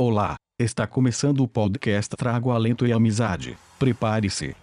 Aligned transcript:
Olá, 0.00 0.36
está 0.60 0.86
começando 0.86 1.40
o 1.40 1.48
podcast 1.48 2.14
Trago 2.16 2.52
Alento 2.52 2.86
e 2.86 2.92
Amizade. 2.92 3.58
Prepare-se. 3.80 4.54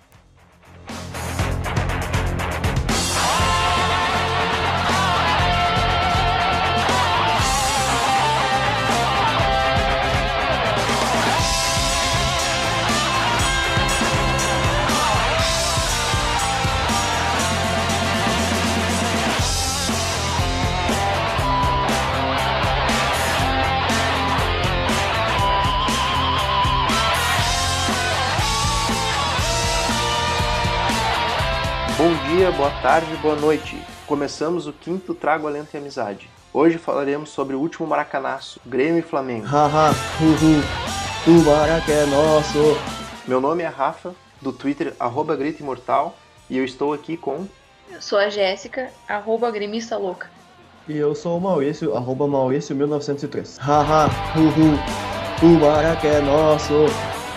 Boa 32.56 32.72
tarde, 32.82 33.14
boa 33.18 33.36
noite. 33.36 33.78
Começamos 34.08 34.66
o 34.66 34.72
quinto 34.72 35.14
Trago 35.14 35.46
Alento 35.46 35.70
e 35.74 35.78
Amizade. 35.78 36.30
Hoje 36.54 36.78
falaremos 36.78 37.30
sobre 37.30 37.54
o 37.54 37.60
último 37.60 37.86
maracanaço, 37.86 38.62
Grêmio 38.66 39.00
e 39.00 39.02
Flamengo. 39.02 39.46
Haha, 39.46 39.92
uhu, 40.22 41.32
o 41.32 41.44
Maraca 41.44 41.92
é 41.92 42.06
nosso. 42.06 42.58
Meu 43.28 43.42
nome 43.42 43.64
é 43.64 43.68
Rafa, 43.68 44.16
do 44.42 44.54
Twitter 44.54 44.94
arroba 44.98 45.36
Grito 45.36 45.62
Imortal, 45.62 46.16
e 46.50 46.58
eu 46.58 46.64
estou 46.64 46.94
aqui 46.94 47.18
com... 47.18 47.46
Eu 47.92 48.02
sou 48.02 48.18
a 48.18 48.30
Jéssica, 48.30 48.90
arroba 49.08 49.52
gremista 49.52 49.98
louca. 49.98 50.30
E 50.88 50.96
eu 50.96 51.14
sou 51.14 51.38
o 51.38 51.42
Maurício, 51.42 51.96
arroba 51.96 52.26
Maurício1903. 52.26 53.60
Haha, 53.60 54.08
uhu, 54.38 55.46
o 55.46 55.60
Maraca 55.60 56.08
é 56.08 56.22
nosso. 56.22 56.86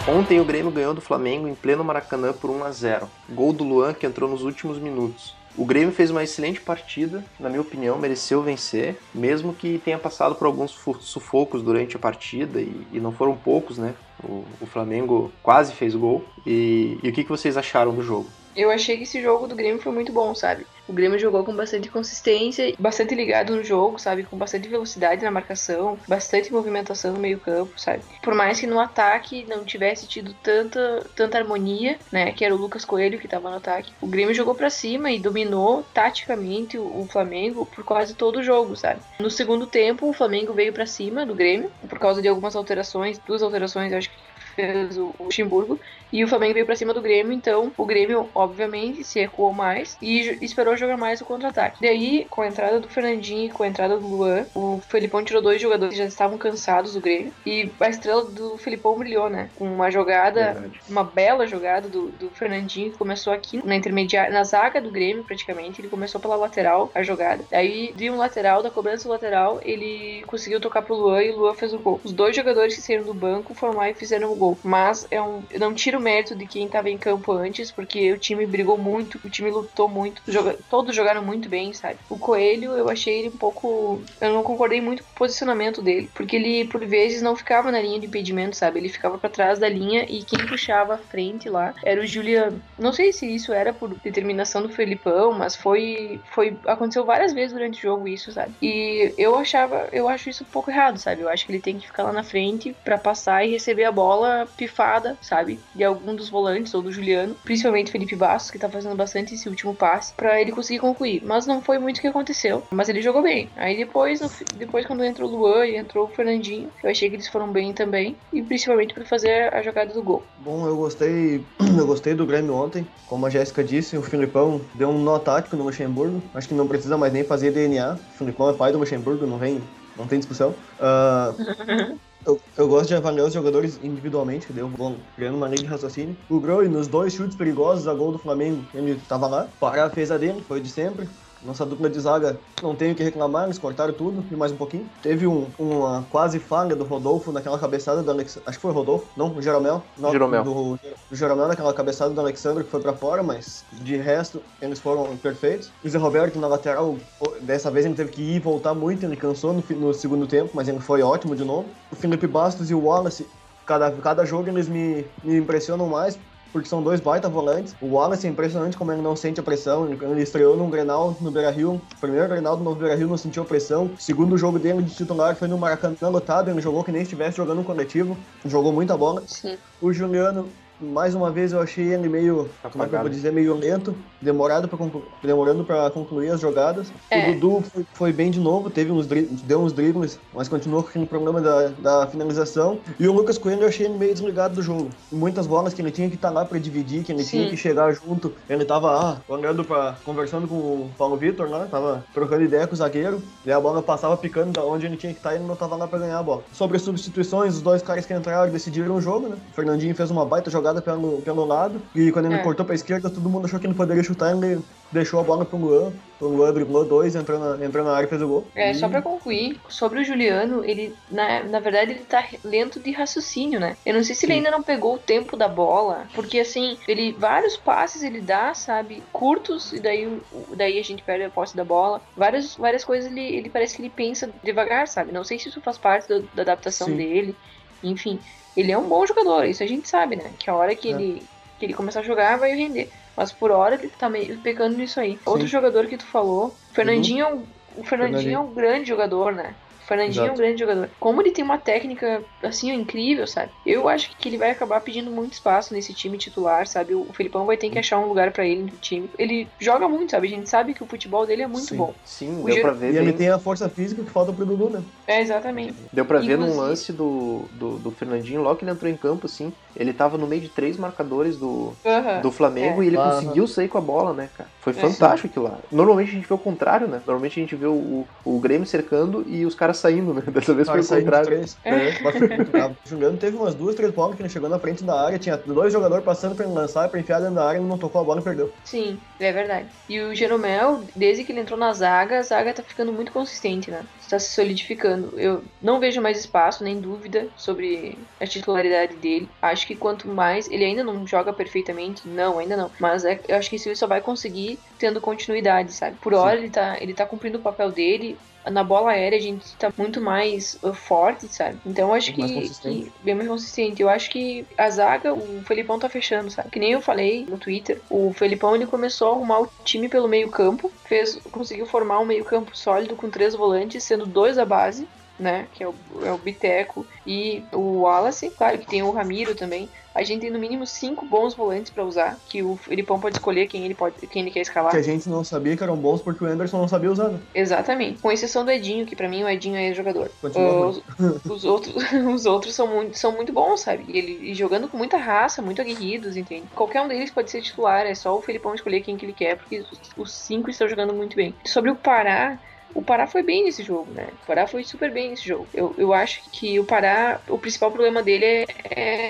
Ontem 0.07 0.41
o 0.41 0.45
Grêmio 0.45 0.71
ganhou 0.71 0.95
do 0.95 1.01
Flamengo 1.01 1.49
em 1.49 1.55
pleno 1.55 1.85
Maracanã 1.85 2.33
por 2.33 2.51
1 2.51 2.65
a 2.65 2.71
0. 2.71 3.11
Gol 3.31 3.53
do 3.53 3.65
Luan 3.65 3.93
que 3.93 4.07
entrou 4.07 4.29
nos 4.29 4.43
últimos 4.43 4.79
minutos. 4.79 5.35
O 5.57 5.65
Grêmio 5.65 5.93
fez 5.93 6.11
uma 6.11 6.23
excelente 6.23 6.61
partida, 6.61 7.25
na 7.39 7.49
minha 7.49 7.61
opinião, 7.61 7.99
mereceu 7.99 8.41
vencer, 8.43 8.97
mesmo 9.13 9.53
que 9.53 9.81
tenha 9.85 9.99
passado 9.99 10.37
por 10.37 10.47
alguns 10.47 10.71
sufocos 11.01 11.63
durante 11.63 11.97
a 11.97 11.99
partida, 11.99 12.61
e, 12.61 12.87
e 12.93 13.01
não 13.01 13.11
foram 13.11 13.37
poucos, 13.37 13.77
né? 13.77 13.95
O, 14.23 14.45
o 14.61 14.67
Flamengo 14.67 15.33
quase 15.43 15.73
fez 15.73 15.97
gol. 15.97 16.25
E, 16.47 16.97
e 17.03 17.09
o 17.09 17.13
que, 17.13 17.25
que 17.25 17.29
vocês 17.29 17.57
acharam 17.57 17.93
do 17.93 18.03
jogo? 18.03 18.29
Eu 18.55 18.71
achei 18.71 18.97
que 18.97 19.03
esse 19.03 19.21
jogo 19.21 19.49
do 19.49 19.57
Grêmio 19.57 19.83
foi 19.83 19.93
muito 19.93 20.13
bom, 20.13 20.33
sabe? 20.33 20.65
O 20.89 20.93
Grêmio 20.93 21.19
jogou 21.19 21.45
com 21.45 21.55
bastante 21.55 21.91
consistência, 21.91 22.75
bastante 22.79 23.15
ligado 23.15 23.55
no 23.55 23.63
jogo, 23.63 23.99
sabe? 23.99 24.25
Com 24.25 24.39
bastante 24.39 24.69
velocidade 24.69 25.23
na 25.23 25.31
marcação, 25.31 25.99
bastante 26.09 26.51
movimentação 26.51 27.13
no 27.13 27.21
meio-campo, 27.21 27.79
sabe? 27.79 28.03
Por 28.23 28.35
mais 28.35 28.59
que 28.59 28.67
no 28.67 28.81
ataque 28.81 29.45
não 29.47 29.65
tivesse 29.65 30.07
tido 30.07 30.33
tanta, 30.43 31.07
tanta 31.15 31.39
harmonia, 31.39 31.99
né? 32.11 32.33
Que 32.33 32.45
era 32.45 32.55
o 32.55 32.59
Lucas 32.59 32.85
Coelho 32.85 33.19
que 33.19 33.29
tava 33.29 33.51
no 33.51 33.57
ataque. 33.57 33.93
O 34.01 34.07
Grêmio 34.07 34.35
jogou 34.35 34.55
pra 34.55 34.71
cima 34.71 35.11
e 35.11 35.19
dominou 35.19 35.85
taticamente 35.93 36.79
o, 36.79 37.07
Flamengo 37.09 37.67
por 37.67 37.85
quase 37.85 38.15
todo 38.15 38.37
o 38.37 38.43
jogo, 38.43 38.77
sabe? 38.77 39.01
No 39.21 39.31
segundo 39.31 39.67
tempo, 39.67 40.09
o 40.09 40.13
Flamengo 40.13 40.53
veio 40.53 40.73
pra 40.73 40.87
cima 40.87 41.25
do 41.25 41.35
Grêmio, 41.35 41.71
por 41.89 41.99
causa 41.99 42.23
de 42.23 42.29
algumas 42.29 42.57
alterações, 42.57 43.19
duas 43.19 43.43
alterações, 43.43 43.93
eu 43.93 43.99
acho 43.99 44.11
que 44.11 44.17
fez 44.55 44.99
o 44.99 45.15
Luxemburgo 45.21 45.79
e 46.13 46.25
o 46.25 46.29
Flamengo 46.29 46.55
veio 46.55 46.67
pra 46.67 46.77
cima 46.77 46.95
do 46.95 47.03
Grêmio, 47.03 47.33
então 47.33 47.73
o 47.77 47.85
Grêmio, 47.85 48.29
obviamente, 48.35 49.05
se 49.05 49.21
recuou 49.21 49.53
mais 49.53 49.97
e 50.01 50.39
esperou 50.43 50.77
jogar 50.77 50.97
mais 50.97 51.21
o 51.21 51.25
contra-ataque. 51.25 51.81
Daí, 51.81 52.27
com 52.31 52.43
a 52.43 52.49
entrada 52.49 52.81
do 52.81 52.89
Fernandinho 52.89 53.47
e 53.47 53.51
com 53.51 53.63
a 53.63 53.69
entrada 53.69 53.99
do 53.99 54.07
Luan, 54.07 54.47
o 54.55 54.81
Felipão 54.89 55.25
tirou 55.25 55.43
dois 55.43 55.61
jogadores 55.61 55.95
que 55.95 55.99
já 55.99 56.07
estavam 56.07 56.39
cansados 56.39 56.95
do 56.95 57.01
Grêmio 57.01 57.33
e 57.45 57.71
a 57.81 57.89
estrela 57.89 58.25
do 58.25 58.57
Felipão 58.59 58.99
brilhou, 58.99 59.29
né? 59.29 59.51
Com 59.57 59.67
uma 59.67 59.91
jogada, 59.91 60.53
Verdade. 60.53 60.81
uma 60.89 61.05
bela 61.05 61.47
jogada 61.47 61.89
do, 61.89 62.09
do 62.09 62.31
Fernandinho 62.31 62.93
que 62.93 62.99
começou 62.99 63.33
aqui 63.33 63.61
na 63.65 63.77
intermediária, 63.77 64.33
na 64.33 64.45
zaga 64.45 64.81
do 64.81 64.91
Grêmio, 64.91 65.25
praticamente. 65.25 65.81
Ele 65.81 65.89
começou 65.89 66.21
pela 66.21 66.37
lateral 66.37 66.91
a 66.95 67.03
jogada. 67.03 67.45
Daí, 67.51 67.93
de 67.95 68.11
um 68.11 68.17
lateral, 68.17 68.63
da 68.63 68.71
cobrança 68.71 69.05
do 69.05 69.11
lateral, 69.11 69.61
ele 69.65 70.23
conseguiu 70.27 70.61
tocar 70.61 70.83
pro 70.83 70.95
Luan 70.95 71.23
e 71.23 71.31
o 71.31 71.39
Luan 71.39 71.55
fez 71.55 71.73
o 71.73 71.79
gol. 71.79 72.01
Os 72.05 72.13
dois 72.13 72.35
jogadores 72.35 72.75
que 72.75 72.81
saíram 72.81 73.05
do 73.05 73.15
banco 73.15 73.55
foram 73.55 73.77
lá 73.77 73.91
e 73.91 73.95
fizeram 73.95 74.33
o 74.33 74.37
gol. 74.37 74.59
Mas 74.63 75.07
é 75.11 75.21
um, 75.21 75.43
não 75.59 75.75
tiro 75.75 75.98
o 75.99 76.01
mérito 76.03 76.37
de 76.37 76.47
quem 76.47 76.69
tava 76.69 76.91
em 76.91 76.99
campo 76.99 77.33
antes, 77.33 77.73
porque 77.73 78.13
o 78.13 78.19
time 78.19 78.47
brigou 78.47 78.79
muito, 78.79 79.21
o 79.25 79.31
time 79.31 79.51
lutou 79.51 79.89
muito, 79.89 80.23
joga- 80.27 80.59
todos 80.69 80.95
jogaram 80.95 81.25
muito 81.25 81.49
bem, 81.49 81.73
sabe? 81.73 82.01
O 82.09 82.19
Coelho, 82.19 82.73
eu 82.77 82.89
achei 82.89 83.19
ele 83.21 83.29
um 83.31 83.37
pouco. 83.39 84.07
Eu 84.21 84.33
não 84.33 84.43
concordei 84.43 84.81
muito 84.81 85.03
com 85.05 85.11
o 85.11 85.13
posicionamento 85.15 85.83
dele, 85.83 86.11
porque 86.15 86.37
ele, 86.37 86.67
por 86.69 86.85
vezes, 86.87 87.23
não 87.23 87.37
ficava 87.37 87.71
na 87.73 87.81
linha 87.81 88.01
de 88.01 88.07
impedimento, 88.07 88.57
sabe? 88.57 88.79
Ele 88.81 88.89
ficava 88.89 89.19
pra 89.19 89.31
trás 89.31 89.59
da 89.59 89.69
linha 89.69 90.05
e 90.09 90.25
quem 90.25 90.47
puxava 90.47 90.95
a 90.95 90.99
frente 90.99 91.49
lá 91.49 91.75
era 91.85 92.01
o 92.01 92.07
Juliano. 92.07 92.63
Não 92.79 92.93
sei 92.93 93.13
se 93.13 93.27
isso 93.35 93.53
era 93.53 93.73
por 93.73 93.99
determinação 94.01 94.63
do 94.63 94.69
Felipão, 94.71 95.33
mas 95.33 95.57
foi. 95.57 96.23
foi 96.33 96.61
aconteceu 96.67 97.05
várias 97.05 97.33
vezes 97.33 97.53
durante 97.53 97.79
o 97.79 97.83
jogo 97.83 98.09
isso, 98.09 98.33
sabe? 98.33 98.55
E 98.63 99.15
eu 99.19 99.37
achava, 99.37 99.89
eu 99.93 100.09
acho 100.09 100.29
isso 100.31 100.45
um 100.45 100.47
pouco 100.51 100.71
errado, 100.71 100.99
sabe? 100.99 101.23
Eu 101.23 101.29
acho 101.29 101.45
que 101.47 101.53
ele 101.53 101.61
tem 101.61 101.79
que 101.79 101.87
ficar 101.87 102.05
lá 102.05 102.13
na 102.13 102.23
frente 102.25 102.75
pra 102.85 102.99
passar 102.99 103.45
e 103.45 103.51
receber 103.51 103.85
a 103.85 103.93
bola 103.93 104.47
pifada, 104.57 105.19
sabe? 105.21 105.65
De 105.75 105.85
algum 105.89 106.15
dos 106.15 106.29
volantes 106.29 106.75
ou 106.75 106.83
do 106.83 106.93
Juliano, 106.93 107.37
principalmente 107.45 107.91
Felipe 107.91 108.15
Bastos, 108.15 108.51
que 108.51 108.59
tá 108.59 108.69
fazendo 108.69 108.97
bastante 108.97 109.35
esse 109.35 109.49
último 109.49 109.75
passe, 109.75 110.13
pra 110.15 110.41
ele 110.41 110.53
conseguir 110.53 110.79
concluir. 110.79 111.23
Mas 111.25 111.47
não 111.47 111.61
foi 111.61 111.79
muito 111.79 111.99
o 111.99 112.01
que 112.01 112.07
aconteceu. 112.07 112.63
Mas 112.71 112.89
ele 112.89 113.03
jogou 113.03 113.23
bem. 113.23 113.49
Aí 113.57 113.77
depois, 113.77 114.21
no 114.21 114.31
depois 114.57 114.87
quando 114.87 115.05
entrou 115.05 115.29
o 115.29 115.37
Luan 115.37 115.67
e 115.67 115.77
entrou 115.77 116.05
o 116.05 116.09
Fernandinho, 116.09 116.71
eu 116.83 116.91
achei 116.91 117.09
que 117.09 117.17
eles 117.17 117.29
foram 117.29 117.51
bem 117.51 117.73
também. 117.73 118.17
E 118.33 118.43
principalmente 118.43 118.95
pra 118.95 119.05
fazer 119.05 119.53
a 119.53 119.63
jogada 119.63 119.93
do 119.93 120.03
gol. 120.03 120.23
Bom, 120.39 120.67
eu 120.67 120.77
gostei, 120.77 121.45
eu 121.79 121.87
gostei 121.87 122.15
do 122.15 122.27
Grêmio 122.27 122.55
ontem. 122.55 122.87
Como 123.07 123.27
a 123.27 123.31
Jéssica 123.31 123.65
disse, 123.65 123.97
o 123.97 124.03
Filipão 124.03 124.61
deu 124.75 124.91
um 124.91 125.03
nó 125.03 125.19
tático 125.19 125.57
no 125.57 125.65
Luxemburgo. 125.65 126.23
Acho 126.35 126.49
que 126.49 126.55
não 126.55 126.69
precisa 126.69 126.97
mais 126.97 127.13
nem 127.13 127.25
fazer 127.25 127.51
DNA. 127.51 127.95
O 127.95 128.19
Filipão 128.19 128.51
é 128.51 128.53
pai 128.53 128.73
do 128.73 128.79
Luxemburgo, 128.79 129.27
não 129.27 129.39
vem, 129.39 129.61
não 129.97 130.07
tem 130.07 130.19
discussão. 130.19 130.55
Ah, 130.81 131.33
Eu, 132.27 132.43
eu 132.57 132.69
gosto 132.69 132.89
de 132.89 132.95
avaliar 132.95 133.27
os 133.27 133.33
jogadores 133.33 133.79
individualmente, 133.83 134.47
que 134.47 134.53
deu 134.53 134.69
bom, 134.69 135.07
criando 135.15 135.37
uma 135.37 135.49
linha 135.49 135.63
de 135.63 135.67
raciocínio. 135.67 136.19
O 136.29 136.41
Groi, 136.41 136.69
nos 136.69 136.87
dois 136.89 137.13
chutes 137.13 137.37
perigosos 137.37 137.87
a 137.89 137.95
gol 137.95 138.13
do 138.13 138.19
Flamengo, 138.19 138.69
ele 138.75 139.01
tava 139.01 139.27
lá. 139.27 139.49
Pará 139.59 139.89
fez 139.91 140.11
a 140.11 140.19
dele, 140.19 140.43
foi 140.43 140.61
de 140.61 140.69
sempre. 140.71 141.09
Nossa 141.43 141.65
dupla 141.65 141.89
de 141.89 142.01
zaga 142.01 142.39
não 142.63 142.75
tenho 142.75 142.93
o 142.93 142.95
que 142.95 143.03
reclamar, 143.03 143.45
eles 143.45 143.59
cortaram 143.59 143.93
tudo 143.93 144.25
e 144.31 144.35
mais 144.35 144.51
um 144.51 144.57
pouquinho. 144.57 144.89
Teve 145.03 145.27
um, 145.27 145.47
uma 145.59 146.05
quase 146.11 146.39
falha 146.39 146.75
do 146.75 146.85
Rodolfo 146.85 147.31
naquela 147.31 147.59
cabeçada 147.59 148.03
do 148.03 148.11
Alex. 148.11 148.39
Acho 148.45 148.59
que 148.59 148.63
foi 148.63 148.71
o 148.71 148.75
Rodolfo, 148.75 149.07
não, 149.17 149.33
o 149.35 149.41
Jeromel. 149.41 149.83
Não, 149.97 150.11
Jeromel. 150.11 150.43
Do, 150.43 150.79
do 151.11 151.17
Jeromel 151.17 151.49
naquela 151.49 151.73
cabeçada 151.73 152.13
do 152.13 152.21
Alexandre 152.21 152.65
que 152.65 152.71
foi 152.71 152.81
pra 152.81 152.93
fora, 152.93 153.23
mas 153.23 153.65
de 153.73 153.97
resto 153.97 154.43
eles 154.61 154.81
foram 154.81 155.17
perfeitos. 155.17 155.71
O 155.85 155.89
Zé 155.89 155.99
Roberto 155.99 156.39
na 156.39 156.49
lateral, 156.49 156.97
dessa 157.41 157.71
vez 157.71 157.87
ele 157.87 157.95
teve 157.95 158.11
que 158.11 158.23
ir 158.23 158.37
e 158.37 158.41
voltar 158.41 158.75
muito, 158.75 159.05
ele 159.05 159.17
cansou 159.17 159.53
no, 159.53 159.65
no 159.77 159.95
segundo 159.95 160.27
tempo, 160.27 160.51
mas 160.55 160.69
ele 160.69 160.81
foi 160.81 161.03
ótimo 161.03 161.37
de 161.37 161.45
novo. 161.45 161.69
O 161.91 161.97
Felipe 161.97 162.27
Bastos 162.27 162.71
e 162.71 162.75
o 162.75 162.85
Wallace, 162.85 163.27
cada, 163.65 163.91
cada 163.93 164.25
jogo 164.25 164.49
eles 164.49 164.69
me, 164.69 165.05
me 165.23 165.37
impressionam 165.37 165.87
mais, 165.87 166.19
porque 166.53 166.69
são 166.69 166.83
dois 166.83 167.01
baita 167.01 167.29
volantes. 167.29 167.75
O 167.81 167.95
Wallace 167.95 168.27
é 168.27 168.31
impressionante 168.31 168.77
como 168.77 168.93
ele 168.93 169.03
não 169.03 169.17
sente 169.17 169.41
a 169.41 169.43
pressão. 169.43 169.89
Ele, 169.91 170.23
estreou 170.23 170.57
num 170.57 170.71
Grenal 170.71 171.17
no 171.21 171.31
Beira-Rio. 171.31 171.81
Primeiro 172.01 172.29
Grenal 172.29 172.57
do 172.57 172.65
Novo 172.65 172.81
Beira-Rio 172.81 173.09
não 173.09 173.17
sentiu 173.17 173.43
a 173.43 173.47
pressão. 173.47 173.91
Segundo 173.99 174.37
jogo 174.37 174.59
dele 174.59 174.83
de 174.83 174.95
titular 174.95 175.35
foi 175.37 175.49
no 175.49 175.59
Maracanã 175.59 176.09
lotado. 176.09 176.51
Ele 176.51 176.61
jogou 176.61 176.85
que 176.85 176.93
nem 176.93 177.03
se 177.03 177.09
estivesse 177.09 177.37
jogando 177.37 177.61
um 177.61 177.65
coletivo. 177.65 178.17
Jogou 178.45 178.73
muita 178.73 178.97
bola. 178.97 179.23
Sim. 179.27 179.57
O 179.81 179.93
Juliano, 179.93 180.49
mais 180.81 181.15
uma 181.15 181.31
vez, 181.31 181.53
eu 181.53 181.61
achei 181.61 181.93
ele 181.93 182.09
meio, 182.09 182.49
como 182.71 182.85
é 182.85 182.89
que 182.89 182.95
eu 182.95 183.01
vou 183.01 183.09
dizer, 183.09 183.33
meio 183.33 183.55
lento, 183.55 183.95
demorado 184.21 184.69
pra 184.69 184.79
demorando 185.23 185.65
para 185.65 185.91
concluir 185.91 186.31
as 186.31 186.41
jogadas. 186.41 186.93
É. 187.11 187.31
O 187.31 187.35
Dudu 187.35 187.63
foi, 187.63 187.87
foi 187.95 188.13
bem 188.13 188.31
de 188.31 188.41
novo, 188.41 188.71
teve 188.71 188.91
uns 188.91 189.07
deu 189.07 189.61
uns 189.61 189.73
dribles, 189.73 190.19
mas 190.33 190.49
continuou 190.49 190.83
com 190.83 190.91
aquele 190.91 191.07
problema 191.07 191.41
da, 191.41 191.69
da 191.79 192.07
finalização. 192.07 192.79
E 192.99 193.07
o 193.09 193.13
Lucas 193.13 193.39
Coelho 193.39 193.63
eu 193.63 193.69
achei 193.69 193.87
ele 193.87 193.99
meio 193.99 194.13
desligado 194.13 194.55
do 194.55 194.63
jogo. 194.63 194.91
Muitas 195.11 195.47
bolas 195.47 195.75
que 195.75 195.83
ele 195.83 195.91
tinha 195.91 196.09
que 196.09 196.15
estar 196.15 196.31
lá 196.31 196.45
pra 196.45 196.59
dividir, 196.59 197.05
que 197.05 197.13
ele 197.13 197.23
Sim. 197.23 197.39
tinha 197.39 197.51
que 197.51 197.57
chegar 197.57 197.93
junto. 197.93 198.33
Ele 198.49 198.65
tava 198.65 198.91
ah, 198.93 199.17
olhando 199.29 199.65
para 199.65 199.97
conversando 200.05 200.47
com 200.47 200.55
o 200.55 200.91
Paulo 200.97 201.17
Vitor 201.17 201.49
lá, 201.49 201.67
tava 201.67 202.05
trocando 202.13 202.43
ideia 202.43 202.67
com 202.67 202.75
o 202.75 202.77
zagueiro, 202.77 203.23
e 203.45 203.53
a 203.53 203.61
bola 203.61 203.83
passava 203.83 204.17
picando 204.17 204.53
da 204.53 204.65
onde 204.65 204.87
ele 204.87 204.97
tinha 204.97 205.13
que 205.13 205.19
estar 205.19 205.33
e 205.33 205.37
ele 205.37 205.45
não 205.45 205.57
tava 205.57 205.77
lá 205.77 205.87
pra 205.87 205.99
ganhar 205.99 206.19
a 206.19 206.23
bola. 206.23 206.43
Sobre 206.53 206.77
as 206.77 206.83
substituições, 206.83 207.55
os 207.55 207.63
dois 207.63 207.83
caras 207.83 208.07
que 208.07 208.15
entraram 208.15 208.51
decidiram 208.51 208.97
o 208.97 209.01
jogo, 209.01 209.29
né? 209.29 209.37
O 209.51 209.55
Fernandinho 209.55 209.95
fez 209.95 210.11
uma 210.11 210.25
baita 210.25 210.51
jogada 210.51 210.68
pelo, 210.83 211.21
pelo 211.23 211.45
lado, 211.45 211.81
e 211.95 212.11
quando 212.13 212.27
ele 212.27 212.35
É. 212.37 212.43
cortou 212.43 212.65
pra 212.65 212.75
esquerda, 212.75 213.11
todo 213.11 213.29
mundo 213.29 213.47
achou 213.47 213.59
que 213.59 213.67
ele 213.67 213.75
poderia 213.75 214.03
chutar, 214.03 214.31
ele 214.37 214.61
deixou 214.93 215.21
a 215.21 215.23
bola 215.23 215.45
pro 215.45 215.59
Luan. 215.59 215.93
O 216.21 216.27
Luan 216.27 216.53
driblou 216.53 216.85
dois, 216.85 217.15
entrou 217.15 217.39
na, 217.39 217.65
entrou 217.65 217.85
na 217.85 217.93
área 217.93 218.07
e 218.07 218.09
fez 218.09 218.21
o 218.23 218.27
gol. 218.29 218.47
É, 218.55 218.71
E- 218.71 218.75
só 218.75 218.89
pra 218.89 219.01
concluir, 219.03 219.61
sobre 219.69 220.01
o 220.01 220.05
Juliano, 220.05 220.65
ele, 220.65 220.95
na, 221.11 221.45
na 221.45 221.61
verdade, 221.61 221.93
ele 221.93 222.01
tá 222.05 222.25
lento 222.43 222.81
de 222.81 222.91
raciocínio, 222.91 223.61
né? 223.61 223.77
Eu 223.85 223.95
não 223.95 224.03
sei 224.03 224.15
se 224.15 224.25
ele 224.27 224.33
Sim. 224.33 224.39
ainda 224.39 224.51
não 224.51 224.63
pegou 224.63 224.95
o 224.95 224.99
tempo 224.99 225.37
da 225.37 225.47
bola, 225.49 226.07
porque 226.15 226.41
assim, 226.41 226.77
ele, 226.89 227.13
vários 227.13 227.57
passes 227.57 228.03
ele 228.03 228.21
dá, 228.21 228.53
sabe, 228.55 229.03
curtos, 229.13 229.73
e 229.73 229.81
daí, 229.81 230.21
daí 230.57 230.79
a 230.79 230.83
gente 230.85 231.03
perde 231.03 231.25
a 231.25 231.31
posse 231.31 231.57
da 231.57 231.65
bola. 231.65 232.01
Várias, 232.17 232.57
várias 232.57 232.85
coisas 232.85 233.11
ele, 233.11 233.21
ele 233.21 233.51
parece 233.51 233.77
que 233.77 233.83
ele 233.83 233.91
pensa 233.91 234.31
devagar, 234.43 234.89
sabe? 234.89 235.13
Não 235.13 235.23
sei 235.25 235.39
se 235.39 235.49
isso 235.49 235.61
faz 235.61 235.77
parte 235.79 236.09
do- 236.09 236.29
da 236.35 236.43
adaptação 236.43 236.89
Sim. 236.89 236.97
dele. 236.97 237.37
Enfim, 237.83 238.19
ele 238.57 238.73
é 238.73 238.79
um 238.79 238.89
bom 238.89 239.07
jogador, 239.07 239.45
isso 239.45 239.63
a 239.63 239.67
gente 239.67 239.89
sabe, 239.89 240.17
né? 240.17 240.31
Que 240.39 240.51
a 240.51 240.55
hora 240.55 240.75
que, 240.75 240.89
É. 240.89 240.93
ele, 240.93 241.23
que 241.59 241.67
ele 241.67 241.75
começar 241.75 242.01
a 242.01 242.05
jogar 242.05 242.39
vai 242.39 242.55
render. 242.55 242.91
Mas 243.17 243.33
por 243.33 243.51
hora 243.51 243.75
ele 243.75 243.89
tá 243.89 244.09
meio 244.09 244.39
pecando 244.39 244.77
nisso 244.77 245.01
aí. 245.01 245.19
Outro 245.27 245.47
jogador 245.47 245.87
que 245.87 245.97
tu 245.97 246.07
falou, 246.07 246.55
o 246.71 246.75
Fernandinho, 246.75 247.25
é 247.27 247.35
um- 247.35 247.45
o 247.77 247.85
Fernandinho 247.85 248.35
é 248.35 248.39
um 248.39 248.53
grande 248.55 248.89
jogador, 248.89 249.33
né? 249.33 249.55
O 249.89 249.95
Fernandinho 249.97 250.21
é 250.21 250.25
um 250.25 250.27
Exato. 250.27 250.39
grande 250.43 250.61
jogador. 250.61 250.91
Como 251.01 251.23
ele 251.23 251.31
tem 251.31 251.43
uma 251.43 251.57
técnica, 251.57 252.23
assim, 252.43 252.71
incrível, 252.75 253.27
sabe? 253.27 253.51
Eu 253.65 253.89
acho 253.89 254.11
que 254.19 254.29
ele 254.29 254.37
vai 254.37 254.51
acabar 254.51 254.83
pedindo 254.83 255.11
muito 255.11 255.33
espaço 255.33 255.73
nesse 255.73 255.95
time 255.95 256.19
titular, 256.19 256.67
sabe? 256.67 256.95
O 256.95 257.07
Felipão 257.15 257.47
vai 257.47 257.57
ter 257.57 257.71
que 257.71 257.79
achar 257.79 257.99
um 257.99 258.07
lugar 258.07 258.31
pra 258.31 258.47
ele 258.47 258.65
no 258.65 258.69
time. 258.77 259.09
Ele 259.19 259.49
joga 259.59 259.89
muito, 259.89 260.11
sabe? 260.11 260.27
A 260.27 260.31
gente 260.31 260.51
sabe 260.51 260.75
que 260.75 260.83
o 260.85 260.87
futebol 260.87 261.25
dele 261.25 261.41
é 261.41 261.47
muito 261.47 261.69
Sim. 261.69 261.79
bom. 261.79 261.95
Sim, 262.05 262.43
O 262.43 262.45
deu 262.45 262.57
Giro- 262.57 262.69
pra 262.69 262.73
ver 262.77 262.93
E 262.93 262.97
ele 262.99 263.07
bem. 263.07 263.17
tem 263.17 263.29
a 263.31 263.39
força 263.39 263.67
física 263.71 264.05
que 264.05 264.11
falta 264.11 264.31
pro 264.31 264.45
Dudu, 264.45 264.69
né? 264.69 264.83
É, 265.07 265.23
exatamente. 265.23 265.73
Deu 265.91 266.05
pra 266.05 266.19
ver 266.21 266.37
num 266.37 266.55
lance 266.55 266.93
do, 266.93 267.49
do, 267.53 267.79
do 267.79 267.91
Fernandinho, 267.93 268.43
logo 268.43 268.57
que 268.57 268.65
ele 268.67 268.73
entrou 268.73 268.91
em 268.93 268.97
campo, 268.97 269.25
assim, 269.25 269.51
ele 269.75 269.95
tava 269.95 270.19
no 270.19 270.27
meio 270.27 270.43
de 270.43 270.51
três 270.51 270.77
marcadores 270.77 271.39
do, 271.39 271.73
Aham. 271.87 272.21
do 272.21 272.31
Flamengo 272.31 272.83
É. 272.83 272.85
e 272.85 272.89
ele 272.89 272.99
Aham. 272.99 273.11
conseguiu 273.11 273.47
sair 273.47 273.69
com 273.69 273.79
a 273.79 273.81
bola, 273.81 274.13
né, 274.13 274.29
cara? 274.37 274.51
Foi 274.61 274.75
É. 274.75 274.77
fantástico 274.77 275.29
aquilo 275.29 275.47
lá. 275.47 275.59
Normalmente 275.73 276.11
a 276.11 276.13
gente 276.13 276.29
vê 276.29 276.35
o 276.35 276.39
contrário, 276.39 276.87
né? 276.87 276.99
Normalmente 277.07 277.41
a 277.41 277.43
gente 277.43 277.57
vê 277.57 277.67
o, 277.67 277.73
o, 277.75 278.07
o 278.23 278.39
Grêmio 278.39 278.67
cercando 278.67 279.25
e 279.27 279.47
os 279.47 279.55
caras 279.55 279.78
saindo, 279.79 280.13
né? 280.15 280.23
Dessa 280.33 280.55
vez 280.55 280.69
foi 280.69 280.83
o 280.83 280.87
contrário. 280.87 281.27
três. 281.29 281.59
É, 281.69 281.97
mas 282.01 282.17
foi 282.17 282.29
muito 282.29 282.53
bravo. 282.53 282.75
O 282.85 282.89
Juliano 282.89 283.19
teve 283.19 283.37
umas 283.37 283.55
duas, 283.55 283.75
três 283.75 283.93
bolas 283.93 284.17
que 284.17 284.23
ele 284.23 284.29
chegou 284.29 284.49
na 284.49 284.61
frente 284.61 284.85
da 284.85 285.01
área, 285.01 285.19
tinha 285.19 285.37
dois 285.37 285.73
jogadores 285.73 286.05
passando 286.05 286.35
pra 286.37 286.45
ele 286.45 286.55
lançar, 286.55 286.89
pra 286.91 287.01
enfiar 287.01 287.21
dentro 287.21 287.35
da 287.37 287.47
área, 287.49 287.59
ele 287.59 287.67
não 287.69 287.79
tocou 287.79 288.01
a 288.01 288.05
bola 288.05 288.21
e 288.21 288.25
perdeu. 288.25 288.53
Sim, 288.65 289.07
é 289.19 289.33
verdade. 289.33 289.75
E 289.89 289.99
o 290.01 290.15
Jeromel, 290.15 290.87
desde 290.95 291.25
que 291.25 291.33
ele 291.33 291.41
entrou 291.41 291.59
na 291.59 291.73
zaga, 291.73 292.19
a 292.19 292.23
zaga 292.23 292.53
tá 292.53 292.63
ficando 292.63 292.93
muito 292.93 293.13
consistente, 293.13 293.71
né? 293.71 293.89
Está 293.99 294.19
se 294.19 294.33
solidificando. 294.35 295.19
Eu 295.19 295.51
não 295.61 295.81
vejo 295.81 296.03
mais 296.03 296.19
espaço, 296.19 296.63
nem 296.63 296.79
dúvida 296.81 297.33
sobre 297.35 298.07
a 298.21 298.27
titularidade 298.27 298.97
dele. 298.97 299.35
Acho 299.41 299.67
que 299.67 299.77
quanto 299.77 300.07
mais. 300.09 300.49
Ele 300.51 300.65
ainda 300.65 300.85
não 300.85 301.07
joga 301.07 301.33
perfeitamente, 301.33 302.07
não, 302.07 302.39
ainda 302.39 302.57
não. 302.57 302.71
Mas 302.79 303.05
é- 303.07 303.23
eu 303.27 303.37
acho 303.37 303.49
que 303.49 303.57
isso 303.57 303.69
ele 303.69 303.77
só 303.77 303.87
vai 303.87 304.03
conseguir 304.03 304.63
tendo 304.77 305.01
continuidade, 305.01 305.73
sabe? 305.73 305.99
Por 305.99 306.13
hora 306.15 306.39
ele 306.39 306.51
tá, 306.51 306.77
ele 306.81 306.95
tá 306.95 307.07
cumprindo 307.07 307.39
o 307.39 307.43
papel 307.43 307.73
dele. 307.73 308.21
Na 308.51 308.65
bola 308.65 308.93
aérea 308.93 309.19
a 309.19 309.23
gente 309.23 309.57
tá 309.57 309.73
muito 309.77 310.01
mais 310.01 310.59
uh, 310.63 310.73
forte, 310.73 311.29
sabe? 311.29 311.59
Então 311.65 311.89
eu 311.89 311.95
acho 311.95 312.19
mais 312.19 312.31
que, 312.31 312.41
consistente. 312.41 312.85
que 312.85 312.93
bem 313.05 313.15
mais 313.15 313.29
consistente. 313.29 313.83
Eu 313.83 313.89
acho 313.89 314.11
que 314.11 314.47
a 314.57 314.71
zaga, 314.71 315.15
o 315.15 315.43
Felipão 315.45 315.79
tá 315.79 315.89
fechando, 315.89 316.31
sabe? 316.31 316.51
Que 316.51 316.59
nem 316.59 316.73
eu 316.73 316.81
falei 316.81 317.27
no 317.29 317.39
Twitter, 317.39 317.81
o 317.91 318.13
Felipão 318.13 318.55
ele 318.55 318.67
começou 318.67 319.09
a 319.09 319.15
arrumar 319.15 319.41
o 319.41 319.51
time 319.65 319.89
pelo 319.89 320.09
meio-campo, 320.09 320.71
fez, 320.85 321.17
conseguiu 321.31 321.67
formar 321.67 322.01
um 322.01 322.07
meio-campo 322.07 322.57
sólido 322.57 322.97
com 322.97 323.11
três 323.11 323.35
volantes, 323.35 323.85
sendo 323.85 324.07
dois 324.07 324.37
da 324.37 324.45
base. 324.45 324.87
Né, 325.19 325.49
que 325.53 325.65
é 325.65 325.67
o, 325.67 325.75
é 326.05 326.13
o 326.13 326.17
Biteco 326.17 326.87
e 327.05 327.43
o 327.53 327.81
Wallace, 327.81 328.31
claro 328.31 328.57
que 328.57 328.69
tem 328.69 328.85
o 328.85 328.93
Ramiro 328.93 329.35
também. 329.35 329.69
A 329.99 330.05
gente 330.05 330.21
tem 330.21 330.31
no 330.31 330.39
mínimo 330.39 330.65
cinco 330.65 331.05
bons 331.05 331.35
volantes 331.35 331.73
pra 331.73 331.83
usar, 331.85 332.17
que 332.29 332.41
o 332.41 332.57
Felipão 332.57 333.01
pode 333.01 333.17
escolher 333.17 333.49
quem 333.49 333.65
ele 333.65 333.75
pode, 333.75 334.07
quem 334.07 334.23
ele 334.23 334.31
quer 334.31 334.43
escalar. 334.43 334.71
Que 334.71 334.77
a 334.77 334.83
gente 334.83 335.09
não 335.09 335.25
sabia 335.25 335.57
que 335.57 335.63
eram 335.65 335.77
bons 335.77 336.01
porque 336.01 336.23
o 336.23 336.27
Anderson 336.29 336.59
não 336.59 336.69
sabia 336.69 336.89
usar, 336.89 337.09
né? 337.09 337.19
Exatamente. 337.35 338.01
Com 338.01 338.13
exceção 338.13 338.45
do 338.45 338.51
Edinho, 338.53 338.87
que 338.87 338.95
pra 338.95 339.09
mim 339.09 339.25
o 339.25 339.29
Edinho 339.29 339.57
é 339.57 339.75
jogador. 339.75 340.09
Ruim. 340.23 340.33
os, 340.37 340.83
os 341.27 341.45
outros, 341.45 341.75
os 342.15 342.27
outros 342.27 342.55
são 342.55 342.69
muito, 342.69 342.97
são 342.97 343.11
muito 343.11 343.33
bons, 343.33 343.63
sabe? 343.63 343.87
E 343.89 343.99
ele 343.99 344.31
e 344.31 344.35
jogando 344.35 344.69
com 344.69 344.77
muita 344.77 344.97
raça, 344.99 345.43
muito 345.43 345.61
aguerridos, 345.61 346.17
entende? 346.17 346.47
Qualquer 346.55 346.81
um 346.81 346.87
deles 346.87 347.11
pode 347.11 347.29
ser 347.29 347.43
titular, 347.43 347.85
é 347.85 347.95
só 347.97 348.17
o 348.17 348.23
Felipão 348.23 348.55
escolher 348.55 348.83
quem 348.83 348.97
que 348.97 349.05
ele 349.05 349.13
quer, 349.13 349.37
porque 349.37 349.59
os, 349.59 349.81
os 349.97 350.13
cinco 350.13 350.49
estão 350.49 350.69
jogando 350.69 350.95
muito 350.95 351.17
bem. 351.17 351.35
Sobre 351.45 351.73
o 351.73 351.75
Pará, 351.75 352.39
o 352.79 352.83
Pará 352.83 353.09
foi 353.09 353.25
bem 353.25 353.43
nesse 353.43 353.65
jogo, 353.65 353.89
né? 353.93 354.07
O 354.23 354.27
Pará 354.27 354.47
foi 354.47 354.63
super 354.63 354.93
bem 354.93 355.11
nesse 355.11 355.27
jogo. 355.27 355.49
Eu, 355.53 355.75
eu 355.77 355.93
acho 355.93 356.23
que 356.31 356.61
o 356.61 356.65
Pará, 356.65 357.21
o 357.29 357.37
principal 357.37 357.73
problema 357.73 358.05
dele 358.05 358.25
é, 358.25 358.47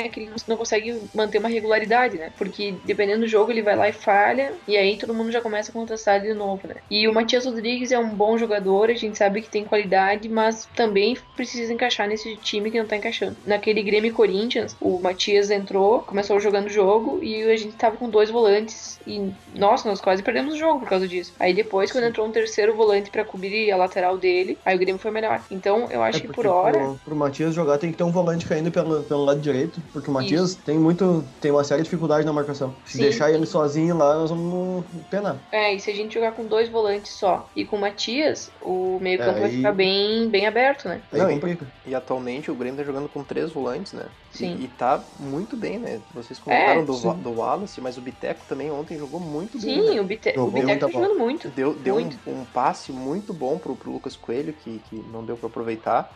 é 0.04 0.08
que 0.08 0.20
ele 0.20 0.30
não 0.46 0.56
consegue 0.56 0.98
manter 1.14 1.36
uma 1.36 1.50
regularidade, 1.50 2.16
né? 2.16 2.32
Porque 2.38 2.74
dependendo 2.86 3.20
do 3.20 3.28
jogo, 3.28 3.50
ele 3.50 3.60
vai 3.60 3.76
lá 3.76 3.86
e 3.86 3.92
falha, 3.92 4.54
e 4.66 4.74
aí 4.74 4.96
todo 4.96 5.12
mundo 5.12 5.30
já 5.30 5.42
começa 5.42 5.70
a 5.70 5.74
contestar 5.74 6.16
ele 6.16 6.32
de 6.32 6.34
novo, 6.34 6.66
né? 6.66 6.76
E 6.90 7.06
o 7.06 7.12
Matias 7.12 7.44
Rodrigues 7.44 7.92
é 7.92 7.98
um 7.98 8.08
bom 8.08 8.38
jogador, 8.38 8.88
a 8.88 8.94
gente 8.94 9.18
sabe 9.18 9.42
que 9.42 9.50
tem 9.50 9.66
qualidade, 9.66 10.30
mas 10.30 10.66
também 10.74 11.18
precisa 11.36 11.70
encaixar 11.70 12.08
nesse 12.08 12.36
time 12.36 12.70
que 12.70 12.78
não 12.78 12.86
tá 12.86 12.96
encaixando. 12.96 13.36
Naquele 13.44 13.82
Grêmio 13.82 14.14
Corinthians, 14.14 14.74
o 14.80 14.98
Matias 14.98 15.50
entrou, 15.50 16.00
começou 16.00 16.40
jogando 16.40 16.68
o 16.68 16.70
jogo, 16.70 17.22
e 17.22 17.42
a 17.42 17.56
gente 17.56 17.76
tava 17.76 17.98
com 17.98 18.08
dois 18.08 18.30
volantes, 18.30 18.98
e 19.06 19.30
nossa, 19.54 19.86
nós 19.86 20.00
quase 20.00 20.22
perdemos 20.22 20.54
o 20.54 20.58
jogo 20.58 20.80
por 20.80 20.88
causa 20.88 21.06
disso. 21.06 21.34
Aí 21.38 21.52
depois, 21.52 21.92
quando 21.92 22.04
entrou 22.04 22.26
um 22.26 22.32
terceiro 22.32 22.74
volante 22.74 23.10
pra 23.10 23.26
cobrir 23.26 23.57
a 23.70 23.76
lateral 23.76 24.18
dele, 24.18 24.60
aí 24.64 24.76
o 24.76 24.78
Grêmio 24.78 25.00
foi 25.00 25.10
melhor. 25.10 25.44
Então, 25.50 25.90
eu 25.90 26.02
acho 26.02 26.18
É 26.18 26.20
que 26.20 26.28
por 26.28 26.46
hora. 26.46 26.78
Pro, 26.78 26.98
pro 27.04 27.16
Matias 27.16 27.54
jogar 27.54 27.78
tem 27.78 27.90
que 27.90 27.96
ter 27.96 28.02
um 28.04 28.12
volante 28.12 28.46
caindo 28.46 28.70
pelo, 28.72 29.04
pelo 29.04 29.24
lado 29.24 29.40
direito, 29.40 29.82
porque 29.92 30.10
o 30.10 30.12
Matias 30.12 30.54
tem 30.56 30.78
muito. 30.78 31.22
tem 31.40 31.50
uma 31.50 31.64
séria 31.64 31.84
dificuldade 31.84 32.24
na 32.24 32.32
marcação. 32.32 32.80
Se 32.84 32.96
Sim, 32.96 32.98
deixar 32.98 33.30
ele 33.30 33.46
sozinho 33.46 33.96
lá, 33.96 34.14
nós 34.16 34.30
vamos 34.30 34.86
penar. 35.10 35.46
É, 35.50 35.74
e 35.74 35.80
se 35.80 35.90
a 35.90 35.94
gente 35.94 36.12
jogar 36.14 36.32
com 36.32 36.46
dois 36.46 36.68
volantes 36.68 37.12
só 37.18 37.50
e 37.56 37.64
com 37.66 37.76
o 37.76 37.80
Matias, 37.80 38.54
o 38.60 38.98
meio-campo 39.00 39.38
É, 39.38 39.40
vai 39.40 39.50
ficar 39.50 39.72
bem, 39.72 40.30
bem 40.30 40.46
aberto, 40.46 40.88
né? 40.88 41.06
Aí 41.10 41.20
Não, 41.20 41.30
e- 41.30 41.34
complica. 41.34 41.72
E 41.84 41.94
atualmente 41.94 42.50
o 42.50 42.56
Grêmio 42.56 42.76
tá 42.78 42.84
jogando 42.84 43.08
com 43.08 43.24
três 43.24 43.50
volantes, 43.52 43.92
né? 43.94 44.14
Sim. 44.30 44.60
E, 44.60 44.64
e 44.64 44.68
tá 44.68 45.10
muito 45.18 45.56
bem, 45.56 45.78
né? 45.78 46.04
Vocês 46.12 46.38
comentaram 46.38 46.84
É, 46.84 46.84
do, 46.84 46.92
sim. 46.92 47.08
Wa- 47.08 47.14
do 47.14 47.32
Wallace, 47.32 47.80
mas 47.80 47.96
o 47.96 48.02
Biteco 48.02 48.46
também 48.46 48.70
ontem 48.70 48.98
jogou 48.98 49.18
muito 49.20 49.58
bem. 49.58 49.82
Sim, 49.82 49.82
né? 49.82 50.00
o 50.00 50.04
Bite- 50.06 50.38
o 50.40 50.50
Biteco 50.50 50.80
tá 50.86 50.88
jogando 50.90 51.18
muito. 51.18 51.48
Deu, 51.54 51.74
deu 51.78 51.96
um, 51.98 52.00
Muito. 52.04 52.20
um 52.26 52.44
passe 52.44 52.92
muito 52.92 53.32
bom 53.38 53.58
pro, 53.58 53.76
pro 53.76 53.90
Lucas 53.92 54.16
Coelho, 54.16 54.52
que, 54.52 54.80
que 54.88 54.96
não 55.12 55.24
deu 55.24 55.36
pra 55.36 55.46
aproveitar. 55.48 56.12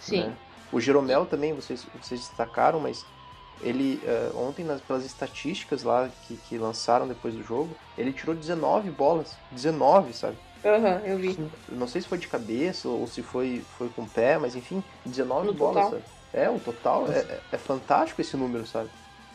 Sim. 0.00 0.24
né? 0.24 0.32
O 0.72 0.80
Jeromel 0.80 1.24
também, 1.26 1.54
vocês, 1.54 1.86
vocês 2.02 2.20
destacaram, 2.20 2.78
mas 2.80 3.04
ele, 3.62 4.00
eh, 4.04 4.30
ontem, 4.34 4.64
nas, 4.64 4.80
pelas 4.80 5.04
estatísticas 5.04 5.82
lá 5.82 6.08
que, 6.26 6.36
que 6.36 6.58
lançaram 6.58 7.08
depois 7.08 7.34
do 7.34 7.42
jogo, 7.42 7.74
ele 7.96 8.12
tirou 8.12 8.34
19 8.34 8.90
bolas. 8.90 9.34
19, 9.50 10.12
sabe? 10.12 10.36
Aham, 10.64 11.00
eu 11.04 11.16
vi. 11.18 11.38
Não 11.68 11.86
sei 11.88 12.02
se 12.02 12.08
foi 12.08 12.18
de 12.18 12.28
cabeça 12.28 12.88
ou 12.88 13.06
se 13.06 13.22
foi, 13.22 13.64
foi 13.78 13.88
com 13.88 14.02
o 14.02 14.08
pé, 14.08 14.36
mas 14.38 14.54
enfim, 14.56 14.82
19 15.06 15.46
No 15.46 15.54
bolas, 15.54 15.74
total. 15.84 15.90
sabe? 15.90 16.02
É, 16.34 16.50
o 16.50 16.58
total 16.58 17.06
é, 17.10 17.18
é- 17.20 17.40
é 17.52 17.58
fantástico 17.58 18.20
esse 18.20 18.36
número, 18.36 18.66
sabe? 18.66 18.90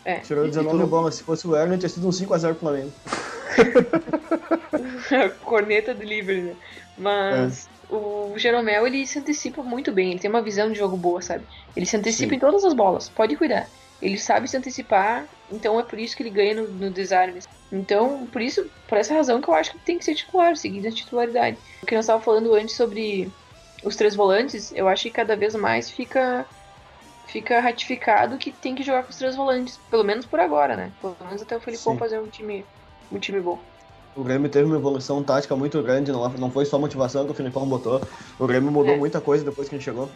É. 0.05 0.19
Tirou 0.19 0.43
E- 0.45 0.47
e 0.49 0.51
19 0.51 0.77
tu- 0.83 0.87
bolas. 0.87 1.15
Se 1.15 1.23
fosse 1.23 1.47
o 1.47 1.55
Erner, 1.55 1.79
tinha 1.79 1.89
sido 1.89 2.07
um 2.07 2.11
5x0 2.11 2.49
pro 2.55 2.59
Flamengo. 2.59 2.91
Corneta 5.43 5.93
delivery, 5.93 6.41
né? 6.41 6.55
Mas 6.97 7.69
o 7.89 8.33
Jeromel, 8.37 8.87
ele 8.87 9.05
se 9.05 9.19
antecipa 9.19 9.61
muito 9.63 9.91
bem. 9.91 10.11
Ele 10.11 10.19
tem 10.19 10.29
uma 10.29 10.41
visão 10.41 10.71
de 10.71 10.77
jogo 10.77 10.97
boa, 10.97 11.21
sabe? 11.21 11.43
Ele 11.75 11.85
se 11.85 11.97
antecipa 11.97 12.31
Sim. 12.31 12.35
em 12.35 12.39
todas 12.39 12.63
as 12.63 12.73
bolas. 12.73 13.09
Pode 13.09 13.35
cuidar. 13.35 13.67
Ele 14.01 14.17
sabe 14.17 14.49
se 14.49 14.57
antecipar, 14.57 15.25
então 15.51 15.79
é 15.79 15.83
por 15.83 15.97
isso 15.97 16.15
que 16.15 16.23
ele 16.23 16.29
ganha 16.29 16.55
no, 16.55 16.67
no 16.67 16.91
desarme. 16.91 17.39
Então, 17.71 18.27
por 18.27 18.41
isso, 18.41 18.69
por 18.87 18.97
essa 18.97 19.13
razão 19.13 19.41
que 19.41 19.47
eu 19.47 19.53
acho 19.53 19.71
que 19.71 19.79
tem 19.79 19.97
que 19.97 20.03
ser 20.03 20.13
titular, 20.13 20.57
seguindo 20.57 20.87
a 20.87 20.91
titularidade. 20.91 21.57
O 21.81 21.85
que 21.85 21.95
nós 21.95 22.03
estávamos 22.03 22.25
falando 22.25 22.53
antes 22.53 22.75
sobre 22.75 23.31
os 23.83 23.95
três 23.95 24.13
volantes, 24.15 24.73
eu 24.75 24.87
acho 24.89 25.03
que 25.03 25.09
cada 25.09 25.35
vez 25.35 25.55
mais 25.55 25.89
fica 25.89 26.45
fica 27.27 27.59
ratificado 27.59 28.37
que 28.37 28.51
tem 28.51 28.75
que 28.75 28.83
jogar 28.83 29.03
com 29.03 29.09
os 29.09 29.17
três 29.17 29.35
volantes, 29.35 29.79
pelo 29.89 30.03
menos 30.03 30.25
por 30.25 30.39
agora, 30.39 30.75
né? 30.75 30.91
Pelo 31.01 31.15
menos 31.21 31.41
até 31.41 31.57
o 31.57 31.59
Felipão 31.59 31.93
Sim. 31.93 31.99
fazer 31.99 32.19
um 32.19 32.27
time 32.27 32.63
um 33.11 33.19
time 33.19 33.39
bom. 33.39 33.59
O 34.15 34.23
Grêmio 34.23 34.47
teve 34.49 34.65
uma 34.65 34.75
evolução 34.75 35.23
tática 35.23 35.55
muito 35.55 35.81
grande, 35.81 36.11
não, 36.11 36.29
não 36.29 36.51
foi 36.51 36.65
só 36.65 36.77
motivação 36.77 37.25
que 37.25 37.31
o 37.31 37.33
Filipão 37.33 37.65
botou. 37.65 37.99
O 38.37 38.45
Grêmio 38.45 38.71
mudou 38.71 38.93
É. 38.93 38.97
muita 38.97 39.19
coisa 39.19 39.43
depois 39.43 39.67
que 39.67 39.75
ele 39.75 39.83
chegou. 39.83 40.07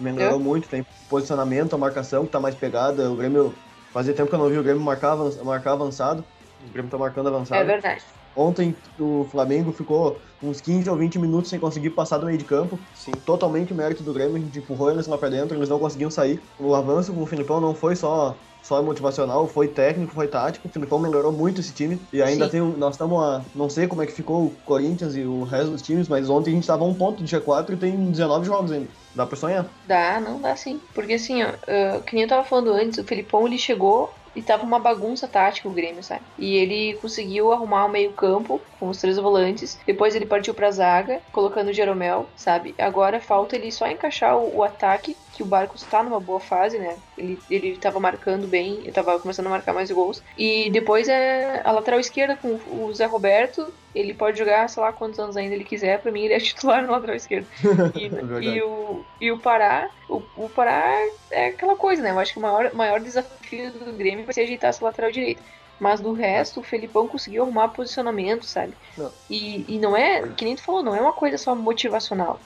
Melhorou 0.00 0.38
muito, 0.38 0.68
tem 0.68 0.86
posicionamento, 1.08 1.74
a 1.74 1.78
marcação 1.78 2.24
que 2.24 2.32
tá 2.32 2.40
mais 2.40 2.54
pegada. 2.54 3.10
O 3.10 3.14
Grêmio. 3.14 3.54
Fazia 3.92 4.14
tempo 4.14 4.30
que 4.30 4.34
eu 4.34 4.38
não 4.38 4.48
vi 4.48 4.56
o 4.56 4.62
Grêmio 4.62 4.82
marcar, 4.82 5.14
marcar 5.44 5.72
avançado. 5.72 6.24
O 6.66 6.72
Grêmio 6.72 6.90
tá 6.90 6.96
marcando 6.96 7.28
avançado. 7.28 7.60
É 7.60 7.64
verdade. 7.64 8.02
Ontem 8.34 8.74
o 8.98 9.26
Flamengo 9.30 9.70
ficou 9.70 10.18
uns 10.42 10.62
15 10.62 10.88
ou 10.88 10.96
20 10.96 11.18
minutos 11.18 11.50
sem 11.50 11.60
conseguir 11.60 11.90
passar 11.90 12.16
do 12.16 12.24
meio 12.24 12.38
de 12.38 12.44
campo. 12.46 12.78
Sim. 12.94 13.12
Totalmente 13.26 13.74
mérito 13.74 14.02
do 14.02 14.14
Grêmio, 14.14 14.36
a 14.36 14.38
gente 14.38 14.58
empurrou 14.58 14.90
eles 14.90 15.06
lá 15.06 15.18
pra 15.18 15.28
dentro, 15.28 15.54
eles 15.58 15.68
não 15.68 15.78
conseguiam 15.78 16.10
sair. 16.10 16.40
O 16.58 16.74
avanço 16.74 17.12
com 17.12 17.22
o 17.22 17.26
Filipão 17.26 17.60
não 17.60 17.74
foi 17.74 17.94
só, 17.94 18.34
só 18.62 18.82
motivacional, 18.82 19.46
foi 19.48 19.68
técnico, 19.68 20.14
foi 20.14 20.28
tático. 20.28 20.68
O 20.68 20.70
Filipão 20.70 20.98
melhorou 20.98 21.32
muito 21.32 21.60
esse 21.60 21.72
time. 21.72 22.00
E 22.12 22.22
ainda 22.22 22.46
Sim. 22.46 22.50
tem 22.50 22.60
um, 22.60 22.76
nós 22.76 22.94
estamos 22.94 23.22
a. 23.22 23.42
Não 23.54 23.68
sei 23.68 23.86
como 23.86 24.02
é 24.02 24.06
que 24.06 24.12
ficou 24.12 24.44
o 24.44 24.56
Corinthians 24.64 25.16
e 25.16 25.22
o 25.22 25.42
resto 25.42 25.70
dos 25.70 25.82
times, 25.82 26.08
mas 26.08 26.30
ontem 26.30 26.52
a 26.52 26.54
gente 26.54 26.66
tava 26.66 26.84
a 26.84 26.86
um 26.86 26.94
ponto 26.94 27.22
de 27.22 27.36
G4 27.36 27.72
e 27.72 27.76
tem 27.76 28.10
19 28.10 28.46
jogos 28.46 28.70
ainda. 28.70 28.88
Dá 29.14 29.26
pra 29.26 29.36
sonhar. 29.36 29.66
Dá, 29.86 30.20
não 30.20 30.40
dá 30.40 30.54
sim. 30.56 30.80
Porque 30.94 31.14
assim, 31.14 31.42
ó, 31.42 31.48
ah, 31.66 32.00
que 32.00 32.14
nem 32.14 32.22
eu 32.22 32.28
tava 32.28 32.44
falando 32.44 32.72
antes, 32.72 32.98
o 32.98 33.04
Felipão 33.04 33.46
ele 33.46 33.58
chegou 33.58 34.12
e 34.34 34.42
tava 34.42 34.64
uma 34.64 34.78
bagunça 34.78 35.28
tática 35.28 35.68
o 35.68 35.72
Grêmio, 35.72 36.02
sabe? 36.02 36.22
E 36.38 36.56
ele 36.56 36.94
conseguiu 36.94 37.52
arrumar 37.52 37.84
o 37.84 37.88
meio-campo 37.88 38.60
com 38.78 38.88
os 38.88 38.98
três 38.98 39.16
volantes. 39.18 39.78
Depois 39.86 40.14
ele 40.14 40.26
partiu 40.26 40.54
pra 40.54 40.70
zaga, 40.70 41.20
colocando 41.32 41.68
o 41.68 41.72
Jeromel, 41.72 42.26
sabe? 42.36 42.74
Agora 42.78 43.20
falta 43.20 43.56
ele 43.56 43.70
só 43.70 43.86
encaixar 43.86 44.36
o, 44.36 44.58
o 44.58 44.62
ataque 44.62 45.16
que 45.32 45.42
o 45.42 45.46
Barcos 45.46 45.82
tá 45.82 46.02
numa 46.02 46.20
boa 46.20 46.38
fase, 46.38 46.78
né? 46.78 46.96
Ele, 47.16 47.38
ele 47.50 47.76
tava 47.76 47.98
marcando 47.98 48.46
bem, 48.46 48.78
ele 48.82 48.92
tava 48.92 49.18
começando 49.18 49.46
a 49.46 49.50
marcar 49.50 49.72
mais 49.72 49.90
gols. 49.90 50.22
E 50.36 50.70
depois 50.70 51.08
é 51.08 51.62
a 51.64 51.72
lateral 51.72 51.98
esquerda 51.98 52.36
com 52.36 52.58
o 52.70 52.92
Zé 52.94 53.06
Roberto. 53.06 53.72
Ele 53.94 54.14
pode 54.14 54.38
jogar, 54.38 54.68
sei 54.68 54.82
lá, 54.82 54.92
quantos 54.92 55.18
anos 55.18 55.36
ainda 55.36 55.54
ele 55.54 55.64
quiser. 55.64 56.00
Pra 56.00 56.12
mim, 56.12 56.22
ele 56.24 56.34
é 56.34 56.40
titular 56.40 56.82
no 56.82 56.92
lateral 56.92 57.16
esquerdo. 57.16 57.46
E, 57.94 58.06
É 58.06 58.56
e, 58.56 58.62
o, 58.62 59.04
e 59.20 59.32
o 59.32 59.38
Pará, 59.38 59.90
o, 60.08 60.22
o 60.36 60.48
Pará 60.48 60.94
é 61.30 61.48
aquela 61.48 61.76
coisa, 61.76 62.02
né? 62.02 62.10
Eu 62.10 62.18
acho 62.18 62.32
que 62.32 62.38
o 62.38 62.42
maior, 62.42 62.72
maior 62.74 63.00
desafio 63.00 63.70
do 63.70 63.92
Grêmio 63.92 64.24
vai 64.24 64.34
ser 64.34 64.42
ajeitar 64.42 64.70
essa 64.70 64.84
lateral 64.84 65.10
direita. 65.10 65.42
Mas 65.80 66.00
do 66.00 66.12
resto, 66.12 66.60
o 66.60 66.62
Felipão 66.62 67.08
conseguiu 67.08 67.42
arrumar 67.42 67.68
posicionamento, 67.68 68.44
sabe? 68.44 68.72
Não. 68.96 69.10
E, 69.28 69.64
e 69.66 69.78
não 69.78 69.96
é, 69.96 70.28
que 70.28 70.44
nem 70.44 70.54
tu 70.54 70.62
falou, 70.62 70.82
não 70.82 70.94
é 70.94 71.00
uma 71.00 71.12
coisa 71.12 71.36
só 71.36 71.54
motivacional. 71.54 72.38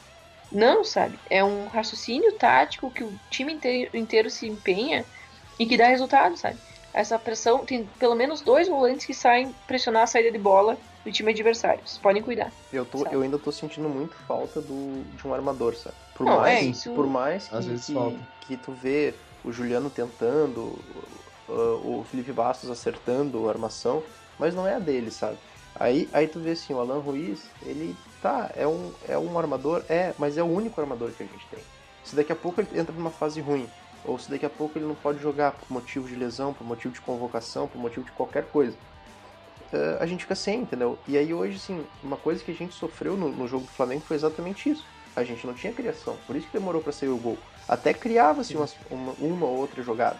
Não, 0.57 0.83
sabe? 0.83 1.19
É 1.29 1.45
um 1.45 1.67
raciocínio 1.67 2.33
tático 2.33 2.91
que 2.91 3.05
o 3.05 3.13
time 3.29 3.53
inteiro, 3.53 3.95
inteiro 3.95 4.31
se 4.31 4.49
empenha 4.49 5.05
e 5.59 5.67
que 5.67 5.77
dá 5.77 5.87
resultado, 5.89 6.35
sabe? 6.35 6.59
Essa 6.95 7.19
pressão, 7.19 7.59
tem 7.67 7.85
pelo 7.99 8.15
menos 8.15 8.41
dois 8.41 8.67
volantes 8.67 9.05
que 9.05 9.13
saem 9.13 9.55
pressionar 9.67 10.05
a 10.05 10.07
saída 10.07 10.33
de 10.33 10.39
bola 10.39 10.79
do 11.05 11.13
time 11.13 11.31
adversário. 11.31 11.87
Vocês 11.87 11.99
podem 11.99 12.23
cuidar. 12.23 12.51
Eu, 12.73 12.87
tô, 12.87 12.99
Sabe? 13.01 13.15
eu 13.15 13.21
ainda 13.21 13.39
tô 13.39 13.53
sentindo 13.53 13.87
muito 13.87 14.17
falta 14.27 14.63
do, 14.63 15.05
de 15.15 15.29
um 15.29 15.35
armador, 15.35 15.75
sabe? 15.77 15.95
Por 16.15 16.25
Não, 16.25 16.39
mais, 16.39 16.59
é, 16.59 16.63
isso- 16.63 16.91
por 16.95 17.07
mais 17.07 17.53
Às 17.53 17.65
que, 17.67 17.71
vezes 17.71 17.87
que, 17.87 17.93
falta. 17.93 18.19
que 18.41 18.57
tu 18.57 18.73
vê 18.73 19.13
o 19.45 19.53
Juliano 19.53 19.91
tentando, 19.91 20.79
o, 21.47 22.01
o 22.01 22.05
Felipe 22.05 22.33
Bastos 22.33 22.71
acertando 22.71 23.47
a 23.47 23.51
armação, 23.53 24.03
mas 24.39 24.55
não 24.55 24.67
é 24.67 24.75
a 24.75 24.79
dele, 24.79 25.11
sabe? 25.11 25.37
Aí, 25.79 26.09
aí 26.15 26.27
tu 26.27 26.41
vê 26.41 26.53
assim, 26.53 26.73
o 26.73 26.81
Alan 26.81 27.01
Ruiz, 27.01 27.51
ele 27.63 27.95
tá, 28.27 28.51
é 28.57 28.67
um, 28.67 28.91
é 29.09 29.17
um 29.17 29.39
armador, 29.39 29.85
é, 29.89 30.13
mas 30.19 30.37
é 30.37 30.43
o 30.43 30.47
único 30.47 30.81
armador 30.81 31.11
que 31.13 31.23
a 31.23 31.27
gente 31.27 31.47
tem. 31.49 31.61
Se 32.05 32.17
daqui 32.17 32.33
a 32.33 32.37
pouco 32.37 32.61
ele 32.61 32.69
entra 32.75 32.93
numa 32.93 33.11
fase 33.11 33.41
ruim, 33.41 33.69
ou 34.05 34.19
se 34.19 34.29
daqui 34.29 34.45
a 34.45 34.51
pouco 34.51 34.77
ele 34.77 34.85
não 34.85 34.97
pode 34.97 35.21
jogar 35.21 35.53
por 35.53 35.73
motivo 35.73 36.09
de 36.09 36.17
lesão, 36.17 36.53
por 36.53 36.67
motivo 36.67 36.93
de 36.93 37.01
convocação, 37.01 37.69
por 37.69 37.79
motivo 37.79 38.05
de 38.05 38.13
qualquer 38.13 38.45
coisa, 38.47 38.77
eh, 39.73 39.99
a 40.01 40.07
gente 40.07 40.23
fica 40.23 40.35
sem, 40.35 40.63
entendeu? 40.63 40.99
E 41.07 41.17
aí 41.17 41.33
hoje, 41.33 41.57
assim, 41.57 41.85
uma 42.03 42.17
coisa 42.17 42.43
que 42.43 42.51
a 42.51 42.55
gente 42.55 42.75
sofreu 42.75 43.17
no, 43.17 43.29
no 43.29 43.47
jogo 43.47 43.65
do 43.65 43.71
Flamengo 43.71 44.03
foi 44.03 44.17
exatamente 44.17 44.71
isso. 44.71 44.85
A 45.15 45.23
gente 45.25 45.47
não 45.47 45.55
tinha 45.55 45.73
criação, 45.73 46.17
por 46.27 46.37
isso 46.37 46.47
que 46.47 46.59
demorou 46.59 46.83
pra 46.83 46.93
sair 46.93 47.09
o 47.09 47.17
gol. 47.17 47.39
Até 47.69 47.95
criava-se 47.95 48.57
uma, 48.57 48.67
uma 49.19 49.47
ou 49.47 49.57
outra 49.57 49.83
jogada, 49.83 50.19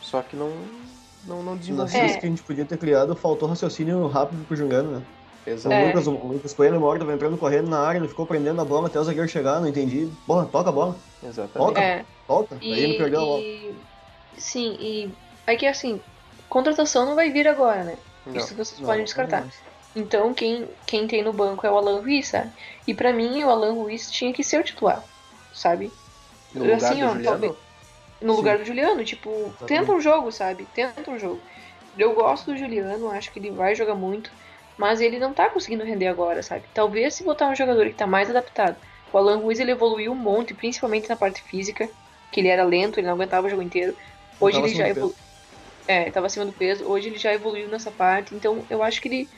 só 0.00 0.20
que 0.20 0.36
não, 0.36 0.50
não, 1.26 1.42
não 1.42 1.52
Nas 1.52 1.60
desenvolvia. 1.60 2.00
É. 2.00 2.16
que 2.18 2.26
a 2.26 2.28
gente 2.28 2.42
podia 2.42 2.64
ter 2.64 2.76
criado, 2.76 3.14
faltou 3.14 3.48
raciocínio 3.48 4.06
rápido 4.08 4.44
pro 4.46 4.56
Juliano, 4.56 4.98
né? 4.98 5.02
O, 5.46 5.50
Exato. 5.50 5.74
É. 5.74 5.86
Lucas, 5.88 6.06
o 6.06 6.10
Lucas 6.12 6.52
Coelho, 6.54 6.78
uma 6.78 6.86
hora 6.86 7.00
tava 7.00 7.12
entrando 7.12 7.36
correndo 7.36 7.68
na 7.68 7.80
área, 7.80 7.98
ele 7.98 8.08
ficou 8.08 8.26
prendendo 8.26 8.60
a 8.60 8.64
bola 8.64 8.86
até 8.86 8.98
o 9.00 9.04
zagueiro 9.04 9.28
chegar, 9.28 9.60
não 9.60 9.66
entendi. 9.68 10.08
Porra, 10.26 10.46
toca 10.46 10.68
a 10.70 10.72
bola, 10.72 10.96
Exatamente. 11.22 11.68
Toca. 11.68 11.80
É. 11.80 12.04
volta. 12.28 12.56
Aí 12.60 12.70
ele 12.70 12.94
E, 12.94 12.98
perdeu 12.98 13.20
a 13.20 13.24
bola. 13.24 13.40
e- 13.40 13.74
sim, 14.38 14.76
e 14.78 15.12
é 15.46 15.56
que 15.56 15.66
assim, 15.66 16.00
contratação 16.48 17.06
não 17.06 17.14
vai 17.14 17.30
vir 17.30 17.48
agora, 17.48 17.82
né? 17.84 17.96
Não. 18.26 18.36
Isso 18.36 18.54
vocês 18.54 18.78
Não, 18.80 18.86
podem 18.86 19.04
descartar. 19.04 19.46
Então 19.96 20.32
quem, 20.32 20.68
quem 20.86 21.06
tem 21.06 21.22
no 21.22 21.32
banco 21.32 21.66
é 21.66 21.70
o 21.70 21.76
Alan 21.76 22.00
Ruiz, 22.00 22.28
sabe? 22.28 22.50
E 22.86 22.94
pra 22.94 23.12
mim 23.12 23.42
o 23.42 23.50
Alan 23.50 23.72
Ruiz 23.74 24.10
tinha 24.10 24.32
que 24.32 24.42
ser 24.44 24.60
o 24.60 24.64
titular, 24.64 25.04
sabe? 25.52 25.92
No 26.54 26.62
lugar 26.62 26.76
assim, 26.76 27.00
do 27.00 27.06
ó, 27.06 27.08
Juliano, 27.08 27.24
talvez- 27.24 27.52
No 28.20 28.30
Sim. 28.32 28.36
lugar 28.36 28.58
do 28.58 28.64
Juliano, 28.64 29.04
tipo, 29.04 29.52
tenta 29.66 29.90
um 29.92 30.00
jogo, 30.00 30.30
sabe? 30.30 30.66
Tenta 30.72 31.10
um 31.10 31.18
jogo. 31.18 31.40
Eu 31.98 32.14
gosto 32.14 32.52
do 32.52 32.56
Juliano, 32.56 33.10
acho 33.10 33.32
que 33.32 33.38
ele 33.40 33.50
vai 33.50 33.74
jogar 33.74 33.96
muito, 33.96 34.30
mas 34.76 35.00
ele 35.00 35.18
não 35.18 35.34
tá 35.34 35.50
conseguindo 35.50 35.84
render 35.84 36.08
agora, 36.08 36.42
sabe? 36.42 36.68
Talvez 36.74 37.14
se 37.14 37.24
botar 37.24 37.48
um 37.48 37.54
jogador 37.56 37.86
que 37.88 37.94
tá 37.94 38.06
mais 38.06 38.30
adaptado. 38.30 38.76
O 39.12 39.18
Alan 39.18 39.38
Ruiz 39.38 39.60
ele 39.60 39.72
evoluiu 39.72 40.12
um 40.12 40.16
monte, 40.16 40.54
principalmente 40.54 41.08
na 41.08 41.16
parte 41.16 41.42
física, 41.42 41.88
que 42.30 42.40
ele 42.40 42.48
era 42.48 42.64
lento, 42.64 42.98
ele 42.98 43.06
não 43.06 43.14
aguentava 43.14 43.46
o 43.46 43.50
jogo 43.50 43.62
inteiro. 43.62 43.96
Hoje 44.40 44.60
ele 44.60 44.74
já 44.74 44.88
evoluiu. 44.88 45.16
É, 45.86 46.10
tava 46.10 46.26
acima 46.26 46.46
do 46.46 46.52
peso. 46.52 46.86
Hoje 46.86 47.08
ele 47.08 47.18
já 47.18 47.32
evoluiu 47.34 47.68
nessa 47.68 47.90
parte, 47.92 48.34
então 48.34 48.66
eu 48.70 48.82
acho 48.82 49.00
que 49.00 49.08
ele 49.08 49.30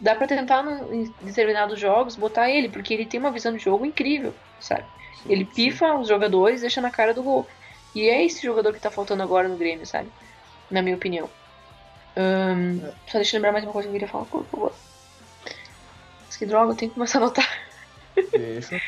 dá 0.00 0.14
pra 0.14 0.26
tentar 0.26 0.64
em 0.92 1.14
determinados 1.20 1.78
jogos 1.78 2.16
botar 2.16 2.50
ele, 2.50 2.68
porque 2.70 2.94
ele 2.94 3.06
tem 3.06 3.20
uma 3.20 3.32
visão 3.32 3.52
de 3.52 3.58
jogo 3.62 3.84
incrível, 3.86 4.34
sabe? 4.58 4.90
sim, 5.12 5.28
Ele 5.28 5.44
sim. 5.52 5.52
pifa 5.54 5.94
os 5.98 6.08
jogadores, 6.08 6.60
deixa 6.62 6.80
na 6.80 6.90
cara 6.90 7.14
do 7.14 7.22
gol. 7.22 7.48
E 7.94 8.08
é 8.08 8.24
esse 8.24 8.42
jogador 8.42 8.72
que 8.74 8.80
tá 8.80 8.90
faltando 8.90 9.22
agora 9.22 9.48
no 9.48 9.56
Grêmio, 9.58 9.86
sabe? 9.86 10.10
Na 10.70 10.82
minha 10.82 10.96
opinião. 10.96 11.30
Ahn, 12.16 12.80
Só 13.08 13.18
deixa 13.18 13.36
eu 13.36 13.38
lembrar 13.38 13.52
mais 13.52 13.64
uma 13.64 13.72
coisa 13.72 13.88
que 13.88 13.90
eu 13.90 13.92
queria 13.94 14.08
falar, 14.08 14.26
por 14.26 14.48
favor. 14.50 14.80
Mas 16.26 16.36
que 16.36 16.46
droga, 16.46 16.72
eu 16.72 16.76
tenho 16.76 16.90
que 16.90 16.94
começar 16.94 17.18
a 17.18 17.22
anotar. 17.22 17.46
Deixa. 18.34 18.80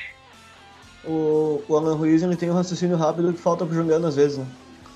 O, 1.03 1.65
o 1.69 1.77
Alan 1.77 1.95
Ruiz 1.97 2.23
ele 2.23 2.37
tem 2.37 2.51
um 2.51 2.55
raciocínio 2.55 2.97
rápido 2.97 3.33
que 3.35 3.41
falta 3.41 3.65
pro 3.67 3.75
Juliano 3.75 4.07
às 4.07 4.17
vezes, 4.17 4.39
né? 4.39 4.53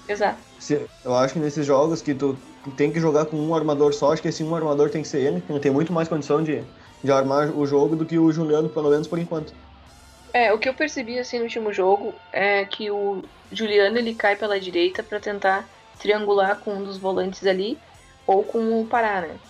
Exato. 0.08 0.44
Se- 0.58 0.88
eu 1.04 1.14
acho 1.14 1.34
que 1.34 1.40
nesses 1.40 1.64
jogos 1.66 2.02
que 2.02 2.14
tu 2.14 2.42
tem 2.76 2.92
que 2.92 3.00
jogar 3.00 3.26
com 3.26 3.36
um 3.38 3.54
armador 3.54 3.92
só, 3.94 4.12
acho 4.12 4.22
que 4.22 4.28
esse 4.28 4.42
um 4.44 4.54
armador 4.54 4.90
tem 4.90 5.02
que 5.02 5.08
ser 5.08 5.20
ele, 5.22 5.40
que 5.40 5.50
ele 5.52 5.60
tem 5.60 5.70
muito 5.72 5.92
mais 5.92 6.08
condição 6.08 6.42
de, 6.42 6.66
de 7.02 7.12
armar 7.12 7.56
o 7.56 7.66
jogo 7.66 7.96
do 7.96 8.06
que 8.06 8.18
o 8.18 8.32
Juliano, 8.32 8.70
pelo 8.70 8.90
menos 8.90 9.06
por 9.08 9.18
enquanto. 9.18 9.54
É, 10.32 10.52
o 10.52 10.58
que 10.58 10.68
eu 10.68 10.74
percebi 10.76 11.18
assim 11.18 11.38
no 11.38 11.44
último 11.44 11.72
jogo 11.72 12.22
é 12.30 12.64
que 12.66 12.90
o 12.90 13.22
Juliano 13.50 13.96
ele 13.98 14.14
cai 14.14 14.36
pela 14.36 14.60
direita 14.60 15.02
pra 15.02 15.18
tentar 15.20 15.70
triangular 15.98 16.60
com 16.60 16.74
um 16.76 16.82
dos 16.82 16.98
volantes 16.98 17.44
ali 17.46 17.82
ou 18.26 18.44
com 18.46 18.80
o 18.80 18.88
Pará, 18.88 19.20
né? 19.22 19.40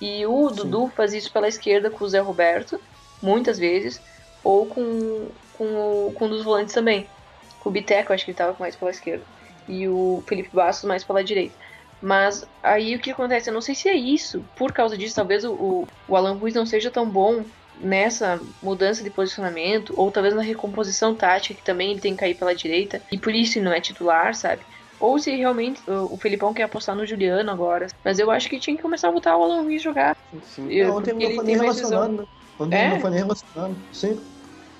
E 0.00 0.26
o 0.26 0.50
Sim. 0.50 0.50
Dudu 0.50 0.88
faz 0.88 1.12
isso 1.14 1.32
pela 1.32 1.48
esquerda 1.48 1.90
com 1.90 2.04
o 2.04 2.08
Zé 2.08 2.20
Roberto, 2.20 2.80
muitas 3.20 3.58
vezes, 3.58 4.02
ou 4.42 4.68
com, 4.68 5.34
com, 5.52 5.76
o- 6.08 6.12
com 6.12 6.26
um 6.26 6.30
dos 6.30 6.44
volantes 6.44 6.74
também. 6.74 7.12
Com 7.58 7.70
o 7.70 7.72
Biteco, 7.72 8.12
acho 8.12 8.24
que 8.24 8.30
ele 8.32 8.36
tava 8.38 8.56
mais 8.58 8.76
pela 8.76 8.90
esquerda. 8.90 9.26
E 9.66 9.88
o 9.88 10.22
Felipe 10.28 10.50
Bastos 10.52 10.86
mais 10.88 11.04
pela 11.04 11.24
direita. 11.24 11.56
Mas 12.00 12.44
aí 12.62 12.94
o 12.96 13.00
que 13.00 13.10
acontece? 13.10 13.48
Eu 13.48 13.54
não 13.54 13.60
sei 13.62 13.74
se 13.74 13.88
é 13.88 13.94
isso. 13.96 14.44
Por 14.54 14.72
causa 14.72 14.96
disso, 14.98 15.14
talvez 15.14 15.44
o, 15.44 15.54
o, 15.54 15.92
o 16.06 16.16
Alan 16.16 16.34
Ruiz 16.34 16.54
não 16.54 16.66
seja 16.66 16.90
tão 16.90 17.10
bom 17.10 17.50
nessa 17.74 18.40
mudança 18.62 19.02
de 19.02 19.10
posicionamento, 19.10 19.94
ou 19.96 20.12
talvez 20.12 20.34
na 20.34 20.42
recomposição 20.42 21.16
tática, 21.16 21.54
que 21.56 21.62
também 21.64 21.90
ele 21.92 22.00
tem 22.00 22.12
que 22.14 22.20
cair 22.20 22.34
pela 22.36 22.54
direita, 22.54 23.02
e 23.10 23.18
por 23.18 23.34
isso 23.34 23.58
ele 23.58 23.64
não 23.64 23.72
é 23.72 23.80
titular, 23.80 24.34
sabe? 24.34 24.64
Ou 25.04 25.18
se 25.18 25.30
realmente 25.36 25.82
o 25.86 26.16
Felipão 26.16 26.54
quer 26.54 26.62
apostar 26.62 26.96
no 26.96 27.04
Juliano 27.04 27.50
agora. 27.50 27.88
Mas 28.02 28.18
eu 28.18 28.30
acho 28.30 28.48
que 28.48 28.58
tinha 28.58 28.74
que 28.74 28.82
começar 28.82 29.08
a 29.08 29.12
botar 29.12 29.36
o 29.36 29.42
Alan 29.42 29.62
Ruiz 29.62 29.82
jogar. 29.82 30.16
Sim. 30.44 30.66
Eu- 30.70 30.88
Não, 30.88 30.96
ontem 30.96 31.10
porque 31.12 31.24
não 31.24 31.30
ele 31.30 31.34
foi 31.36 31.44
tem 31.44 31.56
nem 31.56 31.66
mais 31.66 31.76
relacionado, 31.78 32.12
né? 32.12 32.26
Ontem 32.58 32.76
É? 32.78 32.88
não 32.88 33.00
foi 33.00 33.10
nem 33.10 33.18
relacionado. 33.18 33.76
Sim. 33.92 34.20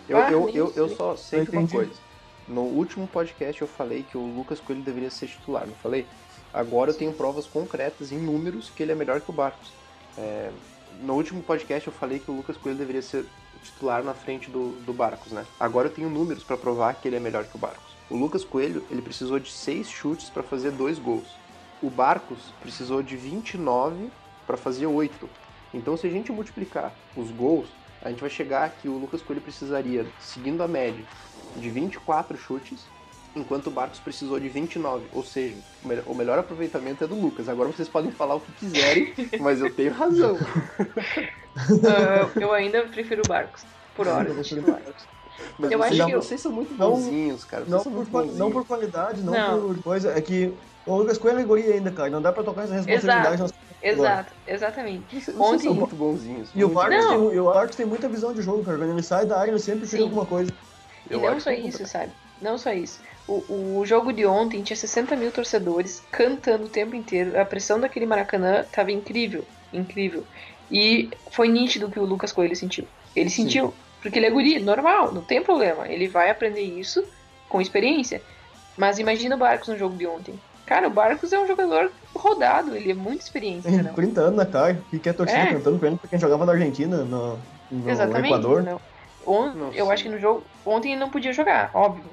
Eu, 0.09 0.17
Ah, 0.19 0.31
eu, 0.33 0.47
nem 0.47 0.57
eu, 0.57 0.73
eu 0.75 0.89
só 0.89 1.15
sei 1.15 1.41
Eu 1.41 1.47
uma 1.53 1.69
coisa. 1.69 1.93
No 2.49 2.63
último 2.63 3.07
podcast 3.07 3.61
eu 3.61 3.69
falei 3.69 4.03
que 4.03 4.17
o 4.17 4.21
Lucas 4.21 4.61
Coelho 4.61 4.83
deveria 4.83 5.11
ser 5.11 5.27
titular, 5.27 5.67
não 5.67 5.75
falei? 5.75 6.07
Agora 6.53 6.91
eu 6.91 6.95
tenho 6.95 7.13
provas 7.13 7.47
concretas 7.47 8.11
em 8.13 8.19
números 8.19 8.71
que 8.75 8.83
ele 8.83 8.93
é 8.93 8.95
melhor 8.95 9.21
que 9.21 9.29
o 9.31 9.33
Barcos. 9.33 9.73
É, 10.17 10.51
no 11.03 11.15
último 11.15 11.43
podcast 11.43 11.87
eu 11.87 11.93
falei 11.93 12.19
que 12.19 12.31
o 12.31 12.35
Lucas 12.35 12.57
Coelho 12.57 12.79
deveria 12.79 13.03
ser 13.03 13.27
titular 13.63 14.03
na 14.03 14.15
frente 14.15 14.51
do, 14.51 14.71
do 14.87 14.93
Barcos, 14.93 15.33
né? 15.33 15.45
Agora 15.61 15.89
eu 15.89 15.93
tenho 15.93 16.09
números 16.09 16.45
pra 16.45 16.57
provar 16.57 16.95
que 16.95 17.09
ele 17.09 17.17
é 17.17 17.21
melhor 17.21 17.45
que 17.45 17.57
o 17.57 17.59
Barcos. 17.59 17.94
O 18.11 18.17
Lucas 18.17 18.45
Coelho, 18.45 18.85
ele 18.91 19.01
precisou 19.01 19.39
de 19.39 19.51
seis 19.51 19.89
chutes 19.89 20.29
pra 20.29 20.43
fazer 20.43 20.71
dois 20.73 20.99
gols. 20.99 21.27
O 21.83 21.89
Barcos 21.89 22.39
precisou 22.61 23.03
de 23.03 23.17
29 23.17 24.11
pra 24.47 24.57
fazer 24.57 24.87
oito. 24.87 25.29
Então 25.73 25.97
se 25.97 26.07
a 26.07 26.11
gente 26.11 26.31
multiplicar 26.31 26.93
os 27.17 27.31
gols, 27.31 27.69
a 28.03 28.11
gente 28.11 28.21
vai 28.21 28.31
chegar 28.31 28.71
que 28.71 28.89
o 28.89 28.99
Lucas 28.99 29.23
Coelho 29.23 29.41
precisaria, 29.41 30.07
seguindo 30.21 30.63
a 30.63 30.69
média, 30.69 31.05
de 31.57 31.71
24 31.71 32.37
chutes, 32.37 32.81
enquanto 33.35 33.69
o 33.69 33.71
Barcos 33.71 33.99
precisou 33.99 34.39
de 34.39 34.49
29. 34.49 35.07
Ou 35.13 35.25
seja, 35.25 35.57
o 36.07 36.15
melhor, 36.15 36.37
o 36.37 36.41
aproveitamento 36.41 37.03
é 37.03 37.07
do 37.07 37.15
Lucas. 37.15 37.49
Agora 37.49 37.71
vocês 37.71 37.89
podem 37.89 38.11
falar 38.11 38.35
o 38.35 38.41
que 38.41 38.53
quiserem, 38.53 39.15
mas 39.41 39.61
eu 39.61 39.75
tenho 39.75 39.93
razão. 39.93 40.35
Uh, 40.37 40.39
eu 42.39 42.53
ainda 42.53 42.83
prefiro 42.83 43.23
o 43.25 43.29
Barcos, 43.29 43.65
por 43.97 44.07
hora. 44.07 44.29
Eu 44.29 44.43
de 44.43 44.49
titular. 44.49 44.83
Mas 45.59 45.71
Eu 45.71 45.79
vocês, 45.79 46.01
acho 46.01 46.07
que 46.11 46.17
vocês 46.17 46.41
são 46.41 46.53
muito 46.53 46.75
Não- 46.75 46.91
bonzinhos, 46.93 47.45
cara. 47.45 47.63
Vocês 47.65 47.73
Não 47.73 47.83
são 47.83 47.93
por, 47.93 48.05
bonzinhos. 48.07 48.39
não 48.39 48.51
por 48.51 48.67
qualidade, 48.67 49.23
não, 49.23 49.33
Não. 49.33 49.75
por 49.75 49.83
coisa. 49.83 50.13
É 50.17 50.21
que 50.21 50.53
o 50.87 50.97
Lucas 50.97 51.19
Coelho 51.19 51.41
é 51.41 51.45
guri 51.45 51.63
ainda, 51.73 51.91
cara. 51.91 52.11
Não 52.11 52.21
dá 52.23 52.33
pra 52.33 52.43
tocar 52.43 52.63
essa 52.65 52.75
responsabilidade. 52.75 53.43
nas- 53.43 53.55
Exato, 53.83 54.33
exatamente. 54.47 55.05
Vocês, 55.11 55.25
vocês 55.27 55.39
Ontem- 55.39 55.65
são 55.65 55.75
muito 55.75 55.95
bonzinhos. 55.95 56.49
E 56.55 56.65
o 56.65 56.71
Vargas, 56.71 57.05
tem, 57.07 57.35
e 57.35 57.39
o 57.39 57.45
Vargas 57.45 57.77
tem 57.77 57.85
muita 57.85 58.09
visão 58.09 58.33
de 58.33 58.41
jogo, 58.41 58.65
cara. 58.65 58.79
Quando 58.79 58.91
ele 58.93 59.03
sai 59.03 59.27
da 59.27 59.39
área, 59.39 59.51
ele 59.51 59.59
sempre 59.59 59.87
cria 59.87 60.03
alguma 60.05 60.25
coisa. 60.25 60.51
E 61.11 61.13
Eu 61.13 61.21
não 61.21 61.39
só 61.39 61.51
é 61.51 61.59
isso, 61.61 61.87
sabe? 61.87 62.11
Não 62.41 62.57
só 62.57 62.73
isso. 62.73 62.99
O, 63.29 63.79
o 63.79 63.83
jogo 63.87 64.11
de 64.13 64.25
ontem 64.25 64.63
tinha 64.63 64.77
60 64.77 65.15
mil 65.17 65.31
torcedores 65.31 66.03
cantando 66.11 66.65
o 66.65 66.69
tempo 66.69 66.95
inteiro. 66.97 67.39
A 67.39 67.45
pressão 67.45 67.79
daquele 67.79 68.07
Maracanã 68.07 68.65
tava 68.73 68.91
incrível, 68.91 69.45
incrível. 69.73 70.25
E 70.71 71.11
foi 71.31 71.49
nítido 71.49 71.91
que 71.91 71.99
o 71.99 72.05
Lucas 72.05 72.33
Coelho 72.33 72.57
sentiu. 72.57 72.87
Ele 73.15 73.29
Sim. 73.29 73.43
Porque 74.05 74.19
ele 74.19 74.27
é 74.27 74.31
guri, 74.31 74.61
normal, 74.61 75.13
não 75.15 75.23
tem 75.23 75.43
problema. 75.43 75.89
Ele 75.89 76.07
vai 76.07 76.29
aprender 76.29 76.61
isso 76.61 77.03
com 77.49 77.59
experiência. 77.59 78.21
Mas 78.77 78.99
imagina 78.99 79.35
o 79.35 79.39
Barcos 79.39 79.69
no 79.69 79.79
jogo 79.79 79.97
de 79.97 80.07
ontem. 80.07 80.39
Cara, 80.67 80.89
o 80.89 80.91
Barcos 80.91 81.33
é 81.33 81.39
um 81.41 81.47
jogador 81.47 81.91
rodado, 82.15 82.77
ele 82.77 82.91
é 82.91 82.95
muito 82.95 83.23
experiente, 83.23 83.63
Tem 83.63 83.73
entendeu? 83.75 83.95
30 83.95 84.21
anos 84.21 84.37
na 84.37 84.45
cara. 84.45 84.79
E 84.93 84.99
que 84.99 85.09
é 85.09 85.13
torcida 85.15 85.41
É. 85.41 85.47
cantando 85.55 85.79
pra 85.79 85.89
ele, 85.89 85.97
pra 85.97 86.07
quem 86.09 86.19
jogava 86.19 86.45
na 86.45 86.53
Argentina, 86.53 86.99
no, 86.99 87.39
no 87.71 87.91
Exatamente. 87.91 88.27
Equador. 88.27 88.63
Não 88.63 89.73
eu 89.73 89.87
sei. 89.87 89.95
acho 89.95 90.03
que 90.03 90.09
no 90.11 90.19
jogo. 90.19 90.45
Ontem 90.67 90.93
ele 90.93 91.01
não 91.01 91.09
podia 91.09 91.33
jogar, 91.33 91.71
óbvio, 91.73 92.05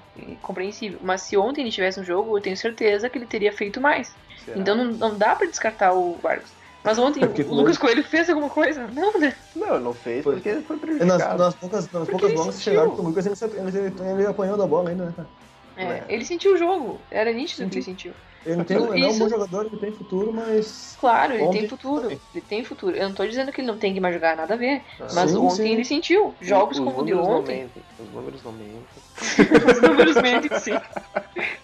compreensível. 0.42 0.98
Mas 1.02 1.24
se 1.24 1.36
ontem 1.36 1.60
ele 1.60 1.72
tivesse 1.72 2.00
um 2.00 2.06
jogo, 2.06 2.38
eu 2.38 2.42
tenho 2.42 2.56
certeza 2.56 3.10
que 3.10 3.18
ele 3.18 3.26
teria 3.26 3.52
feito 3.52 3.82
mais. 3.82 4.16
Será? 4.46 4.58
Então 4.58 4.76
não, 4.76 4.86
não 4.86 5.18
dá 5.18 5.36
pra 5.36 5.46
descartar 5.46 5.92
o 5.92 6.14
Vargas. 6.24 6.54
Mas 6.84 6.98
ontem 6.98 7.24
É 7.24 7.28
o 7.28 7.54
Lucas 7.56 7.78
Coelho 7.78 8.04
fez 8.04 8.30
alguma 8.30 8.50
coisa? 8.50 8.88
Não, 8.88 9.14
né? 9.20 9.36
Não, 9.56 9.80
não 9.80 9.94
fez 9.94 10.24
Foi. 10.24 10.34
porque 10.36 10.50
ele 10.50 10.62
foi 10.62 10.78
E 10.78 10.80
prejudicado. 10.80 11.18
nas, 11.20 11.38
nas 11.38 11.56
poucas, 11.56 11.92
nas 11.92 12.10
poucas 12.10 12.30
ele 12.30 12.38
bolas 12.38 12.62
chegaram 12.62 12.92
pro 12.96 13.04
Lucas, 13.04 13.26
ele, 13.26 13.36
sempre- 13.36 13.60
ele, 13.60 13.94
ele 14.20 14.26
apanhou 14.28 14.58
da 14.58 14.66
bola 14.66 14.90
ainda, 14.90 15.06
né, 15.06 15.14
cara? 15.16 15.28
É, 15.78 15.84
É. 15.84 16.06
Ele 16.10 16.26
sentiu 16.26 16.54
o 16.54 16.58
jogo. 16.58 17.00
Era 17.12 17.32
nítido 17.32 17.70
que 17.70 17.76
ele 17.78 17.84
sentiu. 17.86 18.14
Ele, 18.46 18.64
tem, 18.64 18.78
ele 18.78 19.04
é 19.04 19.08
um 19.08 19.10
Isso- 19.12 19.20
bom 19.20 19.30
jogador, 19.30 19.66
ele 19.68 19.78
tem 19.78 19.92
futuro, 19.92 20.34
mas. 20.34 20.98
Claro, 21.00 21.34
ele 21.34 21.44
Ontem 21.44 21.60
tem 21.60 21.70
futuro. 21.70 22.08
Ele 22.12 22.44
tem 22.50 22.64
futuro. 22.64 22.96
Eu 22.96 23.08
não 23.10 23.16
tô 23.16 23.26
dizendo 23.26 23.52
que 23.52 23.62
ele 23.62 23.68
não 23.68 23.78
tem 23.78 23.94
que 23.94 24.00
mais 24.00 24.14
jogar, 24.16 24.36
nada 24.36 24.54
a 24.56 24.58
ver. 24.58 24.82
Ah. 25.00 25.08
Mas 25.14 25.30
Sim, 25.32 25.38
ontem 25.38 25.56
sim. 25.56 25.70
ele 25.70 25.86
sentiu. 25.86 26.34
Jogos 26.42 26.80
Os 26.80 26.84
como 26.84 27.02
o 27.02 27.06
de 27.06 27.12
números 27.12 27.28
não 27.30 27.40
ontem. 27.40 27.58
mentem. 27.62 27.84
Os 28.00 28.12
números 28.14 28.44
não 28.44 28.52
mentem. 28.52 28.82
Os 29.76 29.82
números 29.82 30.16
mentem 30.16 30.60
sim. 30.60 30.74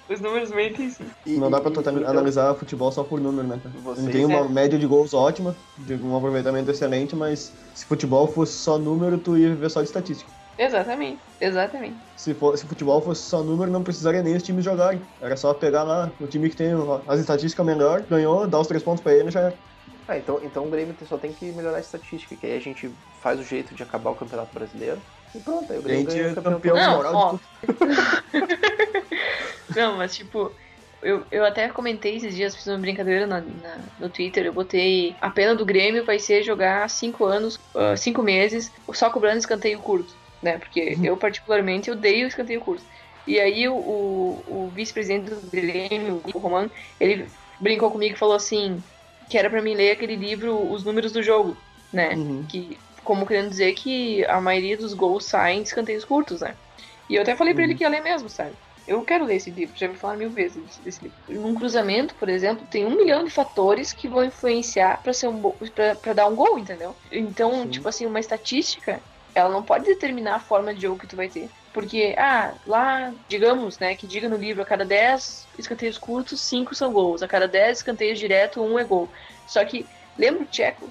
Os 0.10 0.22
números 0.22 0.52
mentem 0.52 0.90
sim. 0.92 1.06
E- 1.26 1.38
Não 1.38 1.50
dá 1.50 1.60
pra 1.60 1.72
então, 1.72 1.84
analisar 2.08 2.54
futebol 2.56 2.92
só 2.92 3.04
por 3.04 3.20
número, 3.20 3.48
né? 3.48 3.60
Vocês- 3.84 4.06
Ele 4.06 4.14
tem 4.14 4.26
uma 4.26 4.46
É. 4.46 4.48
média 4.48 4.78
de 4.78 4.86
gols 4.86 5.14
ótima, 5.14 5.56
de 5.80 5.96
um 5.96 6.16
aproveitamento 6.16 6.70
excelente, 6.70 7.16
mas 7.16 7.52
se 7.74 7.86
futebol 7.86 8.28
fosse 8.28 8.54
só 8.54 8.78
número, 8.78 9.18
tu 9.18 9.36
ia 9.36 9.50
viver 9.50 9.70
só 9.70 9.82
de 9.82 9.88
estatística. 9.88 10.30
Exatamente. 10.58 11.24
Exatamente. 11.40 12.06
Se, 12.16 12.34
for, 12.34 12.58
se 12.58 12.68
futebol 12.68 13.02
fosse 13.02 13.24
só 13.30 13.44
número, 13.44 13.72
não 13.72 13.84
precisaria 13.84 14.24
nem 14.24 14.36
os 14.36 14.44
times 14.44 14.66
jogarem. 14.66 15.08
Era 15.22 15.38
só 15.38 15.54
pegar 15.54 15.84
lá 15.84 16.16
o 16.20 16.28
time 16.28 16.50
que 16.50 16.56
tem 16.56 16.72
as 17.08 17.20
estatísticas 17.20 17.66
melhor, 17.66 18.08
ganhou, 18.08 18.48
dá 18.48 18.60
os 18.60 18.68
três 18.68 18.84
pontos 18.84 19.02
pra 19.04 19.14
ele 19.14 19.30
e 19.30 19.32
já 19.32 19.42
era. 19.42 19.60
Ah, 20.08 20.18
então, 20.18 20.42
então 20.42 20.66
o 20.66 20.70
Grêmio 20.70 20.96
só 21.06 21.18
tem 21.18 21.34
que 21.34 21.52
melhorar 21.52 21.78
a 21.78 21.80
estatística, 21.82 22.36
que 22.38 22.46
aí 22.46 22.54
a 22.56 22.60
gente 22.60 22.98
faz 23.22 23.40
o 23.40 23.44
jeito 23.44 23.76
de 23.76 23.84
acabar 23.84 24.10
o 24.12 24.16
Campeonato 24.16 24.54
Brasileiro 24.54 25.06
e 25.34 25.40
pronto, 25.42 25.72
aí 25.72 25.78
o 25.80 25.82
Grêmio 25.82 26.06
ganha 26.06 26.24
é 26.24 26.28
o 26.28 26.34
campeonato 26.34 26.66
campeão 26.66 26.74
Não, 26.74 26.94
moral 26.94 27.16
ó. 27.16 27.40
de 27.68 27.76
tudo. 27.78 28.08
Não, 29.74 29.98
mas 29.98 30.16
tipo, 30.16 30.56
eu, 31.02 31.26
eu 31.32 31.46
até 31.46 31.70
comentei 31.70 32.16
esses 32.18 32.36
dias, 32.36 32.56
fiz 32.56 32.66
uma 32.68 32.80
brincadeira 32.80 33.28
na, 33.28 33.42
na- 33.42 33.92
no 33.98 34.10
Twitter, 34.12 34.46
eu 34.46 34.54
botei 34.54 35.18
a 35.22 35.30
pena 35.30 35.56
do 35.56 35.66
Grêmio 35.66 36.06
vai 36.06 36.20
ser 36.20 36.44
jogar 36.44 36.90
cinco 36.90 37.26
anos, 37.26 37.60
ah, 37.76 37.96
cinco 37.96 38.24
meses, 38.24 38.72
só 38.94 39.10
cobrando 39.12 39.38
escanteio 39.40 39.80
curto, 39.82 40.14
né? 40.42 40.58
Porque 40.58 40.98
eu 41.04 41.18
particularmente 41.18 41.92
odeio 41.92 42.28
escanteio 42.28 42.62
curto. 42.62 42.84
E 43.26 43.40
aí 43.40 43.68
o, 43.68 43.76
o, 43.76 44.70
vice-presidente 44.74 45.30
do 45.30 45.42
Grêmio, 45.50 46.22
o 46.34 46.40
Roman, 46.40 46.70
ele 47.00 47.28
brincou 47.60 47.92
comigo 47.92 48.16
e 48.16 48.20
falou 48.20 48.36
assim, 48.36 48.82
que 49.30 49.38
era 49.38 49.50
pra 49.50 49.62
mim 49.62 49.76
ler 49.76 49.92
aquele 49.92 50.16
livro 50.16 50.70
Os 50.72 50.84
Números 50.86 51.12
do 51.12 51.22
Jogo, 51.22 51.58
né? 51.92 52.16
Uhum. 52.16 52.46
que 52.48 52.78
como 53.04 53.26
querendo 53.26 53.50
dizer 53.50 53.74
que 53.74 54.26
a 54.26 54.40
maioria 54.42 54.78
dos 54.78 54.94
gols 54.94 55.26
saem 55.26 55.62
de 55.62 55.70
escanteios 55.70 56.04
curtos, 56.04 56.42
né? 56.42 56.56
E 57.10 57.16
eu 57.16 57.22
até 57.22 57.36
falei 57.36 57.54
pra 57.54 57.64
ele 57.64 57.72
Uhum. 57.74 57.78
que 57.78 57.84
ia 57.84 57.90
ler 57.90 58.02
mesmo, 58.02 58.30
sabe? 58.30 58.52
Eu 58.86 59.02
quero 59.04 59.26
ler 59.26 59.36
esse 59.36 59.50
livro, 59.52 59.78
já 59.78 59.88
me 59.88 59.96
falaram 59.96 60.20
mil 60.20 60.30
vezes 60.30 60.78
desse- 60.80 61.04
livro. 61.04 61.18
Num 61.42 61.56
cruzamento, 61.56 62.16
por 62.16 62.30
exemplo, 62.30 62.66
tem 62.68 62.86
um 62.86 62.96
milhão 62.96 63.24
de 63.24 63.30
fatores 63.30 63.92
que 63.92 64.08
vão 64.08 64.24
influenciar 64.24 65.02
pra 65.04 65.14
ser 65.14 65.28
um 65.28 65.42
pra 66.02 66.14
dar 66.14 66.28
um 66.28 66.36
gol, 66.36 66.58
entendeu? 66.58 66.96
Então, 67.12 67.64
Sim. 67.64 67.70
tipo 67.70 67.88
assim, 67.88 68.06
uma 68.06 68.20
estatística, 68.20 69.02
ela 69.38 69.50
não 69.50 69.62
pode 69.62 69.86
determinar 69.86 70.36
a 70.36 70.40
forma 70.40 70.74
de 70.74 70.82
jogo 70.82 71.00
que 71.00 71.08
tu 71.08 71.16
vai 71.16 71.30
ter. 71.30 71.50
Porque, 71.74 72.16
ah, 72.18 72.54
lá, 72.66 73.14
digamos, 73.30 73.78
né, 73.78 73.96
que 73.96 74.08
diga 74.08 74.28
no 74.28 74.36
livro, 74.36 74.64
a 74.64 74.66
cada 74.66 74.84
10 74.84 75.48
escanteios 75.60 75.98
curtos, 75.98 76.42
5 76.42 76.74
são 76.74 76.92
gols. 76.92 77.22
A 77.22 77.28
cada 77.28 77.48
10 77.48 77.78
escanteios 77.78 78.18
direto, 78.18 78.62
1 78.62 78.80
é 78.80 78.84
gol. 78.84 79.08
Só 79.46 79.64
que, 79.64 79.86
lembra 80.18 80.44
o 80.44 80.46
Tcheco? 80.48 80.90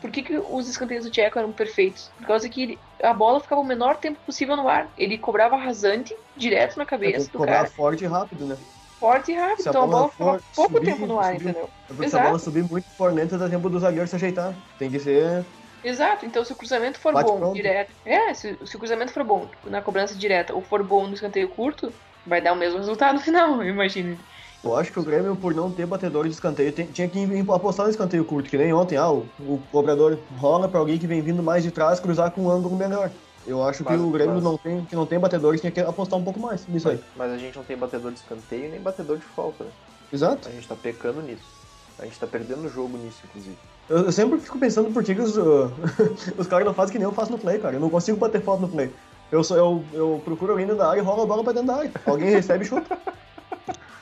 Por 0.00 0.10
que, 0.10 0.22
que 0.22 0.36
os 0.36 0.68
escanteios 0.68 1.04
do 1.04 1.10
Tcheco 1.10 1.38
eram 1.38 1.52
perfeitos? 1.52 2.10
Por 2.18 2.26
causa 2.26 2.48
que 2.48 2.78
a 3.02 3.14
bola 3.14 3.40
ficava 3.40 3.62
o 3.62 3.64
menor 3.64 3.96
tempo 3.96 4.18
possível 4.26 4.56
no 4.56 4.68
ar. 4.68 4.88
Ele 4.98 5.16
cobrava 5.16 5.56
rasante, 5.56 6.14
direto 6.36 6.76
na 6.76 6.84
cabeça 6.84 7.30
do 7.30 7.38
cara, 7.38 7.66
forte 7.66 8.04
e 8.04 8.06
rápido, 8.06 8.44
né? 8.44 8.56
forte 9.00 9.32
e 9.32 9.34
rápido. 9.34 9.62
Se 9.62 9.68
Então 9.68 9.84
a 9.84 9.86
bola 9.86 9.98
bola 9.98 10.10
ficava 10.10 10.42
pouco 10.54 10.74
subir, 10.74 10.86
tempo 10.86 11.06
no 11.06 11.18
ar, 11.18 11.32
subir. 11.32 11.48
entendeu? 11.48 11.70
Porque 11.86 12.08
se 12.08 12.16
a 12.18 12.22
bola 12.22 12.38
subir 12.38 12.64
muito 12.64 12.86
por 12.96 13.12
dentro, 13.12 13.38
dá 13.38 13.48
tempo 13.48 13.70
do 13.70 13.78
zagueiro 13.78 14.06
se 14.06 14.16
ajeitar. 14.16 14.54
Tem 14.78 14.90
que 14.90 14.98
ser. 14.98 15.44
Exato, 15.88 16.26
então 16.26 16.44
se 16.44 16.52
o 16.52 16.56
cruzamento 16.56 16.98
for 16.98 17.12
Bate 17.12 17.30
bom 17.30 17.38
pronto. 17.38 17.54
direto. 17.54 17.92
É, 18.04 18.34
se, 18.34 18.58
se 18.64 18.74
o 18.76 18.78
cruzamento 18.78 19.12
for 19.12 19.22
bom 19.22 19.48
na 19.64 19.80
cobrança 19.80 20.14
direta 20.14 20.52
ou 20.54 20.60
for 20.60 20.82
bom 20.82 21.06
no 21.06 21.14
escanteio 21.14 21.48
curto, 21.48 21.92
vai 22.26 22.40
dar 22.40 22.52
o 22.52 22.56
mesmo 22.56 22.78
resultado 22.78 23.14
no 23.14 23.20
final, 23.22 23.62
eu 23.62 23.68
imagino. 23.70 24.18
Eu 24.64 24.74
acho 24.74 24.90
que 24.92 24.98
o 24.98 25.02
Grêmio, 25.04 25.36
por 25.36 25.54
não 25.54 25.70
ter 25.70 25.86
batedor 25.86 26.24
de 26.24 26.30
escanteio, 26.34 26.72
tem- 26.72 26.86
tinha 26.86 27.08
que 27.08 27.24
apostar 27.52 27.86
no 27.86 27.90
escanteio 27.90 28.24
curto, 28.24 28.50
que 28.50 28.58
nem 28.58 28.72
ontem. 28.72 28.96
Ah, 28.96 29.10
o, 29.12 29.28
o 29.38 29.62
cobrador 29.70 30.18
rola 30.38 30.68
pra 30.68 30.80
alguém 30.80 30.98
que 30.98 31.06
vem 31.06 31.20
vindo 31.22 31.40
mais 31.42 31.62
de 31.62 31.70
trás 31.70 32.00
cruzar 32.00 32.32
com 32.32 32.42
um 32.42 32.50
ângulo 32.50 32.74
melhor. 32.74 33.08
Eu 33.46 33.62
acho 33.62 33.84
Mas- 33.84 33.94
que 33.94 34.02
o 34.04 34.10
Grêmio 34.10 34.34
mas- 34.34 34.42
não 34.42 34.58
tem, 34.58 34.84
que 34.86 34.96
não 34.96 35.06
tem 35.06 35.20
batedores, 35.20 35.60
tinha 35.60 35.70
que 35.70 35.78
apostar 35.78 36.18
um 36.18 36.24
pouco 36.24 36.40
mais 36.40 36.66
nisso 36.66 36.88
aí. 36.88 36.98
Mas 37.14 37.30
a 37.30 37.38
gente 37.38 37.54
não 37.56 37.62
tem 37.62 37.76
batedor 37.76 38.10
de 38.10 38.18
escanteio 38.18 38.68
nem 38.72 38.80
batedor 38.80 39.18
de 39.18 39.24
falta, 39.24 39.62
né? 39.62 39.70
Exato. 40.12 40.48
A 40.48 40.50
gente 40.50 40.66
tá 40.66 40.74
pecando 40.74 41.22
nisso. 41.22 41.44
A 42.00 42.04
gente 42.04 42.18
tá 42.18 42.26
perdendo 42.26 42.64
o 42.66 42.68
jogo 42.68 42.96
nisso, 42.98 43.20
inclusive. 43.24 43.56
Eu, 43.88 43.98
eu 44.06 44.12
sempre 44.12 44.38
fico 44.38 44.58
pensando 44.58 44.90
por 44.90 45.04
que 45.04 45.14
que 45.14 45.20
os, 45.20 45.36
uh, 45.36 45.72
os 46.36 46.46
caras 46.46 46.66
não 46.66 46.74
fazem 46.74 46.92
que 46.92 46.98
nem 46.98 47.06
eu 47.06 47.14
faço 47.14 47.32
no 47.32 47.38
play, 47.38 47.58
cara. 47.58 47.76
Eu 47.76 47.80
não 47.80 47.90
consigo 47.90 48.18
bater 48.18 48.42
falta 48.42 48.62
no 48.62 48.68
play. 48.68 48.92
Eu, 49.30 49.42
só, 49.42 49.56
eu, 49.56 49.84
eu 49.92 50.20
procuro 50.24 50.52
alguém 50.52 50.66
dentro 50.66 50.82
da 50.82 50.90
área 50.90 51.00
e 51.00 51.04
rolo 51.04 51.22
a 51.22 51.26
bola 51.26 51.44
pra 51.44 51.52
dentro 51.52 51.68
da 51.68 51.76
área. 51.76 51.92
Alguém 52.04 52.30
recebe 52.30 52.64
e 52.64 52.68
chuta. 52.68 52.98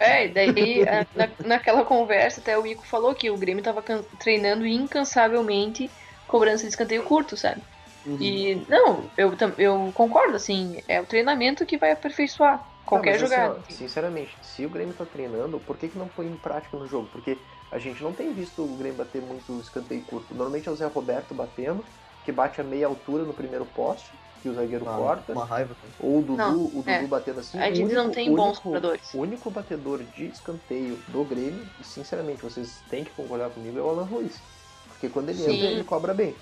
É, 0.01 0.27
e 0.27 0.29
daí 0.29 0.85
na, 1.15 1.29
naquela 1.47 1.85
conversa 1.85 2.41
até 2.41 2.59
o 2.59 2.67
Ico 2.67 2.85
falou 2.85 3.15
que 3.15 3.31
o 3.31 3.37
Grêmio 3.39 3.63
tava 3.63 3.83
treinando 4.19 4.67
incansavelmente 4.67 5.91
cobrança 6.27 6.65
de 6.65 6.71
escanteio 6.71 7.05
curto, 7.05 7.37
sabe? 7.37 7.63
Uhum. 8.05 8.19
E 8.21 8.63
não, 8.69 9.05
eu, 9.17 9.33
eu 9.57 9.93
concordo, 9.95 10.37
assim, 10.37 10.83
é 10.87 11.01
o 11.01 11.07
treinamento 11.07 11.65
que 11.65 11.79
vai 11.79 11.93
aperfeiçoar 11.93 12.63
qualquer 12.85 13.19
Não, 13.19 13.25
assim, 13.25 13.35
jogada. 13.35 13.59
ó, 13.59 13.73
sinceramente, 13.73 14.37
se 14.43 14.67
o 14.67 14.69
Grêmio 14.69 14.95
tá 14.95 15.07
treinando, 15.07 15.59
por 15.61 15.77
que, 15.79 15.89
que 15.89 15.99
não 15.99 16.09
põe 16.09 16.27
em 16.27 16.37
prática 16.37 16.77
no 16.77 16.87
jogo? 16.87 17.09
Porque 17.11 17.39
a 17.75 17.79
gente 17.81 18.01
não 18.05 18.13
tem 18.13 18.33
visto 18.33 18.63
o 18.63 18.77
Grêmio 18.77 18.99
bater 18.99 19.21
muito 19.21 19.59
escanteio 19.59 20.05
curto. 20.05 20.33
Normalmente 20.33 20.69
é 20.69 20.73
o 20.73 20.77
Zé 20.77 20.87
Roberto 20.87 21.35
batendo, 21.35 21.85
que 22.25 22.31
bate 22.31 22.61
a 22.61 22.65
meia 22.65 22.87
altura 22.87 23.25
no 23.25 23.35
primeiro 23.35 23.67
poste, 23.67 24.13
que 24.41 24.49
o 24.49 24.55
zagueiro 24.55 24.85
Uma, 24.85 24.97
corta. 24.97 25.33
uma 25.33 25.45
raiva. 25.45 25.75
Ou 25.99 26.19
o 26.19 26.23
Dudu, 26.23 26.37
Não, 26.37 26.65
o 26.67 26.69
Dudu 26.71 26.89
é. 26.89 27.07
batendo 27.09 27.41
assim. 27.41 27.59
A 27.59 27.75
gente 27.75 27.93
não 27.93 28.13
tem 28.13 28.31
bons 28.33 28.45
único- 28.51 28.63
cobradores. 28.63 29.13
O 29.13 29.19
único 29.19 29.51
batedor 29.51 30.05
de 30.05 30.27
escanteio 30.27 30.97
do 31.09 31.25
Grêmio, 31.25 31.67
e 31.81 31.85
sinceramente, 31.85 32.43
vocês 32.45 32.81
têm 32.89 33.03
que 33.03 33.11
concordar 33.11 33.51
comigo, 33.51 33.77
é 33.77 33.83
o 33.83 33.89
Alan 33.89 34.05
Ruiz. 34.05 34.39
Porque 34.87 35.09
quando 35.09 35.31
ele 35.31 35.39
Sim. 35.39 35.57
entra, 35.57 35.67
ele 35.67 35.83
cobra 35.85 36.15
bem. 36.15 36.37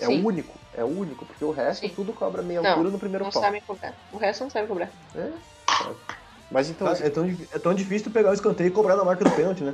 É 0.00 0.06
Sim. 0.06 0.22
o 0.22 0.26
único, 0.26 0.58
é 0.76 0.82
o 0.82 0.88
único, 0.88 1.24
porque 1.24 1.44
o 1.44 1.52
resto 1.52 1.86
Sim. 1.86 1.94
tudo 1.94 2.12
cobra 2.12 2.42
meia 2.42 2.60
Não, 2.60 2.70
altura 2.70 2.90
no 2.90 2.98
primeiro 2.98 3.24
Não 3.24 3.30
pau. 3.30 3.40
sabem 3.40 3.60
cobrar. 3.60 3.94
O 4.12 4.16
resto 4.16 4.42
não 4.42 4.50
sabe 4.50 4.66
cobrar. 4.66 4.90
É, 5.14 5.30
sabe? 5.78 5.96
Mas 6.50 6.68
então, 6.68 6.88
Cara, 6.88 7.06
é, 7.06 7.10
tão, 7.10 7.24
é 7.52 7.58
tão 7.60 7.72
difícil 7.72 8.10
pegar 8.10 8.30
o 8.30 8.34
escanteio 8.34 8.66
e 8.68 8.70
cobrar 8.72 8.96
na 8.96 9.04
marca 9.04 9.24
do 9.24 9.30
pênalti, 9.30 9.62
né? 9.62 9.72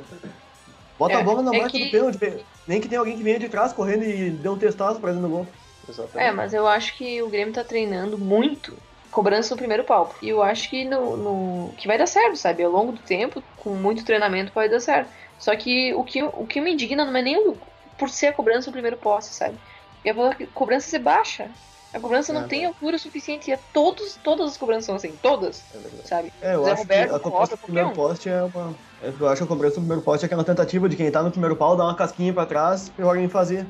Bota 1.00 1.14
É, 1.14 1.20
a 1.20 1.22
bola 1.24 1.42
na 1.42 1.54
é 1.54 1.58
marca 1.60 1.70
que- 1.72 1.84
do 1.86 1.90
pênalti. 2.18 2.46
Nem 2.68 2.78
que 2.78 2.86
tenha 2.86 2.98
alguém 3.00 3.16
que 3.16 3.22
venha 3.22 3.38
de 3.38 3.48
trás 3.48 3.72
correndo 3.72 4.04
e 4.04 4.30
dê 4.30 4.48
um 4.50 4.58
testaço 4.58 5.00
pra 5.00 5.12
dentro 5.12 5.26
do 5.26 5.34
gol. 5.34 5.46
exatamente. 5.88 6.28
É, 6.28 6.30
mas 6.30 6.52
eu 6.52 6.66
acho 6.66 6.94
que 6.96 7.22
o 7.22 7.28
Grêmio 7.30 7.54
tá 7.54 7.64
treinando 7.64 8.18
muito 8.18 8.76
cobrança 9.10 9.54
no 9.54 9.58
primeiro 9.58 9.82
palco. 9.84 10.14
E 10.22 10.28
eu 10.28 10.42
acho 10.42 10.68
que 10.68 10.84
no, 10.84 11.16
no- 11.16 11.74
que 11.78 11.88
vai 11.88 11.96
dar 11.96 12.06
certo, 12.06 12.36
sabe? 12.36 12.62
Ao 12.62 12.70
longo 12.70 12.92
do 12.92 13.00
tempo, 13.02 13.42
com 13.56 13.70
muito 13.74 14.04
treinamento, 14.04 14.52
pode 14.52 14.68
dar 14.70 14.78
certo. 14.78 15.10
Só 15.38 15.56
que 15.56 15.94
o 15.94 16.04
que, 16.04 16.22
o 16.22 16.46
que 16.46 16.60
me 16.60 16.74
indigna 16.74 17.04
não 17.06 17.16
é 17.16 17.22
nem 17.22 17.36
o- 17.48 17.56
por 17.96 18.10
ser 18.10 18.26
a 18.28 18.32
cobrança 18.34 18.66
no 18.66 18.72
primeiro 18.72 18.98
poste, 18.98 19.34
sabe? 19.34 19.56
É 20.04 20.10
a 20.10 20.46
cobrança 20.52 20.86
ser 20.90 20.98
baixa. 21.00 21.50
A 21.92 21.98
cobrança 21.98 22.32
não 22.32 22.42
É. 22.42 22.46
tem 22.46 22.64
altura 22.64 22.98
suficiente. 22.98 23.50
E 23.50 23.52
é 23.52 23.56
todos, 23.72 24.16
todas 24.22 24.50
as 24.52 24.56
cobranças 24.56 24.84
são 24.86 24.94
assim. 24.94 25.16
Todas, 25.16 25.64
É 25.74 26.06
sabe? 26.06 26.32
É, 26.40 26.54
eu 26.54 26.64
Zé 26.64 26.70
acho 26.72 26.82
Roberto 26.82 27.08
que 27.10 27.14
a 27.16 27.18
cobra 27.18 27.30
cobrança 27.30 27.56
do 27.56 27.62
primeiro 27.62 27.88
um. 27.88 27.92
poste 27.92 28.28
é 28.28 28.42
uma. 28.42 28.74
Eu 29.02 29.28
acho 29.28 29.36
que 29.38 29.44
a 29.44 29.46
cobrança 29.46 29.74
do 29.76 29.80
primeiro 29.80 30.02
poste 30.02 30.24
é 30.24 30.26
aquela 30.26 30.44
tentativa 30.44 30.88
de 30.88 30.96
quem 30.96 31.10
tá 31.10 31.22
no 31.22 31.30
primeiro 31.30 31.56
pau 31.56 31.76
dar 31.76 31.84
uma 31.84 31.96
casquinha 31.96 32.32
pra 32.32 32.46
trás 32.46 32.92
e 32.96 33.02
alguém 33.02 33.28
fazer. 33.28 33.66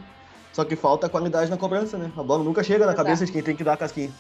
Só 0.53 0.65
que 0.65 0.77
falta 0.77 1.09
qualidade 1.09 1.51
na 1.51 1.57
cobrança, 1.57 1.97
né? 1.97 2.11
A 2.17 2.23
bola 2.23 2.43
nunca 2.45 2.63
chega 2.63 2.85
na 2.85 2.93
Exato. 2.93 3.05
cabeça 3.07 3.25
de 3.25 3.33
quem 3.33 3.43
tem 3.43 3.57
que 3.57 3.65
dar 3.65 3.75
a 3.75 3.77
casquinha. 3.77 4.13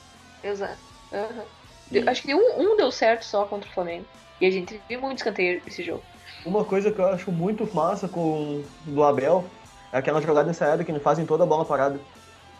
Exato. 0.43 0.79
Aham. 1.13 1.45
E- 1.91 2.09
Acho 2.09 2.23
que 2.23 2.35
um, 2.35 2.61
um 2.61 2.77
deu 2.77 2.91
certo 2.93 3.25
só 3.25 3.45
contra 3.45 3.69
o 3.69 3.73
Flamengo. 3.73 4.07
E 4.41 4.47
a 4.47 4.51
gente 4.51 4.81
viu 4.89 5.01
muito 5.01 5.19
escanteio 5.19 5.61
nesse 5.65 5.83
jogo. 5.83 6.03
Uma 6.47 6.65
coisa 6.65 6.91
que 6.91 7.01
eu 7.01 7.07
acho 7.07 7.31
muito 7.33 7.69
massa 7.75 8.09
com 8.09 8.63
do 8.87 9.03
Abel 9.03 9.45
é 9.93 9.99
aquela 9.99 10.23
jogada 10.23 10.49
ensaiada 10.49 10.85
que 10.85 10.91
ele 10.91 11.01
faz 11.01 11.19
em 11.19 11.27
toda 11.27 11.43
a 11.45 11.47
bola 11.47 11.65
parada. 11.65 12.01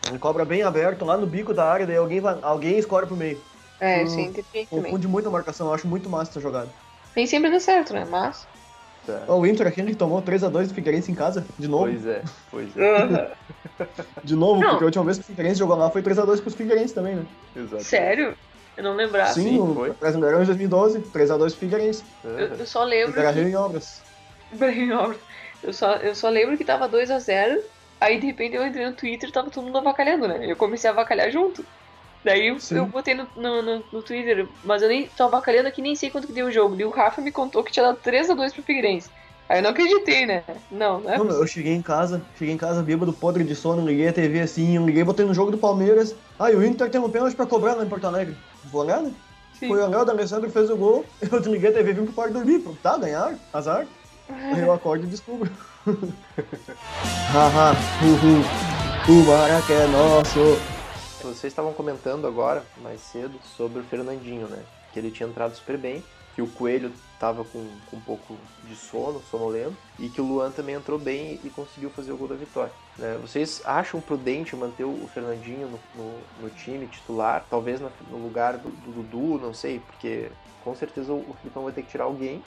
Ele 0.09 0.19
cobra 0.19 0.45
bem 0.45 0.63
aberto 0.63 1.05
lá 1.05 1.17
no 1.17 1.27
bico 1.27 1.53
da 1.53 1.65
área, 1.65 1.87
daí 1.87 1.97
alguém, 1.97 2.21
vai, 2.21 2.39
alguém 2.43 2.79
escora 2.79 3.07
pro 3.07 3.17
meio. 3.17 3.43
É, 3.79 4.03
Hum, 4.03 4.07
sim, 4.07 4.33
também. 4.33 4.67
Confunde 4.67 5.09
muito 5.09 5.29
a 5.29 5.33
marcação, 5.33 5.69
eu 5.69 5.75
acho 5.75 5.87
muito 5.87 6.09
massa 6.09 6.33
essa 6.33 6.41
jogada. 6.41 6.73
Nem 7.17 7.27
sempre 7.27 7.51
dá 7.51 7.59
certo, 7.61 7.93
né? 7.93 8.05
Mas. 8.09 8.47
Ó, 9.27 9.39
O 9.39 9.47
Inter 9.47 9.67
aquele 9.67 9.91
que 9.93 9.97
tomou 9.97 10.21
3x2 10.23 10.69
do 10.69 10.75
Figueirense 10.75 11.11
em 11.11 11.15
casa, 11.15 11.45
de 11.59 11.67
novo. 11.67 11.85
Pois 11.87 12.07
é, 12.07 12.23
pois 12.51 12.77
é. 12.77 13.37
De 14.23 14.37
novo, 14.37 14.61
Não. 14.61 14.69
porque 14.71 14.85
a 14.85 14.87
última 14.87 15.05
vez 15.05 15.17
que 15.19 15.25
o 15.25 15.27
Figueirense 15.27 15.59
jogou 15.59 15.77
lá 15.77 15.91
foi 15.91 16.03
3x2 16.03 16.41
pros 16.41 16.55
Figueirense 16.55 16.95
também, 16.95 17.17
né? 17.17 17.27
Exatamente. 17.57 17.85
Sério? 17.85 18.37
Eu 18.77 18.85
não 18.85 18.95
lembrava. 18.95 19.33
Sim, 19.33 19.43
sim, 19.43 19.59
no 19.59 19.75
foi. 19.75 19.93
Brasileirão 19.95 20.43
em 20.43 20.47
2012, 20.47 21.01
3x2 21.11 21.53
pro 21.55 21.61
Figueirense. 21.61 22.05
Eu, 22.23 22.39
eu 22.39 22.67
só 22.67 22.85
lembro. 22.85 23.19
Era 23.19 23.33
que- 23.33 23.41
Rio 23.41 23.49
em 23.49 23.57
obras. 23.57 24.05
Bem, 24.53 24.93
óbvio. 24.93 25.21
Eu 25.63 25.73
só, 25.73 25.95
eu 25.97 26.15
só 26.15 26.29
lembro 26.29 26.57
que 26.59 26.65
tava 26.65 26.89
2x0. 26.89 27.57
Aí 28.01 28.19
de 28.19 28.27
repente 28.27 28.57
eu 28.57 28.67
entrei 28.67 28.87
no 28.87 28.95
Twitter 28.95 29.29
e 29.29 29.33
tava 29.33 29.51
todo 29.51 29.65
mundo 29.65 29.79
avacalhando, 29.79 30.27
né? 30.27 30.51
Eu 30.51 30.57
comecei 30.57 30.89
a 30.89 30.93
avacalhar 30.93 31.31
junto. 31.31 31.65
Daí 32.25 32.49
eu, 32.49 32.59
eu 32.71 32.87
botei 32.87 33.15
no, 33.15 33.27
no, 33.35 33.63
no, 33.63 33.85
no 33.93 34.03
Twitter, 34.03 34.47
mas 34.63 34.83
eu 34.83 34.89
nem 34.89 35.07
tô 35.09 35.25
avacalhando 35.25 35.69
aqui, 35.69 35.81
nem 35.81 35.95
sei 35.95 36.11
quanto 36.11 36.27
que 36.27 36.33
deu 36.33 36.47
o 36.47 36.53
jogo. 36.53 36.79
E 36.79 36.85
o 36.85 36.91
Rafa 36.91 37.21
me 37.21 37.33
contou 37.33 37.65
que 37.65 37.73
tinha 37.73 37.85
dado 37.87 37.99
3x2 37.99 38.53
pro 38.53 38.63
Figueirense. 38.63 39.11
Aí 39.49 39.59
eu 39.59 39.63
não 39.63 39.71
acreditei, 39.71 40.27
né? 40.27 40.45
Não, 40.71 41.01
não 41.01 41.13
é 41.13 41.19
Não, 41.19 41.27
eu 41.27 41.47
cheguei 41.47 41.75
em 41.75 41.83
casa, 41.83 42.23
cheguei 42.39 42.55
em 42.55 42.59
casa 42.59 42.83
bêbado, 42.83 43.13
podre 43.13 43.43
de 43.43 43.57
sono, 43.57 43.85
liguei 43.85 44.07
a 44.07 44.13
TV 44.13 44.41
assim, 44.41 44.79
liguei, 44.85 45.03
botei 45.03 45.27
no 45.27 45.35
jogo 45.35 45.51
do 45.51 45.59
Palmeiras. 45.59 46.15
Ah, 46.39 46.53
e 46.53 46.55
o 46.55 46.65
Inter 46.65 46.89
tem 46.89 47.01
um 47.01 47.11
pênalti 47.11 47.35
pra 47.35 47.47
cobrar 47.47 47.75
lá 47.75 47.85
em 47.85 47.89
Porto 47.89 48.07
Alegre. 48.07 48.37
Vou 48.71 48.83
olhar, 48.83 49.03
né? 49.03 49.13
Sim. 49.59 49.69
Foi 49.69 49.83
o 49.83 49.89
Léo 49.89 50.05
da 50.05 50.13
Alessandro 50.13 50.47
que 50.47 50.53
fez 50.53 50.71
o 50.71 50.77
gol, 50.77 51.05
eu 51.21 51.41
desliguei 51.41 51.71
a 51.71 51.73
TV 51.73 51.91
e 51.91 51.95
vim 51.95 52.05
pro 52.05 52.15
quarto 52.15 52.33
dormir. 52.35 52.63
Tá, 52.83 52.97
ganhar, 52.97 53.35
azar. 53.53 53.87
Aí 54.29 54.61
eu 54.61 54.73
acordo 54.73 55.05
e 55.05 55.09
descubro. 55.09 55.51
Haha, 57.33 57.73
uhul, 58.05 58.43
o 59.09 59.27
Maraca 59.27 59.73
é 59.73 59.87
nosso. 59.87 60.41
Vocês 61.23 61.45
estavam 61.53 61.73
comentando 61.73 62.27
agora, 62.27 62.63
mais 62.83 63.01
cedo, 63.01 63.39
sobre 63.57 63.81
o 63.81 63.85
Fernandinho, 63.85 64.47
né? 64.49 64.63
Que 64.93 64.99
ele 64.99 65.11
tinha 65.11 65.29
entrado 65.29 65.55
super 65.55 65.79
bem, 65.79 66.03
que 66.35 66.43
o 66.43 66.47
Coelho 66.47 66.93
tava 67.19 67.45
com, 67.45 67.67
com 67.91 67.97
um 67.97 68.01
pouco 68.01 68.37
de 68.65 68.75
sono, 68.77 69.23
sonolento, 69.31 69.77
e 69.99 70.09
que 70.09 70.21
o 70.21 70.25
Luan 70.25 70.51
também 70.51 70.75
entrou 70.75 70.99
bem 70.99 71.39
e 71.45 71.51
conseguiu 71.51 71.91
fazer 71.91 72.13
o 72.13 72.17
gol 72.17 72.29
da 72.29 72.35
vitória. 72.35 72.73
né? 72.99 73.19
Vocês 73.21 73.63
acham 73.65 74.01
prudente 74.01 74.57
manter 74.57 74.85
o 74.85 75.09
Fernandinho 75.13 75.69
no, 75.69 75.79
no- 76.03 76.19
no 76.43 76.51
time 76.51 76.87
titular, 76.87 77.45
talvez 77.51 77.81
na- 77.81 77.91
no 78.11 78.19
lugar 78.19 78.55
do, 78.59 78.69
do 78.71 79.03
Dudu, 79.03 79.39
não 79.45 79.53
sei, 79.55 79.81
porque 79.81 80.31
com 80.65 80.75
certeza 80.75 81.13
o, 81.13 81.19
o 81.21 81.37
Filipão 81.41 81.65
vai 81.65 81.73
ter 81.73 81.83
que 81.83 81.91
tirar 81.91 82.05
alguém, 82.05 82.43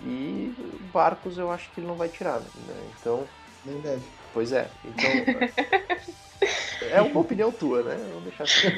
e 0.00 0.54
o 0.58 0.92
Barcos 0.92 1.38
eu 1.38 1.50
acho 1.50 1.70
que 1.70 1.80
ele 1.80 1.86
não 1.86 1.94
vai 1.94 2.08
tirar, 2.08 2.40
né? 2.40 2.90
Então, 3.00 3.24
Nem 3.64 3.80
deve. 3.80 4.02
Pois 4.32 4.52
é, 4.52 4.68
então. 4.84 5.10
é 6.90 7.02
uma 7.02 7.20
opinião 7.20 7.52
tua, 7.52 7.82
né? 7.82 7.96
Vamos 8.12 8.24
deixar 8.24 8.44
assim. 8.44 8.68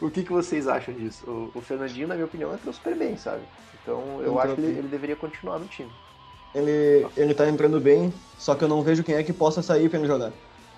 o 0.00 0.10
que, 0.10 0.22
que 0.22 0.32
vocês 0.32 0.66
acham 0.68 0.94
disso? 0.94 1.28
O, 1.28 1.58
o 1.58 1.60
Fernandinho, 1.60 2.08
na 2.08 2.14
minha 2.14 2.26
opinião, 2.26 2.54
entrou 2.54 2.72
super 2.72 2.94
bem, 2.94 3.16
sabe? 3.16 3.42
Então 3.82 4.00
eu 4.20 4.20
Entrou 4.20 4.40
acho 4.40 4.54
que 4.54 4.60
ele, 4.60 4.78
ele 4.78 4.88
deveria 4.88 5.16
continuar 5.16 5.58
no 5.58 5.66
time. 5.66 5.90
Ele, 6.54 7.06
ele 7.16 7.34
tá 7.34 7.48
entrando 7.48 7.80
bem, 7.80 8.12
só 8.38 8.54
que 8.54 8.62
eu 8.62 8.68
não 8.68 8.82
vejo 8.82 9.02
quem 9.02 9.14
é 9.14 9.22
que 9.22 9.32
possa 9.32 9.62
sair 9.62 9.88
pra 9.88 9.98
ele 9.98 10.06
jogar. 10.06 10.32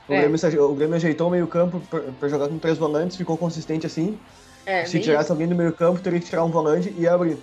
O, 0.09 0.13
É. 0.13 0.21
Grêmio, 0.21 0.65
o 0.65 0.75
Grêmio 0.75 0.97
ajeitou 0.97 1.29
o 1.29 1.31
meio 1.31 1.47
campo 1.47 1.81
pra, 2.21 2.29
jogar 2.29 2.49
com 2.49 2.59
três 2.59 2.79
volantes, 2.79 3.17
ficou 3.17 3.37
consistente 3.37 3.87
assim. 3.87 4.19
É, 4.67 4.85
Se 4.85 4.99
tirasse 4.99 5.31
alguém 5.31 5.49
do 5.49 5.55
meio 5.55 5.73
campo, 5.73 6.01
teria 6.01 6.21
que 6.21 6.27
tirar 6.27 6.45
um 6.45 6.51
volante 6.51 6.95
e 6.97 7.07
abrir. 7.07 7.37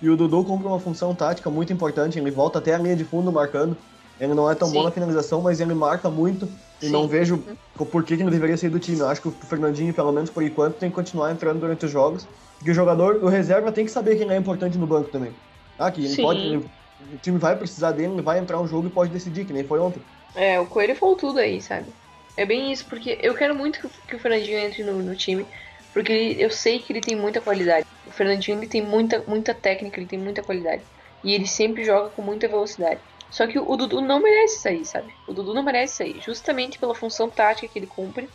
E 0.00 0.08
o 0.10 0.16
Dudu 0.16 0.44
cumpre 0.44 0.66
uma 0.66 0.80
função 0.80 1.14
tática 1.14 1.50
muito 1.50 1.72
importante, 1.72 2.18
ele 2.18 2.30
volta 2.30 2.58
até 2.58 2.74
a 2.74 2.78
linha 2.78 2.96
de 2.96 3.04
fundo 3.04 3.32
marcando. 3.32 3.82
Ele 4.18 4.34
não 4.34 4.50
é 4.50 4.54
tão 4.54 4.70
bom 4.72 4.82
Sim. 4.82 4.84
na 4.84 4.90
finalização, 4.92 5.42
mas 5.42 5.60
ele 5.60 5.74
marca 5.74 6.10
muito 6.10 6.56
e 6.80 6.88
Sim. 6.88 6.88
não 6.88 7.08
vejo 7.08 7.48
o 7.78 7.86
porquê 7.86 8.16
que 8.16 8.22
ele 8.22 8.30
deveria 8.30 8.56
sair 8.56 8.70
do 8.70 8.78
time. 8.78 9.00
Eu 9.00 9.08
acho 9.08 9.20
que 9.22 9.28
o 9.28 9.32
Fernandinho, 9.32 9.92
pelo 9.94 10.12
menos 10.12 10.30
por 10.30 10.42
enquanto, 10.42 10.78
tem 10.78 10.88
que 10.90 10.94
continuar 10.94 11.32
entrando 11.32 11.60
durante 11.60 11.84
os 11.86 11.90
jogos. 11.90 12.28
Porque 12.58 12.70
o 12.70 12.74
jogador, 12.74 13.16
o 13.24 13.28
reserva, 13.28 13.72
tem 13.72 13.84
que 13.84 13.90
saber 13.90 14.16
que 14.16 14.22
ele 14.22 14.32
é 14.32 14.36
importante 14.36 14.78
no 14.78 14.86
banco 14.86 15.10
também. 15.10 15.36
Ah, 15.76 15.90
que 15.90 16.04
ele 16.04 16.16
Sim. 16.16 16.16
pode, 16.16 16.46
ele- 16.46 16.70
o 16.98 17.18
time 17.18 17.38
vai 17.38 17.56
precisar 17.58 17.92
dele, 17.92 18.12
ele 18.12 18.22
vai 18.22 18.38
entrar 18.38 18.60
um 18.60 18.66
jogo 18.66 18.86
e 18.86 18.90
pode 18.90 19.10
decidir, 19.10 19.44
que 19.44 19.52
nem 19.52 19.66
foi 19.66 19.80
ontem. 19.80 20.04
É, 20.34 20.58
o 20.60 20.66
Coelho 20.68 20.96
falou 20.96 21.16
tudo 21.16 21.38
aí, 21.38 21.60
sabe? 21.60 21.92
É 22.36 22.44
bem 22.44 22.72
isso, 22.72 22.86
porque 22.88 23.18
eu 23.22 23.34
quero 23.34 23.54
muito 23.54 23.80
que, 23.80 23.86
o- 23.86 23.90
que 23.90 24.16
o 24.16 24.18
Fernandinho 24.18 24.58
entre 24.58 24.82
no, 24.84 25.02
no 25.02 25.16
time, 25.16 25.48
porque 25.94 26.36
eu 26.38 26.50
sei 26.50 26.80
que 26.80 26.92
ele 26.92 27.00
tem 27.00 27.14
muita 27.14 27.40
qualidade. 27.40 27.86
O 28.04 28.10
Fernandinho 28.10 28.58
ele 28.58 28.66
tem 28.66 28.82
muita, 28.82 29.22
muita 29.28 29.54
técnica, 29.54 29.98
ele 29.98 30.08
tem 30.08 30.18
muita 30.18 30.42
qualidade. 30.42 30.82
E 31.22 31.32
ele 31.32 31.46
sempre 31.46 31.84
joga 31.84 32.10
com 32.10 32.20
muita 32.20 32.48
velocidade. 32.48 33.00
Só 33.30 33.46
que 33.46 33.58
o 33.58 33.76
Dudu 33.76 34.00
não 34.00 34.20
merece 34.20 34.58
sair, 34.58 34.84
sabe? 34.84 35.14
O 35.26 35.32
Dudu 35.32 35.54
não 35.54 35.62
merece 35.62 35.96
sair, 35.96 36.20
justamente 36.20 36.80
pela 36.80 36.96
função 36.96 37.30
tática 37.30 37.68
que 37.68 37.78
ele 37.78 37.86
cumpre. 37.86 38.28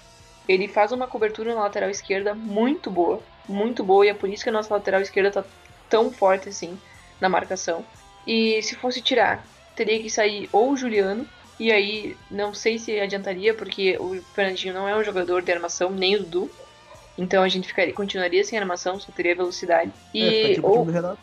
Ele 0.47 0.69
faz 0.69 0.93
uma 0.93 1.05
cobertura 1.05 1.53
na 1.53 1.61
lateral 1.61 1.89
esquerda 1.89 2.33
muito 2.33 2.89
boa, 2.89 3.21
muito 3.47 3.83
boa, 3.83 4.05
e 4.05 4.09
é 4.09 4.13
por 4.13 4.29
isso 4.29 4.43
que 4.43 4.49
a 4.49 4.53
nossa 4.53 4.73
lateral 4.73 5.01
esquerda 5.01 5.29
tá 5.29 5.45
tão 5.89 6.11
forte 6.11 6.49
assim 6.49 6.79
na 7.19 7.27
marcação. 7.27 7.85
E 8.25 8.61
se 8.63 8.75
fosse 8.75 9.01
tirar, 9.01 9.45
teria 9.75 10.01
que 10.01 10.09
sair 10.09 10.49
ou 10.51 10.71
o 10.71 10.77
Juliano, 10.77 11.27
e 11.59 11.71
aí 11.71 12.17
não 12.31 12.53
sei 12.53 12.79
se 12.79 12.97
adiantaria, 12.99 13.53
porque 13.53 13.97
o 13.99 14.21
Fernandinho 14.33 14.73
não 14.73 14.87
é 14.87 14.95
um 14.95 15.03
jogador 15.03 15.41
de 15.41 15.51
armação, 15.51 15.91
nem 15.91 16.15
o 16.15 16.23
Dudu. 16.23 16.51
Então 17.19 17.43
a 17.43 17.49
gente 17.49 17.67
ficaria, 17.67 17.93
continuaria 17.93 18.43
sem 18.43 18.57
armação, 18.57 18.99
só 18.99 19.11
teria 19.11 19.35
velocidade. 19.35 19.91
é, 20.15 20.17
E 20.17 20.31
fica 20.31 20.53
tipo 20.55 20.67
o 20.67 20.79
ou, 20.79 21.17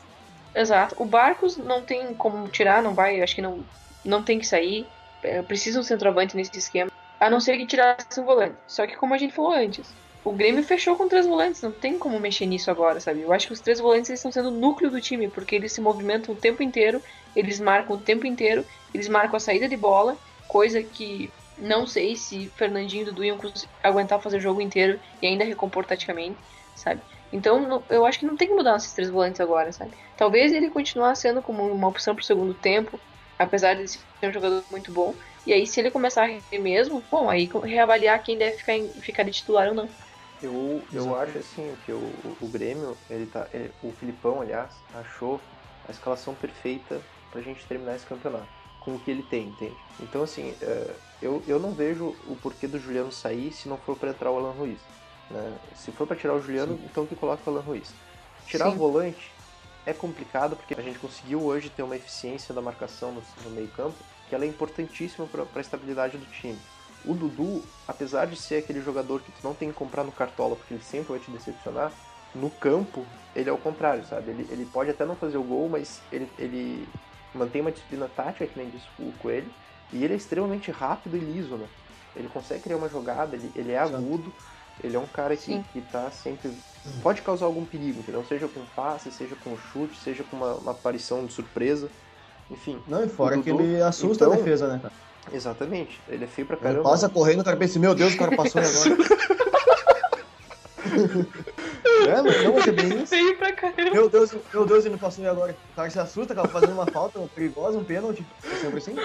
exato, 0.54 0.94
o 0.98 1.06
Barcos 1.06 1.56
não 1.56 1.82
tem 1.82 2.14
como 2.14 2.46
tirar, 2.48 2.82
não 2.82 2.94
vai, 2.94 3.22
acho 3.22 3.34
que 3.34 3.42
não, 3.42 3.64
não 4.04 4.22
tem 4.22 4.38
que 4.38 4.46
sair. 4.46 4.86
É, 5.22 5.40
Precisa 5.42 5.80
um 5.80 5.82
centroavante 5.82 6.36
nesse 6.36 6.56
esquema. 6.58 6.90
A 7.18 7.30
não 7.30 7.40
ser 7.40 7.56
que 7.56 7.66
tirasse 7.66 8.20
um 8.20 8.24
volante. 8.24 8.56
Só 8.66 8.86
que 8.86 8.94
como 8.94 9.14
a 9.14 9.18
gente 9.18 9.34
falou 9.34 9.52
antes, 9.52 9.90
o 10.22 10.32
Grêmio 10.32 10.62
fechou 10.62 10.96
com 10.96 11.08
três 11.08 11.26
volantes, 11.26 11.62
não 11.62 11.72
tem 11.72 11.98
como 11.98 12.20
mexer 12.20 12.44
nisso 12.46 12.70
agora, 12.70 13.00
sabe? 13.00 13.22
Eu 13.22 13.32
acho 13.32 13.46
que 13.46 13.52
os 13.54 13.60
três 13.60 13.80
volantes 13.80 14.10
eles 14.10 14.18
estão 14.18 14.30
sendo 14.30 14.48
o 14.48 14.58
núcleo 14.58 14.90
do 14.90 15.00
time, 15.00 15.28
porque 15.28 15.54
eles 15.54 15.72
se 15.72 15.80
movimentam 15.80 16.34
o 16.34 16.38
tempo 16.38 16.62
inteiro, 16.62 17.00
eles 17.34 17.58
marcam 17.58 17.96
o 17.96 18.00
tempo 18.00 18.26
inteiro, 18.26 18.66
eles 18.92 19.08
marcam 19.08 19.36
a 19.36 19.40
saída 19.40 19.66
de 19.66 19.76
bola, 19.76 20.18
coisa 20.46 20.82
que 20.82 21.32
não 21.56 21.86
sei 21.86 22.16
se 22.16 22.50
Fernandinho 22.56 23.02
e 23.02 23.04
Dudu 23.06 23.24
iam 23.24 23.38
aguentar 23.82 24.20
fazer 24.22 24.38
o 24.38 24.40
jogo 24.40 24.60
inteiro 24.60 25.00
e 25.20 25.26
ainda 25.26 25.44
recompor 25.44 25.86
taticamente, 25.86 26.44
sabe? 26.74 27.02
Então 27.32 27.84
eu 27.90 28.04
acho 28.06 28.18
que 28.18 28.26
não 28.26 28.36
tem 28.36 28.48
que 28.48 28.54
mudar 28.54 28.76
esses 28.76 28.92
três 28.94 29.10
volantes 29.10 29.40
agora, 29.40 29.72
sabe? 29.72 29.96
Talvez 30.16 30.52
ele 30.52 30.70
continuar 30.70 31.14
sendo 31.14 31.42
como 31.42 31.62
uma 31.72 31.88
opção 31.88 32.14
pro 32.14 32.24
segundo 32.24 32.54
tempo, 32.54 33.02
apesar 33.38 33.74
de 33.74 33.88
ser 33.88 34.06
um 34.24 34.32
jogador 34.32 34.66
muito 34.70 34.92
bom. 34.92 35.16
E 35.44 35.52
aí, 35.52 35.66
se 35.66 35.80
ele 35.80 35.90
começar 35.90 36.22
a 36.24 36.26
render 36.26 36.58
mesmo, 36.58 37.02
bom, 37.10 37.28
aí 37.28 37.48
reavaliar 37.64 38.22
quem 38.22 38.38
deve 38.38 38.58
ficar, 38.58 38.74
em- 38.74 39.00
ficar 39.02 39.22
de 39.24 39.32
titular 39.32 39.68
ou 39.68 39.74
não. 39.74 39.96
Eu, 40.40 40.88
eu 40.92 41.14
Exatamente. 41.14 41.14
acho 41.14 41.38
assim 41.38 41.76
que 41.76 41.92
o, 41.92 42.36
o 42.40 42.48
Grêmio, 42.48 43.02
ele 43.08 43.26
tá. 43.26 43.48
ele- 43.52 43.74
o 43.80 43.92
Filipão, 43.92 44.40
aliás, 44.40 44.84
achou 44.92 45.46
a 45.84 45.90
escalação 45.90 46.34
perfeita 46.36 47.06
pra 47.30 47.40
gente 47.42 47.66
terminar 47.66 47.94
esse 47.96 48.06
campeonato. 48.06 48.55
Com 48.86 48.94
o 48.94 48.98
que 48.98 49.10
ele 49.10 49.22
tem, 49.22 49.48
entende? 49.48 49.76
Então 50.00 50.22
assim, 50.22 50.54
é, 50.62 50.94
eu, 51.20 51.42
eu 51.46 51.58
não 51.58 51.72
vejo 51.72 52.14
o 52.26 52.38
porquê 52.40 52.66
do 52.66 52.78
Juliano 52.78 53.12
sair 53.12 53.52
se 53.52 53.68
não 53.68 53.76
for 53.76 53.96
pra 53.96 54.10
entrar 54.10 54.30
o 54.30 54.38
Alan 54.38 54.52
Ruiz. 54.52 54.78
né? 55.28 55.58
Se 55.74 55.90
for 55.92 56.06
pra 56.06 56.16
tirar 56.16 56.34
o 56.34 56.40
Juliano, 56.40 56.78
então 56.84 57.04
que 57.04 57.14
coloca 57.16 57.42
o 57.44 57.52
Alan 57.52 57.62
Ruiz. 57.62 57.92
Tirar 58.46 58.66
Sim. 58.70 58.76
o 58.76 58.78
volante 58.78 59.30
é 59.84 59.92
complicado 59.92 60.56
porque 60.56 60.74
a 60.74 60.82
gente 60.82 60.98
conseguiu 60.98 61.42
hoje 61.42 61.68
ter 61.68 61.82
uma 61.82 61.96
eficiência 61.96 62.54
da 62.54 62.62
marcação 62.62 63.12
no, 63.12 63.22
no 63.44 63.50
meio 63.50 63.68
campo 63.68 63.96
que 64.28 64.34
ela 64.34 64.44
é 64.44 64.48
importantíssima 64.48 65.26
para 65.26 65.44
a 65.54 65.60
estabilidade 65.60 66.16
do 66.16 66.26
time. 66.26 66.58
O 67.04 67.14
Dudu, 67.14 67.62
apesar 67.86 68.26
de 68.26 68.36
ser 68.36 68.56
aquele 68.56 68.80
jogador 68.80 69.20
que 69.20 69.30
tu 69.30 69.38
não 69.44 69.54
tem 69.54 69.68
que 69.68 69.74
comprar 69.76 70.02
no 70.04 70.10
cartola 70.12 70.56
porque 70.56 70.74
ele 70.74 70.82
sempre 70.82 71.10
vai 71.10 71.18
te 71.20 71.30
decepcionar, 71.30 71.92
no 72.34 72.50
campo 72.50 73.04
ele 73.34 73.48
é 73.48 73.52
o 73.52 73.58
contrário, 73.58 74.04
sabe? 74.04 74.30
Ele, 74.30 74.46
ele 74.50 74.64
pode 74.66 74.90
até 74.90 75.04
não 75.04 75.14
fazer 75.14 75.38
o 75.38 75.42
gol, 75.42 75.68
mas 75.68 76.00
ele, 76.10 76.28
ele 76.38 76.88
mantém 77.36 77.60
uma 77.60 77.70
disciplina 77.72 78.08
tática, 78.14 78.46
que 78.46 78.58
nem 78.58 78.68
disse 78.68 78.86
o 78.98 79.12
Coelho, 79.20 79.50
e 79.92 80.02
ele 80.02 80.14
é 80.14 80.16
extremamente 80.16 80.70
rápido 80.70 81.16
e 81.16 81.20
liso, 81.20 81.56
né? 81.56 81.66
Ele 82.16 82.28
consegue 82.28 82.62
criar 82.62 82.76
uma 82.76 82.88
jogada, 82.88 83.36
ele, 83.36 83.52
ele 83.54 83.72
é 83.72 83.76
Exato. 83.82 83.96
agudo, 83.96 84.32
ele 84.82 84.96
é 84.96 84.98
um 84.98 85.06
cara 85.06 85.36
que, 85.36 85.44
Sim. 85.44 85.64
que 85.72 85.80
tá 85.82 86.10
sempre. 86.10 86.50
Pode 87.02 87.20
causar 87.22 87.46
algum 87.46 87.64
perigo, 87.64 87.98
entendeu? 88.00 88.24
Seja 88.24 88.48
com 88.48 88.60
passe, 88.74 89.10
seja 89.10 89.36
com 89.42 89.56
chute, 89.58 89.96
seja 89.98 90.24
com 90.24 90.36
uma, 90.36 90.54
uma 90.54 90.72
aparição 90.72 91.24
de 91.26 91.32
surpresa. 91.32 91.88
Enfim, 92.50 92.80
Não, 92.86 93.02
e 93.04 93.08
fora 93.08 93.38
O 93.38 93.42
que 93.42 93.50
Dudu, 93.50 93.62
ele 93.64 93.82
assusta 93.82 94.24
então, 94.24 94.32
a 94.34 94.36
defesa, 94.36 94.68
né, 94.68 94.78
cara? 94.80 94.94
exatamente. 95.32 96.00
Ele 96.08 96.24
é 96.24 96.28
feio 96.28 96.46
pra 96.46 96.56
Ele 96.56 96.62
caramba. 96.64 96.82
passa 96.84 97.08
correndo, 97.08 97.40
o 97.40 97.44
cara 97.44 97.56
pensa, 97.56 97.78
meu 97.78 97.94
Deus, 97.94 98.14
o 98.14 98.18
cara 98.18 98.36
passou 98.36 98.60
agora. 98.62 98.96
é, 102.08 102.22
mas 102.22 102.44
não, 102.44 102.54
mas 102.54 102.68
é 102.68 102.72
bem 102.72 103.02
isso. 103.02 103.06
Feio 103.06 103.36
pra 103.36 103.52
caramba. 103.52 103.90
Meu 103.90 104.08
Deus, 104.08 104.34
meu 104.52 104.66
Deus, 104.66 104.84
ele 104.84 104.92
não 104.92 104.98
passou 104.98 105.24
e 105.24 105.28
agora. 105.28 105.56
O 105.72 105.76
cara 105.76 105.90
se 105.90 105.98
assusta, 105.98 106.32
acaba 106.32 106.48
fazendo 106.48 106.72
uma 106.72 106.86
falta 106.86 107.18
perigosa, 107.34 107.78
um 107.78 107.84
pênalti. 107.84 108.24
É 108.44 108.56
sempre 108.56 108.78
assim. 108.78 108.96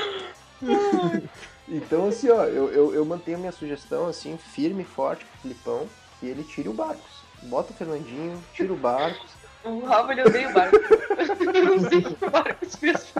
Então, 1.73 2.09
assim, 2.09 2.29
ó, 2.29 2.43
eu, 2.43 2.69
eu, 2.69 2.93
eu 2.93 3.05
mantenho 3.05 3.39
minha 3.39 3.51
sugestão, 3.51 4.05
assim, 4.05 4.37
firme 4.37 4.81
e 4.83 4.85
forte 4.85 5.23
pro 5.23 5.41
Filipão, 5.41 5.87
que 6.19 6.25
ele 6.25 6.43
tire 6.43 6.67
o 6.67 6.73
Barcos. 6.73 7.21
Bota 7.43 7.71
o 7.71 7.75
Fernandinho, 7.75 8.37
tira 8.53 8.73
o 8.73 8.75
Barcos. 8.75 9.31
O 9.63 9.79
Rafa 9.85 10.11
ele 10.11 10.23
odeia 10.23 10.49
o 10.49 10.53
Barcos. 10.53 10.79
Eu 11.55 11.65
não 11.65 11.89
sei 11.89 11.99
o 11.99 12.15
que 12.15 12.25
o 12.25 12.29
Barcos 12.29 12.75
fez. 12.75 13.13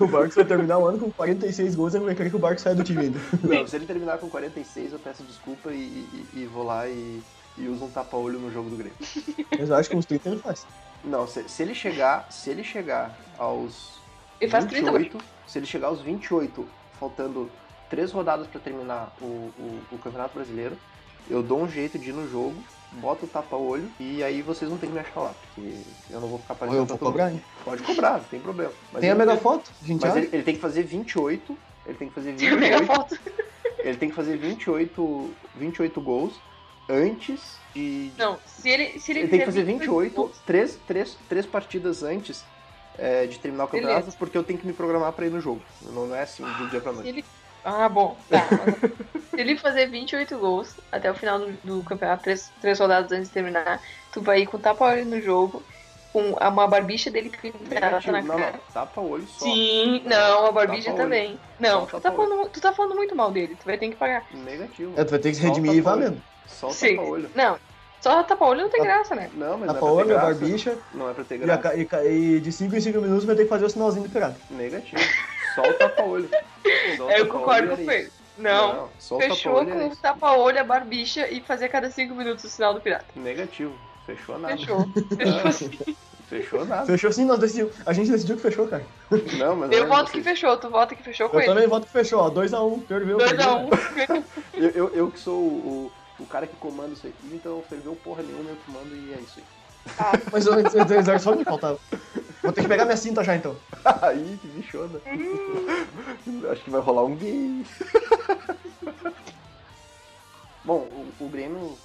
O 0.00 0.06
Barcos 0.08 0.34
vai 0.34 0.44
terminar 0.44 0.78
o 0.78 0.86
ano 0.86 0.98
com 0.98 1.10
46 1.12 1.76
gols 1.76 1.94
e 1.94 1.98
ele 1.98 2.06
vai 2.06 2.14
querer 2.16 2.30
que 2.30 2.36
o 2.36 2.40
Barcos 2.40 2.62
saia 2.62 2.74
do 2.74 2.82
time 2.82 3.02
ainda. 3.02 3.20
Não, 3.42 3.66
se 3.66 3.76
ele 3.76 3.86
terminar 3.86 4.18
com 4.18 4.28
46, 4.28 4.92
eu 4.92 4.98
peço 4.98 5.22
desculpa 5.22 5.70
e, 5.70 5.76
e, 5.76 6.28
e 6.40 6.46
vou 6.46 6.64
lá 6.64 6.88
e, 6.88 7.22
e 7.56 7.68
uso 7.68 7.84
um 7.84 7.90
tapa-olho 7.90 8.38
no 8.38 8.52
jogo 8.52 8.68
do 8.70 8.76
Grêmio. 8.76 8.96
Mas 9.58 9.68
eu 9.68 9.76
acho 9.76 9.88
que 9.90 9.96
uns 9.96 10.06
30 10.06 10.28
ele 10.30 10.38
faz. 10.40 10.66
Não, 11.04 11.26
se, 11.26 11.48
se 11.48 11.62
ele 11.62 11.74
chegar, 11.74 12.30
se 12.30 12.50
ele 12.50 12.64
chegar 12.64 13.16
aos 13.38 13.98
Ele 14.40 14.50
faz 14.50 14.64
30 14.64 14.90
gols. 14.90 15.02
28, 15.02 15.24
se 15.46 15.58
ele 15.58 15.66
chegar 15.66 15.88
aos 15.88 16.00
28, 16.00 16.66
faltando 16.98 17.50
três 17.90 18.10
rodadas 18.10 18.46
pra 18.46 18.60
terminar 18.60 19.14
o, 19.20 19.24
o, 19.24 19.80
o 19.92 19.98
Campeonato 19.98 20.34
Brasileiro, 20.34 20.76
eu 21.28 21.42
dou 21.42 21.62
um 21.62 21.68
jeito 21.68 21.98
de 21.98 22.10
ir 22.10 22.12
no 22.12 22.28
jogo, 22.30 22.54
boto 22.92 23.26
o 23.26 23.28
tapa-olho 23.28 23.88
e 24.00 24.22
aí 24.22 24.40
vocês 24.42 24.70
não 24.70 24.78
tem 24.78 24.88
que 24.88 24.94
me 24.94 25.00
achar 25.00 25.20
lá, 25.20 25.34
porque 25.54 25.74
eu 26.10 26.20
não 26.20 26.28
vou 26.28 26.38
ficar 26.38 26.54
Ou 26.54 26.56
aparecendo 26.56 26.80
eu 26.80 26.86
vou 26.86 26.98
todo 26.98 27.06
cobrar, 27.08 27.24
mundo. 27.26 27.34
hein? 27.36 27.42
Pode 27.64 27.82
cobrar, 27.82 28.12
não 28.18 28.24
tem 28.24 28.40
problema. 28.40 28.72
Mas 28.92 29.00
Tem 29.00 29.10
a 29.10 29.14
mega 29.14 29.36
foto, 29.36 29.70
gente 29.82 30.00
Mas 30.00 30.16
ele, 30.16 30.30
ele 30.32 30.42
tem 30.42 30.54
que 30.54 30.60
fazer 30.60 30.82
28, 30.82 31.58
ele 31.86 31.98
tem 31.98 32.08
que 32.08 32.14
fazer 32.14 32.32
Tem 32.34 32.48
a 32.48 32.56
mega 32.56 32.78
28, 32.78 32.96
foto. 32.96 33.18
ele 33.78 33.98
tem 33.98 34.08
que 34.08 34.14
fazer 34.14 34.36
28, 34.38 35.34
28 35.56 36.00
gols 36.00 36.34
antes 36.88 37.56
de. 37.74 38.10
Não, 38.18 38.38
se 38.46 38.68
ele. 38.68 38.98
Se 39.00 39.12
ele, 39.12 39.20
Ele 39.20 39.28
tem 39.28 39.38
que 39.40 39.44
fazer 39.46 39.64
28, 39.64 40.14
gols- 40.14 40.36
três, 40.46 40.78
três, 40.86 41.16
três 41.28 41.46
partidas 41.46 42.02
antes 42.02 42.44
é, 42.98 43.26
de 43.26 43.38
terminar 43.38 43.64
o 43.64 43.68
campeonato, 43.68 44.00
Beleza. 44.00 44.16
porque 44.18 44.36
eu 44.38 44.44
tenho 44.44 44.58
que 44.58 44.66
me 44.66 44.72
programar 44.72 45.12
pra 45.12 45.26
ir 45.26 45.30
no 45.30 45.40
jogo. 45.40 45.62
Não, 45.82 46.06
não 46.06 46.14
é 46.14 46.22
assim 46.22 46.44
de 46.44 46.62
um 46.62 46.68
dia 46.68 46.80
pra 46.80 46.92
Se 46.92 46.96
noite. 46.96 47.08
ele... 47.10 47.24
Ah, 47.64 47.88
bom. 47.88 48.16
Tá. 48.28 48.46
Se 49.34 49.40
ele 49.40 49.56
fazer 49.56 49.86
28 49.86 50.36
gols 50.38 50.76
até 50.92 51.10
o 51.10 51.14
final 51.14 51.38
do, 51.40 51.52
do 51.64 51.82
campeonato, 51.82 52.22
três, 52.22 52.52
três 52.60 52.78
rodadas 52.78 53.10
antes 53.10 53.28
de 53.28 53.34
terminar, 53.34 53.80
tu 54.12 54.20
vai 54.20 54.42
ir 54.42 54.46
com 54.46 54.58
tapa-olho 54.58 55.06
no 55.06 55.20
jogo, 55.20 55.62
com 56.12 56.36
a- 56.38 56.50
uma 56.50 56.68
barbicha 56.68 57.10
dele 57.10 57.30
pintada 57.30 57.64
Negativo. 57.68 58.12
na 58.12 58.22
Não, 58.22 58.36
cara. 58.38 58.52
não, 58.52 58.60
tapa 58.72 59.00
o 59.00 59.08
olho 59.10 59.26
só. 59.26 59.46
Sim, 59.46 60.02
não, 60.04 60.46
a 60.46 60.52
barbicha 60.52 60.90
Tapa-olho. 60.90 61.02
também. 61.02 61.40
Não, 61.58 61.86
tu 61.86 61.92
tá, 61.92 62.00
tapa-olho. 62.02 62.28
falando, 62.30 62.48
tu 62.50 62.60
tá 62.60 62.72
falando 62.72 62.94
muito 62.94 63.16
mal 63.16 63.32
dele, 63.32 63.56
tu 63.56 63.64
vai 63.64 63.78
ter 63.78 63.88
que 63.88 63.96
pagar. 63.96 64.24
Negativo. 64.30 64.92
É, 64.96 65.02
tu 65.04 65.10
vai 65.10 65.18
ter 65.18 65.30
que 65.30 65.36
se 65.36 65.42
redimir 65.42 65.72
e 65.72 65.82
tapa-olho. 65.82 66.02
valendo. 66.02 66.22
Só 66.46 66.70
Sim. 66.70 66.96
tapa 66.96 67.08
olho. 67.08 67.30
Não, 67.34 67.58
só 68.00 68.22
tapa-olho 68.22 68.62
não 68.62 68.68
tem 68.68 68.80
Tapa- 68.82 68.92
graça, 68.94 69.14
né? 69.14 69.30
Não, 69.34 69.56
mas 69.58 69.66
Tapa 69.68 69.80
não 69.80 69.88
é 69.88 69.92
olho, 69.92 70.06
pra 70.06 70.16
a 70.16 70.20
ter 70.20 70.26
graça. 70.26 70.40
barbicha, 70.40 70.78
Não 70.92 71.10
é 71.10 71.14
pra 71.14 71.24
ter 71.24 71.34
e, 71.40 71.42
a 71.42 71.56
graça. 71.56 71.76
e, 71.76 71.84
ca- 71.86 72.04
e 72.04 72.40
de 72.40 72.52
5 72.52 72.76
em 72.76 72.80
5 72.80 73.00
minutos 73.00 73.24
vai 73.24 73.34
ter 73.34 73.44
que 73.44 73.48
fazer 73.48 73.64
o 73.64 73.70
sinalzinho 73.70 74.04
do 74.04 74.10
pirata. 74.10 74.36
Negativo. 74.50 75.02
Só 75.54 75.62
o 75.62 75.72
tapa-olho. 75.74 76.28
O 76.64 76.68
Eu 76.68 76.96
tapa-olho 76.98 77.26
concordo 77.28 77.66
era 77.72 77.76
com 77.76 77.82
o 77.82 77.92
isso. 77.92 78.10
Não, 78.38 78.88
só 78.98 79.16
o 79.16 79.20
fechou 79.20 79.36
tapa-olho 79.54 79.70
era 79.70 79.80
com 79.86 79.92
isso. 79.92 80.02
tapa-olho, 80.02 80.60
a 80.60 80.64
barbicha 80.64 81.28
e 81.30 81.40
fazer 81.40 81.66
a 81.66 81.68
cada 81.68 81.90
5 81.90 82.14
minutos 82.14 82.44
o 82.44 82.48
sinal 82.48 82.72
do 82.74 82.80
pirata. 82.80 83.04
Negativo. 83.14 83.74
Fechou 84.06 84.38
nada. 84.38 84.56
Fechou. 84.56 84.86
Fechou 85.16 85.46
assim. 85.48 85.70
Fechou 86.28 86.64
nada. 86.64 86.86
Fechou 86.86 87.12
sim, 87.12 87.24
nós 87.26 87.38
decidimos. 87.38 87.74
A 87.86 87.92
gente 87.92 88.10
decidiu 88.10 88.36
que 88.36 88.42
fechou, 88.42 88.66
cara. 88.66 88.84
Não, 89.38 89.56
mas 89.56 89.70
Eu 89.72 89.86
não 89.86 89.94
é 89.94 89.96
voto 89.98 90.10
que 90.10 90.22
fechou, 90.22 90.56
tu 90.56 90.68
vota 90.70 90.94
que 90.94 91.02
fechou 91.02 91.28
com 91.28 91.36
Eu 91.36 91.40
ele. 91.42 91.48
também 91.52 91.66
voto 91.68 91.86
que 91.86 91.92
fechou, 91.92 92.18
ó. 92.20 92.30
2x1, 92.30 92.86
ferveu. 92.86 93.18
2x1. 93.18 94.24
Eu, 94.54 94.70
eu, 94.70 94.94
eu 94.94 95.10
que 95.10 95.18
sou 95.20 95.34
o, 95.38 95.92
o, 96.24 96.26
cara 96.26 96.46
que 96.46 96.56
comanda 96.56 96.92
isso 96.92 97.06
aqui, 97.06 97.16
então 97.32 97.62
ferveu 97.68 97.94
porra 97.96 98.22
nenhuma, 98.22 98.50
eu 98.50 98.56
comando 98.66 98.94
e 98.94 99.12
é 99.12 99.18
isso 99.18 99.38
aí. 99.38 99.44
Ah, 99.98 100.12
Mas 100.32 100.46
eu- 100.46 100.54
eu- 100.54 101.12
eu- 101.12 101.18
só 101.20 101.34
me 101.34 101.44
faltava. 101.44 101.78
Vou 102.42 102.52
ter 102.52 102.62
que 102.62 102.68
pegar 102.68 102.84
minha 102.84 102.96
cinta 102.96 103.22
já 103.24 103.34
então. 103.36 103.56
Aí, 104.02 104.38
que 104.40 104.48
bichona. 104.48 105.00
Acho 106.50 106.62
que 106.62 106.70
vai 106.70 106.80
rolar 106.80 107.04
um 107.04 107.16
gay. 107.16 107.64
Bom, 110.64 110.88
o, 111.20 111.24
o 111.24 111.28
Grêmio 111.28 111.76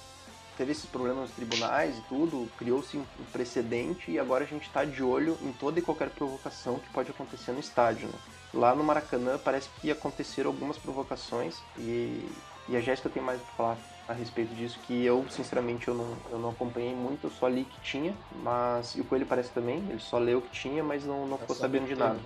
teve 0.56 0.72
esses 0.72 0.84
problemas 0.84 1.22
nos 1.22 1.30
tribunais 1.30 1.96
e 1.96 2.02
tudo, 2.02 2.46
criou-se 2.58 2.96
um 2.96 3.00
um 3.18 3.24
precedente 3.32 4.10
e 4.10 4.18
agora 4.18 4.44
a 4.44 4.46
gente 4.46 4.66
está 4.66 4.84
de 4.84 5.02
olho 5.02 5.38
em 5.42 5.52
toda 5.52 5.78
e 5.78 5.82
qualquer 5.82 6.10
provocação 6.10 6.78
que 6.78 6.90
pode 6.90 7.10
acontecer 7.10 7.52
no 7.52 7.60
estádio. 7.60 8.08
Né? 8.08 8.14
Lá 8.52 8.74
no 8.74 8.84
Maracanã 8.84 9.38
parece 9.42 9.68
que 9.80 9.90
aconteceram 9.90 10.50
algumas 10.50 10.76
provocações 10.76 11.56
e, 11.78 12.28
e 12.70 12.76
a 12.76 12.80
Jéssica 12.80 13.10
tem 13.10 13.20
mais 13.20 13.42
para 13.42 13.52
falar 13.54 13.78
a 14.06 14.12
respeito 14.12 14.54
disso, 14.54 14.78
que 14.80 15.04
eu, 15.04 15.28
sinceramente, 15.28 15.88
eu 15.88 15.94
não, 15.94 16.16
eu 16.30 16.38
não 16.38 16.50
acompanhei 16.50 16.94
muito, 16.94 17.26
eu 17.26 17.30
só 17.30 17.48
li 17.48 17.64
que 17.64 17.80
tinha, 17.80 18.16
mas 18.30 18.94
e 18.94 19.00
o 19.00 19.04
Coelho 19.04 19.26
parece 19.26 19.52
também, 19.52 19.78
ele 19.90 19.98
só 19.98 20.18
leu 20.18 20.40
que 20.40 20.50
tinha, 20.50 20.82
mas 20.82 21.04
não, 21.04 21.26
não 21.26 21.36
ficou 21.36 21.56
sabendo 21.56 21.86
de 21.86 21.96
nada. 21.96 22.20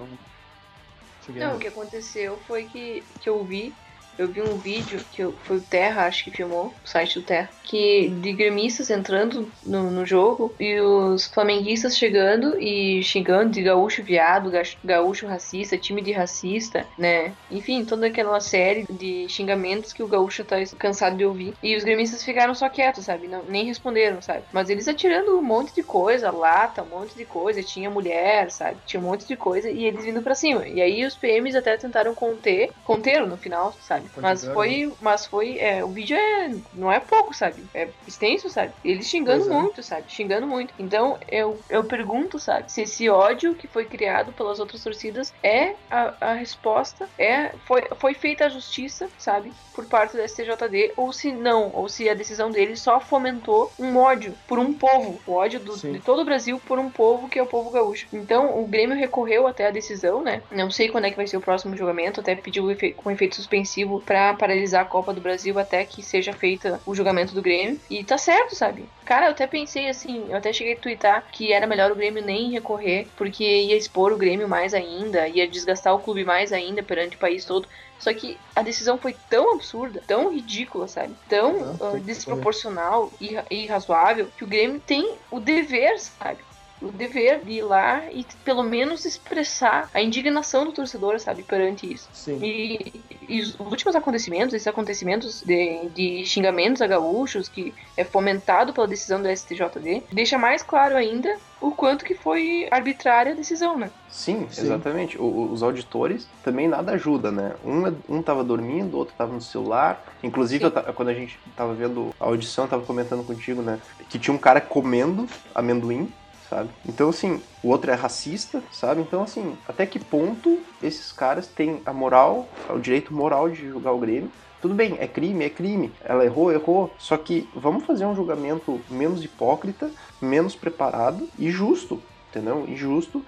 Não, 1.28 1.56
o 1.56 1.58
que 1.58 1.66
aconteceu 1.66 2.38
foi 2.46 2.64
que, 2.64 3.02
que 3.18 3.28
eu 3.28 3.42
vi, 3.44 3.74
eu 4.16 4.30
vi 4.30 4.42
um 4.42 4.58
vídeo 4.58 5.04
que 5.10 5.22
foi 5.44 5.58
o 5.58 5.66
Terra, 5.66 6.06
acho 6.06 6.24
que 6.24 6.30
filmou, 6.32 6.78
o 6.84 6.88
site 6.88 7.18
do 7.20 7.24
Terra, 7.24 7.50
que 7.62 8.10
de 8.20 8.32
gremistas 8.34 8.90
entrando 8.90 9.52
no, 9.62 9.90
no 9.90 10.06
jogo 10.06 10.54
e 10.60 10.80
os 10.80 11.26
flamenguistas 11.26 11.96
chegando 11.96 12.56
e 12.60 13.02
xingando 13.02 13.50
de 13.50 13.62
gaúcho 13.62 14.02
viado, 14.04 14.50
ga- 14.50 14.62
gaúcho 14.84 15.26
racista, 15.26 15.78
time 15.78 16.02
de 16.02 16.12
racista, 16.12 16.88
né? 16.96 17.36
Enfim, 17.50 17.84
toda 17.84 18.06
aquela 18.06 18.40
série 18.40 18.84
de 18.90 19.28
xingamentos 19.28 19.92
que 19.92 20.02
o 20.02 20.08
gaúcho 20.08 20.44
tá 20.44 20.56
cansado 20.78 21.16
de 21.16 21.24
ouvir. 21.24 21.54
E 21.62 21.76
os 21.76 21.84
gremistas 21.84 22.22
ficaram 22.24 22.54
só 22.54 22.68
quietos, 22.68 23.04
sabe? 23.06 23.28
Não, 23.28 23.44
nem 23.46 23.64
responderam, 23.66 24.20
sabe? 24.22 24.46
Mas 24.52 24.68
eles 24.70 24.88
atirando 24.88 25.38
um 25.38 25.42
monte 25.42 25.72
de 25.74 25.82
coisa, 25.82 26.30
lata, 26.30 26.82
um 26.82 26.88
monte 26.88 27.14
de 27.16 27.26
coisa, 27.26 27.62
tinha 27.62 27.90
mulher, 27.90 28.50
sabe? 28.50 28.80
Tinha 28.84 29.00
um 29.00 29.04
monte 29.04 29.26
de 29.26 29.36
coisa 29.36 29.70
e 29.70 29.84
eles 29.84 30.04
vindo 30.04 30.22
pra 30.22 30.34
cima. 30.34 30.66
E 30.68 30.80
aí 30.80 31.04
os 31.04 31.16
PMs 31.16 31.56
até 31.56 31.76
tentaram 31.76 32.14
conter, 32.14 32.70
conteram 32.82 33.26
no 33.26 33.38
final, 33.38 33.76
sabe? 33.80 34.03
Mas 34.20 34.44
foi, 34.44 34.92
mas 35.00 35.26
foi, 35.26 35.58
é, 35.58 35.84
o 35.84 35.88
vídeo 35.88 36.16
é, 36.16 36.54
não 36.72 36.90
é 36.90 37.00
pouco, 37.00 37.34
sabe? 37.34 37.64
É 37.74 37.88
extenso, 38.06 38.48
sabe? 38.48 38.72
Eles 38.84 39.06
xingando 39.08 39.44
Pois 39.44 39.56
é. 39.56 39.60
muito, 39.62 39.82
sabe? 39.82 40.04
Xingando 40.12 40.46
muito. 40.46 40.72
Então 40.78 41.18
eu, 41.28 41.60
eu 41.68 41.84
pergunto, 41.84 42.38
sabe? 42.38 42.70
Se 42.70 42.82
esse 42.82 43.08
ódio 43.08 43.54
que 43.54 43.66
foi 43.68 43.84
criado 43.86 44.32
pelas 44.32 44.60
outras 44.60 44.82
torcidas 44.82 45.32
é 45.42 45.74
a, 45.90 46.14
a 46.20 46.34
resposta, 46.34 47.08
é 47.18 47.50
foi, 47.66 47.82
foi 47.98 48.14
feita 48.14 48.46
a 48.46 48.48
justiça, 48.48 49.08
sabe? 49.18 49.52
Por 49.74 49.86
parte 49.86 50.16
do 50.16 50.22
STJD, 50.22 50.92
ou 50.96 51.12
se 51.12 51.32
não, 51.32 51.72
ou 51.74 51.88
se 51.88 52.08
a 52.08 52.14
decisão 52.14 52.50
dele 52.50 52.76
só 52.76 53.00
fomentou 53.00 53.72
um 53.78 53.96
ódio 53.96 54.34
por 54.46 54.58
um 54.58 54.72
povo, 54.72 55.20
o 55.26 55.32
ódio 55.32 55.58
do- 55.58 55.74
de 55.76 55.98
todo 56.00 56.22
o 56.22 56.24
Brasil 56.24 56.60
por 56.60 56.78
um 56.78 56.88
povo 56.90 57.28
que 57.28 57.38
é 57.38 57.42
o 57.42 57.46
povo 57.46 57.70
gaúcho. 57.70 58.06
Então 58.12 58.56
o 58.62 58.66
Grêmio 58.68 58.96
recorreu 58.96 59.46
até 59.48 59.66
a 59.66 59.70
decisão, 59.72 60.22
né? 60.22 60.42
Não 60.50 60.70
sei 60.70 60.88
quando 60.88 61.06
é 61.06 61.10
que 61.10 61.16
vai 61.16 61.26
ser 61.26 61.36
o 61.36 61.40
próximo 61.40 61.76
julgamento, 61.76 62.20
até 62.20 62.36
pediu 62.36 62.70
efe- 62.70 62.92
com 62.92 63.10
efeito 63.10 63.34
suspensivo 63.34 63.93
pra 64.00 64.34
paralisar 64.34 64.82
a 64.82 64.86
Copa 64.86 65.12
do 65.12 65.20
Brasil 65.20 65.58
até 65.58 65.84
que 65.84 66.02
seja 66.02 66.32
feita 66.32 66.80
o 66.86 66.94
julgamento 66.94 67.34
do 67.34 67.42
Grêmio. 67.42 67.80
E 67.90 68.02
tá 68.04 68.18
certo, 68.18 68.54
sabe? 68.54 68.88
Cara, 69.04 69.26
eu 69.26 69.30
até 69.30 69.46
pensei 69.46 69.88
assim, 69.88 70.26
eu 70.28 70.36
até 70.36 70.52
cheguei 70.52 70.74
a 70.74 70.78
twittar 70.78 71.24
que 71.30 71.52
era 71.52 71.66
melhor 71.66 71.90
o 71.90 71.96
Grêmio 71.96 72.24
nem 72.24 72.50
recorrer, 72.50 73.06
porque 73.16 73.44
ia 73.44 73.76
expor 73.76 74.12
o 74.12 74.16
Grêmio 74.16 74.48
mais 74.48 74.74
ainda, 74.74 75.28
ia 75.28 75.46
desgastar 75.46 75.94
o 75.94 76.00
clube 76.00 76.24
mais 76.24 76.52
ainda 76.52 76.82
perante 76.82 77.16
o 77.16 77.18
país 77.18 77.44
todo. 77.44 77.68
Só 77.98 78.12
que 78.12 78.36
a 78.54 78.62
decisão 78.62 78.98
foi 78.98 79.14
tão 79.30 79.54
absurda, 79.54 80.02
tão 80.06 80.32
ridícula, 80.32 80.86
sabe? 80.88 81.14
Tão 81.28 81.76
que 81.92 82.00
desproporcional 82.00 83.10
e 83.20 83.38
e 83.50 83.64
irrazoável 83.64 84.28
que 84.36 84.44
o 84.44 84.46
Grêmio 84.46 84.80
tem 84.80 85.14
o 85.30 85.40
dever, 85.40 85.98
sabe? 85.98 86.38
O 86.84 86.92
dever 86.92 87.42
de 87.44 87.52
ir 87.52 87.62
lá 87.62 88.02
e 88.12 88.26
pelo 88.44 88.62
menos 88.62 89.04
expressar 89.06 89.88
a 89.94 90.02
indignação 90.02 90.64
do 90.66 90.72
torcedor, 90.72 91.18
sabe, 91.18 91.42
perante 91.42 91.90
isso. 91.90 92.08
Sim. 92.12 92.38
E, 92.42 93.04
e 93.26 93.40
os 93.40 93.58
últimos 93.58 93.96
acontecimentos, 93.96 94.52
esses 94.54 94.66
acontecimentos 94.66 95.40
de, 95.40 95.88
de 95.94 96.24
xingamentos 96.26 96.82
a 96.82 96.86
gaúchos, 96.86 97.48
que 97.48 97.74
é 97.96 98.04
fomentado 98.04 98.74
pela 98.74 98.86
decisão 98.86 99.22
do 99.22 99.28
STJD, 99.28 100.04
deixa 100.12 100.36
mais 100.36 100.62
claro 100.62 100.94
ainda 100.96 101.28
o 101.60 101.70
quanto 101.70 102.04
que 102.04 102.14
foi 102.14 102.68
arbitrária 102.70 103.32
a 103.32 103.36
decisão, 103.36 103.78
né? 103.78 103.90
Sim, 104.08 104.46
Sim. 104.50 104.62
exatamente. 104.66 105.18
O- 105.18 105.50
os 105.50 105.62
auditores 105.62 106.28
também 106.42 106.68
nada 106.68 106.92
ajuda, 106.92 107.32
né? 107.32 107.54
Um, 107.64 107.86
é- 107.86 107.94
um 108.08 108.22
tava 108.22 108.44
dormindo, 108.44 108.94
o 108.94 108.98
outro 108.98 109.14
tava 109.16 109.32
no 109.32 109.40
celular. 109.40 110.04
Inclusive, 110.22 110.64
eu 110.64 110.70
quando 110.94 111.08
a 111.08 111.14
gente 111.14 111.38
tava 111.56 111.72
vendo 111.72 112.10
a 112.20 112.26
audição, 112.26 112.64
eu 112.64 112.70
tava 112.70 112.84
comentando 112.84 113.24
contigo, 113.24 113.62
né? 113.62 113.80
Que 114.10 114.18
tinha 114.18 114.34
um 114.34 114.38
cara 114.38 114.60
comendo 114.60 115.26
amendoim, 115.54 116.12
sabe? 116.54 116.70
Então, 116.86 117.08
assim, 117.08 117.42
o 117.62 117.68
outro 117.68 117.90
é 117.90 117.94
racista, 117.94 118.62
sabe? 118.70 119.00
Então, 119.00 119.22
assim, 119.22 119.56
até 119.68 119.84
que 119.84 119.98
ponto 119.98 120.60
esses 120.80 121.10
caras 121.10 121.48
têm 121.48 121.82
a 121.84 121.92
moral, 121.92 122.48
o 122.70 122.78
direito 122.78 123.12
moral 123.12 123.48
de 123.48 123.68
julgar 123.68 123.92
o 123.92 123.98
Grêmio? 123.98 124.30
Tudo 124.62 124.74
bem, 124.74 124.96
é 124.98 125.06
crime, 125.06 125.44
é 125.44 125.50
crime. 125.50 125.92
Ela 126.02 126.24
errou, 126.24 126.52
errou. 126.52 126.94
Só 126.96 127.16
que 127.16 127.48
vamos 127.54 127.84
fazer 127.84 128.06
um 128.06 128.14
julgamento 128.14 128.80
menos 128.88 129.22
hipócrita, 129.22 129.90
menos 130.22 130.54
preparado 130.54 131.28
e 131.38 131.50
justo, 131.50 132.00
entendeu? 132.30 132.64
E 132.66 132.74
justo 132.74 133.22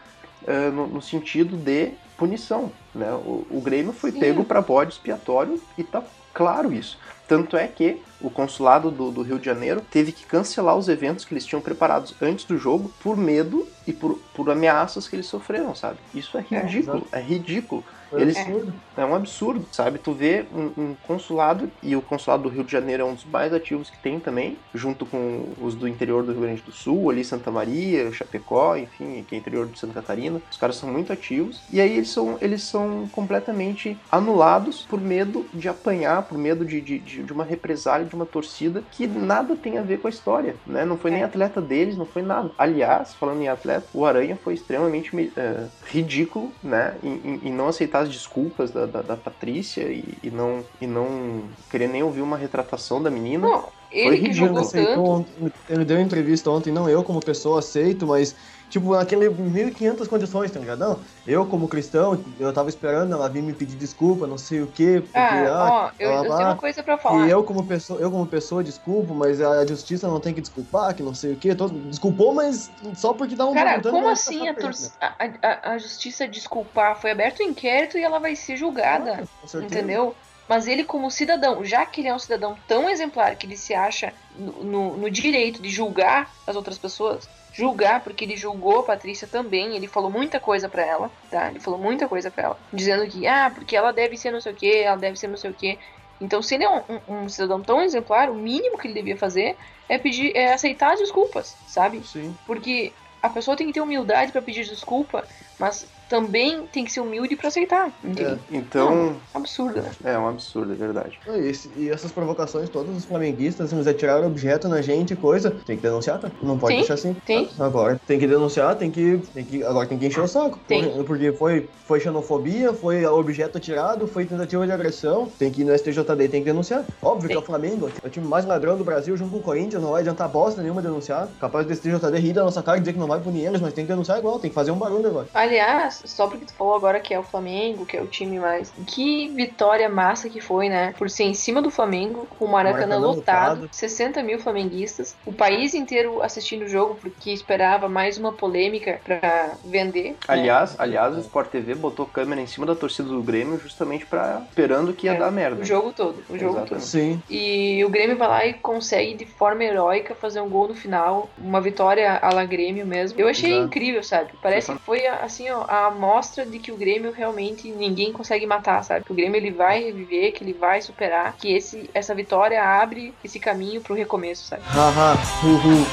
eh, 0.47 0.71
no, 0.71 0.87
no 0.87 1.03
sentido 1.03 1.57
de 1.57 1.93
punição, 2.17 2.73
né? 2.95 3.13
O, 3.13 3.47
o 3.51 3.61
Grêmio 3.61 3.93
foi 3.93 4.13
Sim. 4.13 4.21
pego 4.21 4.45
para 4.45 4.63
bode 4.63 4.95
expiatório 4.95 5.61
e 5.77 5.85
tá 5.85 6.03
claro 6.33 6.73
isso. 6.73 6.99
Tanto 7.29 7.57
é 7.57 7.67
que 7.67 8.01
o 8.21 8.31
consulado 8.31 8.91
do, 8.91 9.11
do 9.11 9.23
Rio 9.23 9.39
de 9.39 9.45
Janeiro 9.45 9.83
teve 9.91 10.11
que 10.13 10.25
cancelar 10.25 10.77
os 10.77 10.89
eventos 10.89 11.25
que 11.25 11.35
eles 11.35 11.45
tinham 11.45 11.61
preparados 11.61 12.15
antes 12.21 12.45
do 12.45 12.57
jogo 12.57 12.91
por 13.01 13.17
medo 13.17 13.67
e 13.87 13.93
por, 13.93 14.19
por 14.35 14.51
ameaças 14.51 15.07
que 15.07 15.15
eles 15.17 15.27
sofreram, 15.27 15.75
sabe? 15.75 15.99
Isso 16.15 16.37
é 16.39 16.41
ridículo, 16.41 17.07
é, 17.13 17.21
ridículo. 17.21 17.85
Foi 18.11 18.23
Eles- 18.23 18.37
absurdo. 18.37 18.73
É 18.97 19.05
um 19.05 19.15
absurdo, 19.15 19.67
sabe? 19.73 19.99
Tu 19.99 20.13
vê 20.13 20.47
um, 20.55 20.83
um 20.83 20.97
consulado, 21.07 21.71
e 21.83 21.95
o 21.97 22.01
consulado 22.01 22.45
do 22.45 22.49
Rio 22.49 22.65
de 22.65 22.71
Janeiro 22.73 23.03
é 23.03 23.07
um 23.07 23.15
dos 23.15 23.25
mais 23.25 23.53
ativos 23.53 23.91
que 23.91 23.99
tem 23.99 24.19
também, 24.21 24.57
junto 24.75 25.05
com 25.05 25.49
os 25.61 25.75
do 25.75 25.87
interior 25.89 26.23
do 26.23 26.33
Rio 26.33 26.43
Grande 26.43 26.63
do 26.63 26.73
Sul, 26.73 27.11
ali 27.11 27.25
Santa 27.25 27.51
Maria, 27.51 28.11
Chapecó, 28.13 28.77
enfim, 28.77 29.25
que 29.29 29.35
é 29.35 29.39
interior 29.39 29.67
de 29.67 29.79
Santa 29.79 29.95
Catarina. 29.95 30.41
Os 30.51 30.57
caras 30.57 30.77
são 30.77 30.89
muito 30.89 31.13
ativos. 31.13 31.61
E 31.71 31.81
aí 31.81 31.97
eles 31.97 32.09
são, 32.09 32.39
eles 32.41 32.63
são 32.63 33.09
completamente 33.13 33.99
anulados 34.11 34.83
por 34.89 35.01
medo 35.01 35.45
de 35.53 35.69
apanhar, 35.69 36.23
por 36.23 36.39
medo 36.39 36.65
de, 36.65 36.81
de, 36.81 36.99
de 37.01 37.16
de 37.25 37.33
uma 37.33 37.45
represália 37.45 38.07
de 38.07 38.15
uma 38.15 38.27
torcida 38.27 38.87
que 38.91 39.07
nada 39.07 39.57
tem 39.57 39.79
a 39.79 39.83
ver 39.83 39.99
com 39.99 40.07
a 40.07 40.11
história, 40.11 40.61
né? 40.67 40.85
Não 40.85 40.99
foi 40.99 41.11
nem 41.11 41.23
É. 41.23 41.25
atleta 41.25 41.61
deles, 41.63 41.97
não 41.97 42.07
foi 42.07 42.23
nada. 42.23 42.53
Aliás, 42.59 43.15
falando 43.15 43.43
em 43.43 43.49
atleta, 43.49 43.89
o 43.93 44.05
Aranha 44.05 44.37
foi 44.43 44.55
extremamente 44.55 45.15
me- 45.15 45.33
eh, 45.37 45.71
ridículo, 45.83 46.57
né? 46.63 46.99
Em, 47.03 47.15
em- 47.17 47.49
em 47.49 47.53
não 47.53 47.69
aceitar 47.69 48.01
as 48.03 48.09
desculpas 48.11 48.73
da, 48.73 48.87
da, 48.87 49.03
da 49.03 49.17
Patrícia 49.17 49.93
e, 49.93 50.19
e 50.23 50.31
não, 50.31 50.69
e 50.81 50.87
não 50.87 51.55
querer 51.69 51.89
nem 51.89 52.03
ouvir 52.03 52.23
uma 52.23 52.37
retratação 52.37 53.03
da 53.03 53.11
menina. 53.11 53.47
Não, 53.49 53.73
ele 53.91 54.19
que 54.19 54.29
ridículo. 54.29 54.33
jogou 54.33 54.73
tanto. 54.73 55.27
ele 55.69 55.85
deu 55.85 55.99
entrevista 56.01 56.51
ontem, 56.51 56.73
não 56.73 56.89
eu 56.89 57.05
como 57.05 57.21
pessoa 57.23 57.59
aceito, 57.61 58.07
mas 58.07 58.37
tipo, 58.69 58.95
naquele 58.95 59.29
1500 59.31 60.09
condições, 60.09 60.51
tá 60.51 60.59
ligado? 60.61 60.79
Não, 60.79 61.01
eu 61.25 61.47
como 61.47 61.69
cristão, 61.69 62.25
eu 62.39 62.53
tava 62.53 62.69
esperando 62.69 63.13
ela 63.13 63.29
vir 63.29 63.43
me 63.43 63.55
pedir 63.55 63.77
desculpa, 63.77 64.27
não 64.27 64.39
sei 64.39 64.63
o 64.63 64.71
quê, 64.71 65.01
porque, 65.01 65.19
Ah, 65.19 65.69
ah, 65.69 65.71
ó, 65.73 65.91
eu, 65.99 66.11
eu 66.11 66.23
tenho 66.23 66.35
uma 66.37 66.57
coisa 66.57 66.83
pra 66.83 66.99
falar. 66.99 67.27
E 67.27 67.31
eu 67.31 67.45
como 67.45 67.67
pessoa, 67.67 68.01
eu 68.01 68.11
como 68.11 68.27
pessoa 68.27 68.63
desculpo, 68.65 69.15
mas 69.15 69.41
a 69.41 69.67
justiça 69.67 70.09
não 70.09 70.21
tem 70.21 70.35
que 70.35 70.41
desculpar, 70.41 70.95
que 70.95 71.03
não 71.03 71.15
sei 71.15 71.33
o 71.33 71.37
quê. 71.37 71.55
Todo, 71.55 71.79
desculpou, 71.89 72.35
mas 72.35 72.71
só 72.95 73.13
porque 73.15 73.35
dá 73.35 73.47
um 73.47 73.55
Cara, 73.55 73.81
como 73.83 74.09
assim 74.09 74.49
a, 74.49 74.55
a, 75.01 75.15
a, 75.43 75.73
a 75.73 75.79
justiça 75.79 76.27
desculpar? 76.29 77.01
Foi 77.01 77.11
aberto 77.11 77.41
o 77.41 77.43
inquérito 77.43 77.99
e 77.99 78.03
ela 78.03 78.19
vai 78.19 78.35
ser 78.37 78.57
julgada. 78.57 79.29
Com 79.41 79.47
certeza. 79.47 79.75
Entendeu? 79.81 80.17
Mas 80.49 80.67
ele, 80.69 80.85
como 80.85 81.11
cidadão, 81.11 81.65
já 81.65 81.85
que 81.85 82.01
ele 82.01 82.09
é 82.09 82.15
um 82.15 82.19
cidadão 82.19 82.55
tão 82.69 82.89
exemplar 82.89 83.37
que 83.37 83.47
ele 83.47 83.57
se 83.57 83.75
acha 83.75 84.13
no, 84.31 84.63
no- 84.63 84.97
no 84.97 85.11
direito 85.11 85.61
de 85.61 85.69
julgar 85.71 86.31
as 86.47 86.55
outras 86.55 86.79
pessoas, 86.79 87.29
julgar, 87.57 88.03
porque 88.03 88.25
ele 88.25 88.37
julgou 88.37 88.81
a 88.81 88.85
Patrícia 88.85 89.27
também, 89.27 89.75
ele 89.77 89.89
falou 89.89 90.11
muita 90.11 90.39
coisa 90.39 90.69
pra 90.69 90.85
ela, 90.85 91.11
tá? 91.31 91.49
Ele 91.49 91.61
falou 91.61 91.81
muita 91.81 92.09
coisa 92.09 92.31
pra 92.31 92.45
ela, 92.45 92.61
dizendo 92.73 93.07
que, 93.09 93.27
ah, 93.27 93.51
porque 93.55 93.75
ela 93.77 93.93
deve 93.93 94.17
ser 94.17 94.31
não 94.31 94.41
sei 94.41 94.53
o 94.53 94.57
que, 94.57 94.71
ela 94.83 94.97
deve 94.97 95.17
ser 95.17 95.29
não 95.29 95.37
sei 95.37 95.51
o 95.51 95.55
que. 95.55 95.79
Então, 96.21 96.43
se 96.43 96.55
ele 96.55 96.65
é 96.65 96.69
um, 96.71 96.83
um- 97.09 97.23
um 97.25 97.29
cidadão 97.29 97.63
tão 97.63 97.81
exemplar, 97.81 98.31
o 98.31 98.35
mínimo 98.35 98.79
que 98.79 98.87
ele 98.89 98.95
devia 98.95 99.17
fazer 99.17 99.57
é 99.89 99.99
pedir, 99.99 100.33
é 100.37 100.53
aceitar 100.53 100.93
as 100.93 101.01
desculpas, 101.01 101.59
sabe? 101.67 102.03
Sim. 102.07 102.37
Porque 102.45 102.95
a 103.23 103.29
pessoa 103.31 103.57
tem 103.57 103.67
que 103.67 103.73
ter 103.73 103.81
humildade 103.81 104.33
pra 104.33 104.43
pedir 104.43 104.65
desculpa, 104.65 105.27
mas 105.59 105.91
também 106.09 106.67
tem 106.67 106.85
que 106.85 106.93
ser 106.93 107.01
humilde 107.01 107.37
pra 107.37 107.49
aceitar, 107.49 107.93
entende? 108.05 108.41
Então, 108.51 109.17
Absurdo, 109.35 109.81
né? 109.83 109.91
é 110.05 110.19
um 110.19 110.29
absurdo, 110.29 110.73
é 110.73 110.77
verdade. 110.77 111.19
E, 111.29 111.83
e 111.85 111.91
essas 111.91 112.13
provocações, 112.13 112.69
todos 112.69 112.97
os 112.97 113.05
flamenguistas, 113.05 113.69
se 113.71 113.75
eles 113.75 113.87
atiraram 113.87 114.27
objeto 114.27 114.69
na 114.69 114.81
gente 114.83 115.13
e 115.13 115.17
coisa, 115.17 115.51
tem 115.51 115.77
que 115.77 115.83
denunciar, 115.83 116.19
tá? 116.21 116.31
Não 116.43 116.59
pode 116.59 116.75
Sim, 116.75 116.79
deixar 116.81 116.95
assim. 116.95 117.15
tem. 117.25 117.49
Agora 117.59 118.01
tem 118.07 118.19
que 118.19 118.27
denunciar, 118.27 118.77
tem 118.77 118.91
que, 118.91 119.19
tem 119.35 119.45
que. 119.45 119.63
Agora 119.65 119.87
tem 119.87 119.99
que 119.99 120.07
encher 120.07 120.21
o 120.23 120.29
saco. 120.29 120.59
Tem. 120.67 120.83
Porque- 120.85 121.05
Porque 121.17 121.33
foi, 121.33 121.69
foi 121.87 122.01
xenofobia, 122.01 122.73
foi 122.75 123.05
objeto 123.07 123.57
atirado, 123.59 124.07
foi 124.07 124.25
tentativa 124.27 124.67
de 124.67 124.73
agressão. 124.73 125.27
Tem 125.39 125.51
que 125.51 125.63
ir 125.63 125.65
no 125.65 125.73
STJD, 125.73 126.29
tem 126.29 126.41
que 126.43 126.47
denunciar. 126.51 126.85
Óbvio 127.03 127.29
que 127.31 127.35
é 127.35 127.39
o 127.39 127.43
Flamengo, 127.43 127.89
é 128.03 128.07
o 128.07 128.11
time 128.11 128.27
mais 128.27 128.45
ladrão 128.45 128.77
do 128.77 128.85
Brasil, 128.85 129.17
junto 129.17 129.31
com 129.33 129.39
o 129.39 129.43
Corinthians, 129.43 129.83
não 129.83 129.91
vai 129.93 130.01
adiantar 130.03 130.29
bosta 130.29 130.61
nenhuma 130.63 130.83
denunciar. 130.83 131.29
Capaz 131.41 131.67
do 131.67 131.73
STJD 131.75 132.19
rir 132.19 132.33
da 132.33 132.45
nossa 132.45 132.63
cara 132.63 132.77
e 132.77 132.81
dizer 132.81 132.93
que 132.93 132.99
não 132.99 133.07
vai 133.07 133.21
punir 133.21 133.47
eles, 133.47 133.61
mas 133.61 133.73
tem 133.73 133.85
que 133.85 133.91
denunciar 133.91 134.19
igual, 134.19 134.39
tem 134.39 134.51
que 134.51 134.55
fazer 134.55 134.71
um 134.71 134.77
barulho 134.79 135.07
agora. 135.09 135.27
Aliás, 135.33 135.96
só 136.05 136.27
porque 136.29 136.47
tu 136.47 136.53
falou 136.55 136.75
agora 136.75 137.01
que 137.01 137.13
é 137.15 137.19
o 137.19 137.23
Flamengo, 137.23 137.87
que 137.87 137.97
é 137.97 138.03
o 138.03 138.07
time 138.07 138.39
mais. 138.39 138.73
Que 138.87 139.29
vitória 139.29 139.89
massa 139.89 140.29
que 140.29 140.41
foi, 140.41 140.69
né? 140.69 140.95
Por 140.99 141.09
ser 141.11 141.25
em 141.25 141.35
cima 141.35 141.63
do 141.63 141.71
Flamengo, 141.71 142.27
com 142.39 142.45
o 142.45 142.49
Maracanã, 142.49 142.87
Maracanã 142.99 143.07
lotado, 143.07 143.61
lotado. 143.63 143.69
60 143.73 144.23
mil 144.23 144.39
flamenguistas, 144.39 145.17
o 145.25 145.33
país 145.33 145.75
inteiro 145.75 146.23
assistindo 146.23 146.63
o 146.65 146.69
jogo 146.69 146.97
porque 147.01 147.31
esperava 147.31 147.89
mais 147.89 148.19
uma 148.19 148.33
polêmica 148.33 149.01
pra 149.05 149.53
vender. 149.65 150.11
né? 150.11 150.17
Aliás, 150.29 150.75
aliás, 150.79 151.17
o 151.17 151.21
Sport 151.21 151.51
TV 151.51 151.75
botou 151.75 152.07
câmera 152.07 152.41
em 152.41 152.47
cima 152.47 152.67
da 152.67 152.75
torcida 152.75 153.09
do 153.09 153.23
Grêmio 153.23 153.59
justamente 153.59 154.07
para 154.07 154.43
esperando 154.49 154.93
que 154.93 155.07
ia 155.07 155.13
É, 155.15 155.19
dar 155.19 155.31
merda. 155.31 155.63
O 155.63 155.65
jogo 155.65 155.93
todo, 155.93 156.23
o 156.29 156.39
jogo 156.39 156.53
Exatamente. 156.59 156.69
todo. 156.69 156.81
Sim. 156.81 157.23
E 157.29 157.85
o 157.85 157.89
Grêmio 157.89 158.17
vai 158.17 158.29
lá 158.29 158.47
e 158.47 158.55
consegue, 158.55 159.15
de 159.15 159.27
forma 159.27 159.65
heróica, 159.65 160.15
fazer 160.15 160.41
um 160.41 160.49
gol 160.49 160.69
no 160.69 160.75
final. 160.75 161.29
Uma 161.39 161.61
vitória 161.61 162.19
à 162.23 162.33
la 162.33 162.45
Grêmio 162.45 162.87
mesmo. 162.87 163.19
Eu 163.21 163.29
achei 163.29 163.53
Exato. 163.53 163.67
incrível, 163.67 164.03
sabe? 164.03 164.31
Parece 164.43 164.73
que 164.73 164.79
foi, 164.81 165.07
assim, 165.07 165.51
ó, 165.51 165.65
a 165.69 165.86
amostra 165.87 166.45
de 166.47 166.59
que 166.59 166.71
o 166.73 166.77
Grêmio 166.77 167.13
realmente 167.13 167.69
ninguém 167.71 168.13
consegue 168.13 168.47
matar, 168.47 168.83
sabe? 168.83 169.05
Que 169.05 169.13
o 169.13 169.15
Grêmio 169.15 169.37
ele 169.37 169.51
vai 169.51 169.83
reviver, 169.85 170.33
que 170.33 170.45
ele 170.45 170.53
vai 170.53 170.81
superar. 170.83 171.37
Que 171.37 171.53
esse, 171.55 171.89
essa 171.95 172.15
vitória 172.15 172.63
abre 172.63 173.13
esse 173.25 173.39
caminho 173.41 173.81
pro 173.81 173.95
recomeço, 173.95 174.47
sabe? 174.49 174.63
Haha, 174.67 175.15
uhu. 175.45 175.87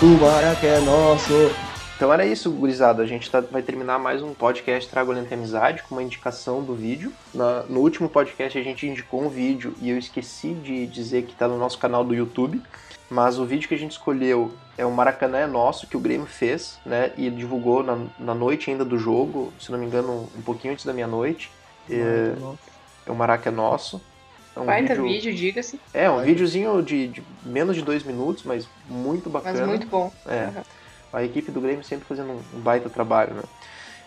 O 0.00 0.06
Maracanã 0.20 0.74
é 0.76 0.80
nosso. 0.80 1.32
Então 1.96 2.12
era 2.12 2.24
isso, 2.24 2.48
gurizada. 2.52 3.02
A 3.02 3.06
gente 3.06 3.28
tá- 3.28 3.40
vai 3.40 3.60
terminar 3.62 3.98
mais 3.98 4.22
um 4.22 4.32
podcast 4.32 4.88
Trago 4.88 5.10
Lenta 5.10 5.34
Amizade 5.34 5.82
com 5.82 5.96
uma 5.96 6.02
indicação 6.04 6.62
do 6.62 6.72
vídeo. 6.72 7.12
Na- 7.34 7.64
no 7.68 7.80
último 7.80 8.08
podcast 8.08 8.56
a 8.56 8.62
gente 8.62 8.86
indicou 8.86 9.20
um 9.20 9.28
vídeo 9.28 9.74
e 9.82 9.90
eu 9.90 9.98
esqueci 9.98 10.52
de 10.52 10.86
dizer 10.86 11.24
que 11.24 11.34
tá 11.34 11.48
no 11.48 11.58
nosso 11.58 11.76
canal 11.78 12.04
do 12.04 12.14
YouTube. 12.14 12.62
Mas 13.10 13.38
o 13.40 13.44
vídeo 13.44 13.68
que 13.68 13.74
a 13.74 13.78
gente 13.78 13.92
escolheu 13.92 14.52
é 14.78 14.86
o 14.86 14.92
Maracanã 14.92 15.38
é 15.38 15.46
Nosso, 15.46 15.88
que 15.88 15.96
o 15.96 16.00
Grêmio 16.00 16.26
fez, 16.26 16.78
né? 16.86 17.12
E 17.16 17.28
divulgou 17.28 17.82
na, 17.82 17.98
na 18.18 18.32
noite 18.32 18.70
ainda 18.70 18.84
do 18.84 18.96
jogo, 18.96 19.52
se 19.60 19.72
não 19.72 19.78
me 19.78 19.84
engano, 19.84 20.28
um 20.36 20.40
pouquinho 20.42 20.72
antes 20.72 20.86
da 20.86 20.92
meia-noite. 20.92 21.50
É, 21.90 22.34
é 23.04 23.10
o 23.10 23.14
Maraca 23.14 23.48
é 23.48 23.52
Nosso. 23.52 24.00
É 24.54 24.60
um 24.60 24.66
Baita 24.66 24.94
vídeo, 24.94 25.04
vídeo, 25.04 25.34
diga-se, 25.34 25.80
É, 25.92 26.08
um 26.08 26.16
Vai. 26.16 26.26
videozinho 26.26 26.80
de, 26.82 27.08
de 27.08 27.22
menos 27.44 27.74
de 27.74 27.82
dois 27.82 28.04
minutos, 28.04 28.44
mas 28.44 28.68
muito 28.88 29.28
mas 29.28 29.42
bacana. 29.42 29.66
muito 29.66 29.86
bom. 29.88 30.12
É. 30.24 30.46
Uhum. 30.46 30.62
A 31.12 31.24
equipe 31.24 31.50
do 31.50 31.60
Grêmio 31.60 31.82
sempre 31.82 32.06
fazendo 32.06 32.30
um 32.32 32.40
um 32.56 32.60
baita 32.60 32.88
trabalho, 32.88 33.34
né? 33.34 33.42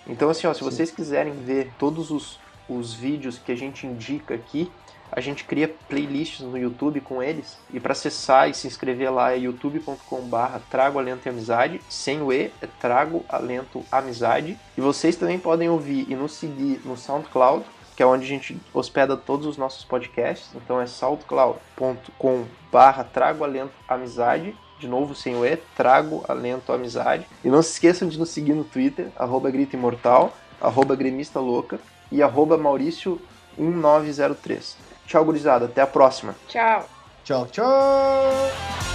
Então, 0.07 0.29
assim, 0.29 0.47
ó, 0.47 0.53
se 0.53 0.59
Sim. 0.59 0.65
vocês 0.65 0.89
quiserem 0.89 1.33
ver 1.33 1.71
todos 1.77 2.11
os, 2.11 2.39
os 2.69 2.93
vídeos 2.93 3.37
que 3.37 3.51
a 3.51 3.55
gente 3.55 3.85
indica 3.85 4.33
aqui, 4.33 4.71
a 5.11 5.19
gente 5.19 5.43
cria 5.43 5.67
playlists 5.89 6.39
no 6.39 6.57
YouTube 6.57 7.01
com 7.01 7.21
eles. 7.21 7.57
E 7.73 7.79
para 7.79 7.91
acessar 7.91 8.49
e 8.49 8.53
se 8.53 8.67
inscrever 8.67 9.11
lá 9.11 9.33
é 9.33 9.39
youtube.com/barra 9.39 10.61
Trago 10.69 10.99
Alento 10.99 11.27
e 11.27 11.29
Amizade. 11.29 11.81
Sem 11.89 12.21
o 12.21 12.31
E, 12.31 12.49
é 12.61 12.67
Trago 12.79 13.25
Alento 13.27 13.83
Amizade. 13.91 14.57
E 14.77 14.81
vocês 14.81 15.17
também 15.17 15.37
podem 15.37 15.69
ouvir 15.69 16.09
e 16.09 16.15
nos 16.15 16.31
seguir 16.33 16.79
no 16.85 16.95
SoundCloud, 16.95 17.65
que 17.95 18.01
é 18.01 18.05
onde 18.05 18.23
a 18.23 18.29
gente 18.29 18.57
hospeda 18.73 19.17
todos 19.17 19.45
os 19.45 19.57
nossos 19.57 19.83
podcasts. 19.83 20.47
Então 20.55 20.79
é 20.79 20.87
soundcloud.com/barra 20.87 23.03
Trago 23.03 23.43
Alento 23.43 23.73
Amizade. 23.87 24.55
De 24.79 24.87
novo, 24.87 25.13
sem 25.13 25.35
o 25.35 25.45
E, 25.45 25.57
Trago 25.75 26.23
Alento 26.27 26.73
Amizade. 26.73 27.27
E 27.43 27.49
não 27.49 27.61
se 27.61 27.73
esqueçam 27.73 28.07
de 28.07 28.17
nos 28.17 28.29
seguir 28.29 28.53
no 28.53 28.63
Twitter, 28.63 29.09
arroba 29.15 29.51
Grita 29.51 29.75
Imortal, 29.75 30.35
arroba 30.59 30.95
Gremista 30.95 31.39
Louca 31.39 31.79
e 32.11 32.23
arroba 32.23 32.57
Maurício1903. 32.57 34.89
Tchau, 35.11 35.25
gurizada. 35.25 35.65
Até 35.65 35.81
a 35.81 35.87
próxima. 35.87 36.33
Tchau. 36.47 36.85
Tchau, 37.25 37.45
tchau. 37.47 38.90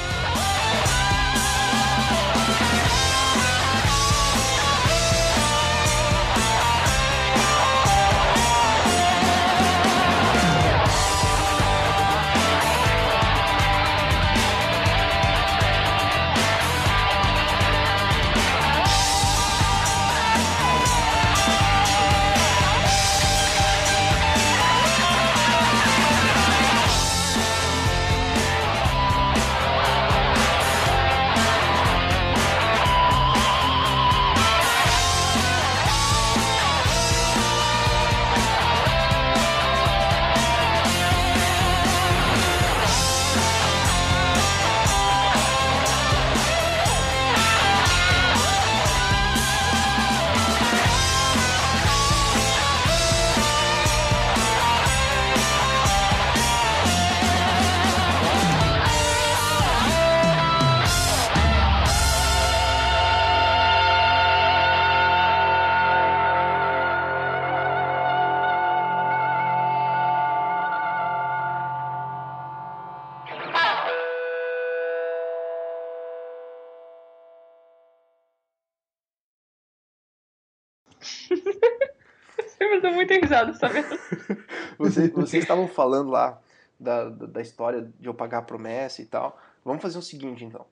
Eu 82.58 82.80
tô 82.80 82.90
muito 82.90 83.12
risada, 83.12 83.52
sabe? 83.54 83.84
Vocês, 84.78 85.10
vocês 85.10 85.42
estavam 85.42 85.66
falando 85.66 86.10
lá 86.10 86.38
da, 86.78 87.08
da, 87.08 87.26
da 87.26 87.40
história 87.40 87.90
de 87.98 88.06
eu 88.06 88.12
pagar 88.12 88.38
a 88.38 88.42
promessa 88.42 89.00
e 89.00 89.06
tal. 89.06 89.38
Vamos 89.64 89.80
fazer 89.80 89.98
o 89.98 90.02
seguinte, 90.02 90.44
então. 90.44 90.66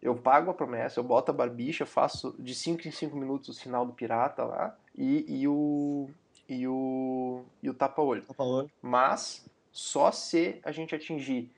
Eu 0.00 0.16
pago 0.16 0.50
a 0.50 0.54
promessa, 0.54 0.98
eu 0.98 1.04
boto 1.04 1.30
a 1.30 1.34
barbicha, 1.34 1.86
faço 1.86 2.34
de 2.38 2.54
5 2.54 2.88
em 2.88 2.90
5 2.90 3.16
minutos 3.16 3.50
o 3.50 3.52
sinal 3.52 3.86
do 3.86 3.92
pirata 3.92 4.42
lá 4.42 4.76
e, 4.96 5.42
e 5.42 5.46
o. 5.46 6.08
E 6.48 6.66
o. 6.66 7.44
E 7.62 7.70
o 7.70 7.74
tapa-olho. 7.74 8.22
Tá 8.22 8.34
falando? 8.34 8.70
Mas 8.80 9.46
só 9.70 10.10
se 10.10 10.58
a 10.64 10.72
gente 10.72 10.94
atingir 10.94 11.50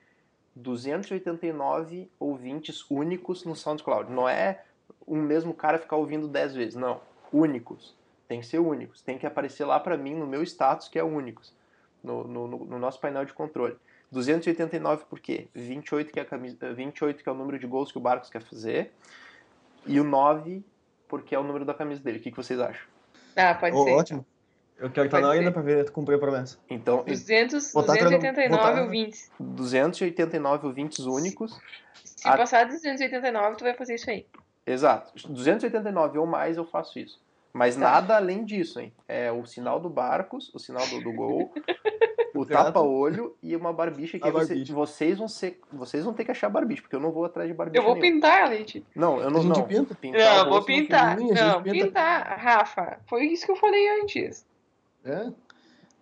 289 0.55 2.09
ouvintes 2.19 2.85
únicos 2.89 3.43
no 3.43 3.55
SoundCloud. 3.55 4.11
Não 4.11 4.27
é 4.29 4.63
um 5.07 5.21
mesmo 5.21 5.53
cara 5.53 5.79
ficar 5.79 5.97
ouvindo 5.97 6.27
10 6.27 6.55
vezes. 6.55 6.75
Não. 6.75 7.01
Únicos. 7.31 7.95
Tem 8.27 8.39
que 8.39 8.47
ser 8.47 8.59
únicos. 8.59 9.01
Tem 9.01 9.17
que 9.17 9.25
aparecer 9.25 9.65
lá 9.65 9.79
para 9.79 9.97
mim 9.97 10.15
no 10.15 10.25
meu 10.25 10.41
status 10.43 10.87
que 10.87 10.97
é 10.97 11.03
únicos. 11.03 11.53
No, 12.03 12.23
no, 12.23 12.47
no, 12.47 12.79
nosso 12.79 12.99
painel 12.99 13.25
de 13.25 13.33
controle. 13.33 13.75
289 14.11 15.05
por 15.05 15.19
quê? 15.19 15.47
28 15.53 16.13
que, 16.13 16.19
é 16.19 16.23
a 16.23 16.25
camisa, 16.25 16.73
28 16.73 17.23
que 17.23 17.29
é 17.29 17.31
o 17.31 17.35
número 17.35 17.57
de 17.57 17.65
gols 17.65 17.91
que 17.91 17.97
o 17.97 18.01
Barcos 18.01 18.29
quer 18.29 18.41
fazer. 18.41 18.91
E 19.85 19.99
o 19.99 20.03
9 20.03 20.63
porque 21.07 21.35
é 21.35 21.39
o 21.39 21.43
número 21.43 21.65
da 21.65 21.73
camisa 21.73 22.01
dele. 22.01 22.19
O 22.19 22.21
que, 22.21 22.31
que 22.31 22.37
vocês 22.37 22.59
acham? 22.59 22.85
Ah, 23.35 23.53
pode 23.55 23.75
Ô, 23.75 23.83
ser. 23.83 23.91
Ótimo. 23.91 24.25
Eu 24.77 24.89
quero 24.89 25.07
estar 25.07 25.17
Pode 25.17 25.27
na 25.27 25.33
arena 25.33 25.51
pra 25.51 25.61
ver 25.61 25.89
cumprir 25.91 26.15
a 26.15 26.19
promessa. 26.19 26.57
Então, 26.69 27.03
200, 27.03 27.71
Botar 27.71 27.93
289 27.93 28.49
botar- 28.49 28.81
ouvintes. 28.81 29.31
289 29.39 30.67
ouvintes 30.67 30.99
únicos. 30.99 31.57
Se 32.03 32.27
A- 32.27 32.35
passar 32.35 32.65
dos 32.65 32.81
289, 32.81 33.55
tu 33.55 33.63
vai 33.63 33.73
fazer 33.73 33.95
isso 33.95 34.09
aí. 34.09 34.25
Exato. 34.65 35.13
289 35.29 36.17
ou 36.17 36.25
mais 36.25 36.57
eu 36.57 36.65
faço 36.65 36.99
isso. 36.99 37.21
Mas 37.57 37.75
Tá. 37.75 37.81
nada 37.81 38.15
além 38.17 38.43
disso, 38.43 38.81
hein? 38.81 38.91
É 39.07 39.31
o 39.31 39.45
sinal 39.45 39.79
do 39.79 39.89
Barcos, 39.89 40.53
o 40.53 40.59
sinal 40.59 40.85
do, 40.87 41.01
do 41.01 41.13
gol, 41.13 41.53
o 42.35 42.45
tapa-olho 42.45 43.33
e 43.41 43.55
uma 43.55 43.71
barbicha 43.71 44.19
que 44.19 44.27
A 44.27 44.31
você- 44.31 44.47
barbicha. 44.55 44.73
vocês 44.73 45.17
vão 45.17 45.27
ser. 45.29 45.61
Vocês 45.71 46.03
vão 46.03 46.13
ter 46.13 46.25
que 46.25 46.31
achar 46.31 46.49
barbicha, 46.49 46.81
porque 46.81 46.95
eu 46.97 46.99
não 46.99 47.13
vou 47.13 47.23
atrás 47.23 47.47
de 47.47 47.55
barbicha. 47.55 47.79
Eu 47.81 47.85
vou 47.85 47.95
nenhuma. 47.95 48.13
pintar, 48.15 48.49
gente. 48.53 48.85
Não, 48.93 49.21
eu 49.21 49.29
não. 49.31 49.39
A 49.39 49.43
gente 49.43 49.57
não. 49.57 49.65
pinta. 49.67 49.95
Pintar 49.95 50.19
Não, 50.19 50.49
vou 50.49 50.59
não 50.59 50.65
pintar. 50.65 51.15
a 51.15 51.19
gente 51.19 51.33
Não, 51.33 51.63
pinta. 51.63 51.85
pintar. 51.85 52.37
Rafa, 52.39 52.99
foi 53.07 53.23
isso 53.27 53.45
que 53.45 53.51
eu 53.53 53.55
falei 53.55 54.01
antes. 54.01 54.45
É. 55.05 55.31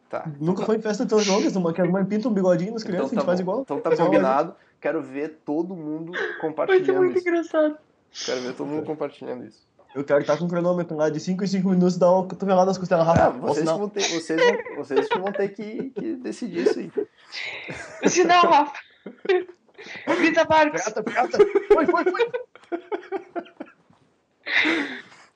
Tá. 0.10 0.28
Nunca 0.39 0.66
foi 0.66 0.78
em 0.78 0.82
festa 0.82 1.06
tão 1.06 1.20
longas, 1.24 1.56
uma 1.56 1.72
que 1.72 1.82
a 1.82 1.86
mãe 1.86 2.04
pinta 2.06 2.28
um 2.28 2.34
bigodinho 2.34 2.74
nas 2.74 2.84
crianças, 2.84 3.12
Então 3.12 3.22
a 3.24 3.26
tá 3.26 3.32
gente 3.32 3.38
faz 3.38 3.41
bom. 3.41 3.43
igual. 3.51 3.62
Então 3.62 3.80
tá 3.80 3.89
Faz 3.91 3.99
a 3.99 4.06
combinado. 4.06 4.56
Quero 4.82 5.01
ver 5.04 5.39
todo 5.45 5.76
mundo 5.76 6.12
Vai 6.14 6.22
ser 6.22 6.38
compartilhando 6.39 6.97
muito 6.97 7.18
isso. 7.20 7.28
engraçado. 7.30 7.78
Quero 8.26 8.41
ver 8.41 8.54
todo 8.56 8.68
mundo 8.68 8.86
compartilhando 8.86 9.45
isso. 9.45 9.68
Eu 9.95 10.03
quero 10.03 10.21
estar 10.21 10.37
com 10.37 10.45
o 10.45 10.49
cronômetro 10.49 10.97
lá 10.97 11.09
de 11.09 11.19
5 11.19 11.43
em 11.43 11.47
5 11.47 11.69
minutos 11.69 11.95
e 11.95 11.99
dar 11.99 12.11
uma 12.11 12.27
cotovelada 12.27 12.65
nas 12.65 12.79
costelas 12.79 13.07
Ah, 13.07 13.29
vocês, 13.29 13.65
vão 13.65 13.87
ter, 13.89 14.01
vocês, 14.01 14.41
vão, 14.41 14.57
vocês 14.77 15.07
que 15.07 15.19
vão 15.19 15.31
ter 15.31 15.49
que, 15.49 15.91
que 15.91 16.15
decidir 16.15 16.67
isso 16.67 16.79
aí. 16.79 16.91
Sinal, 18.09 18.41
Rafa. 18.41 18.79
Grita 20.17 20.45
Barcos. 20.45 20.81
Pirata, 20.81 21.03
pirata. 21.03 21.37
Foi, 21.71 21.85
foi, 21.85 22.03
foi. 22.05 22.31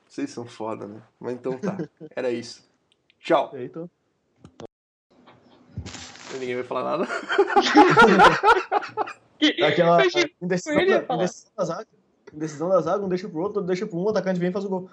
Vocês 0.08 0.30
são 0.30 0.44
foda, 0.46 0.88
né? 0.88 1.00
Mas 1.20 1.34
então 1.34 1.56
tá. 1.58 1.76
Era 2.16 2.30
isso. 2.30 2.66
Tchau. 3.20 3.52
Eita. 3.54 3.88
Ninguém 6.32 6.56
vai 6.56 6.64
falar 6.64 6.98
nada. 6.98 7.06
Aquela 9.64 10.02
indecisão, 10.42 10.80
eu 10.80 10.88
ia 10.88 11.06
indecisão 12.34 12.68
da 12.68 12.80
zaga. 12.80 13.04
Um 13.04 13.08
deixa 13.08 13.28
pro 13.28 13.38
outro, 13.40 13.58
outro 13.58 13.66
deixa 13.68 13.86
pro 13.86 13.98
um, 13.98 14.04
o 14.04 14.08
atacante 14.10 14.38
vem 14.40 14.50
e 14.50 14.52
faz 14.52 14.64
o 14.64 14.68
gol. 14.68 14.90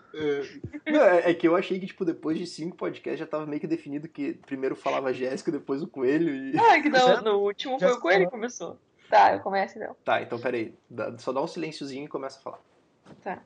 Não, 0.86 1.02
é, 1.02 1.30
é 1.32 1.34
que 1.34 1.48
eu 1.48 1.56
achei 1.56 1.80
que, 1.80 1.86
tipo, 1.88 2.06
depois 2.06 2.38
de 2.38 2.46
cinco 2.46 2.76
podcasts 2.78 3.20
já 3.20 3.26
tava 3.26 3.46
meio 3.46 3.60
que 3.60 3.68
definido 3.68 4.08
que 4.08 4.34
primeiro 4.46 4.76
falava 4.76 5.10
a 5.10 5.14
Jéssica, 5.14 5.52
depois 5.52 5.82
o 5.82 5.88
Coelho 5.88 6.34
e. 6.34 6.58
Ah, 6.58 6.82
que 6.82 6.90
não, 6.90 7.00
Certo? 7.00 7.24
no 7.24 7.40
último 7.40 7.80
foi 7.80 7.92
o 7.92 8.00
Coelho 8.00 8.26
que 8.26 8.32
começou. 8.32 8.78
Tá, 9.10 9.34
eu 9.34 9.40
começo 9.40 9.78
então. 9.78 9.96
Tá, 10.04 10.22
então 10.22 10.40
peraí. 10.40 10.74
Dá- 10.90 11.16
Só 11.20 11.32
dá 11.32 11.42
um 11.42 11.48
silênciozinho 11.48 12.06
e 12.06 12.08
começa 12.08 12.40
a 12.40 12.42
falar. 12.42 12.60
Tá. 13.24 13.42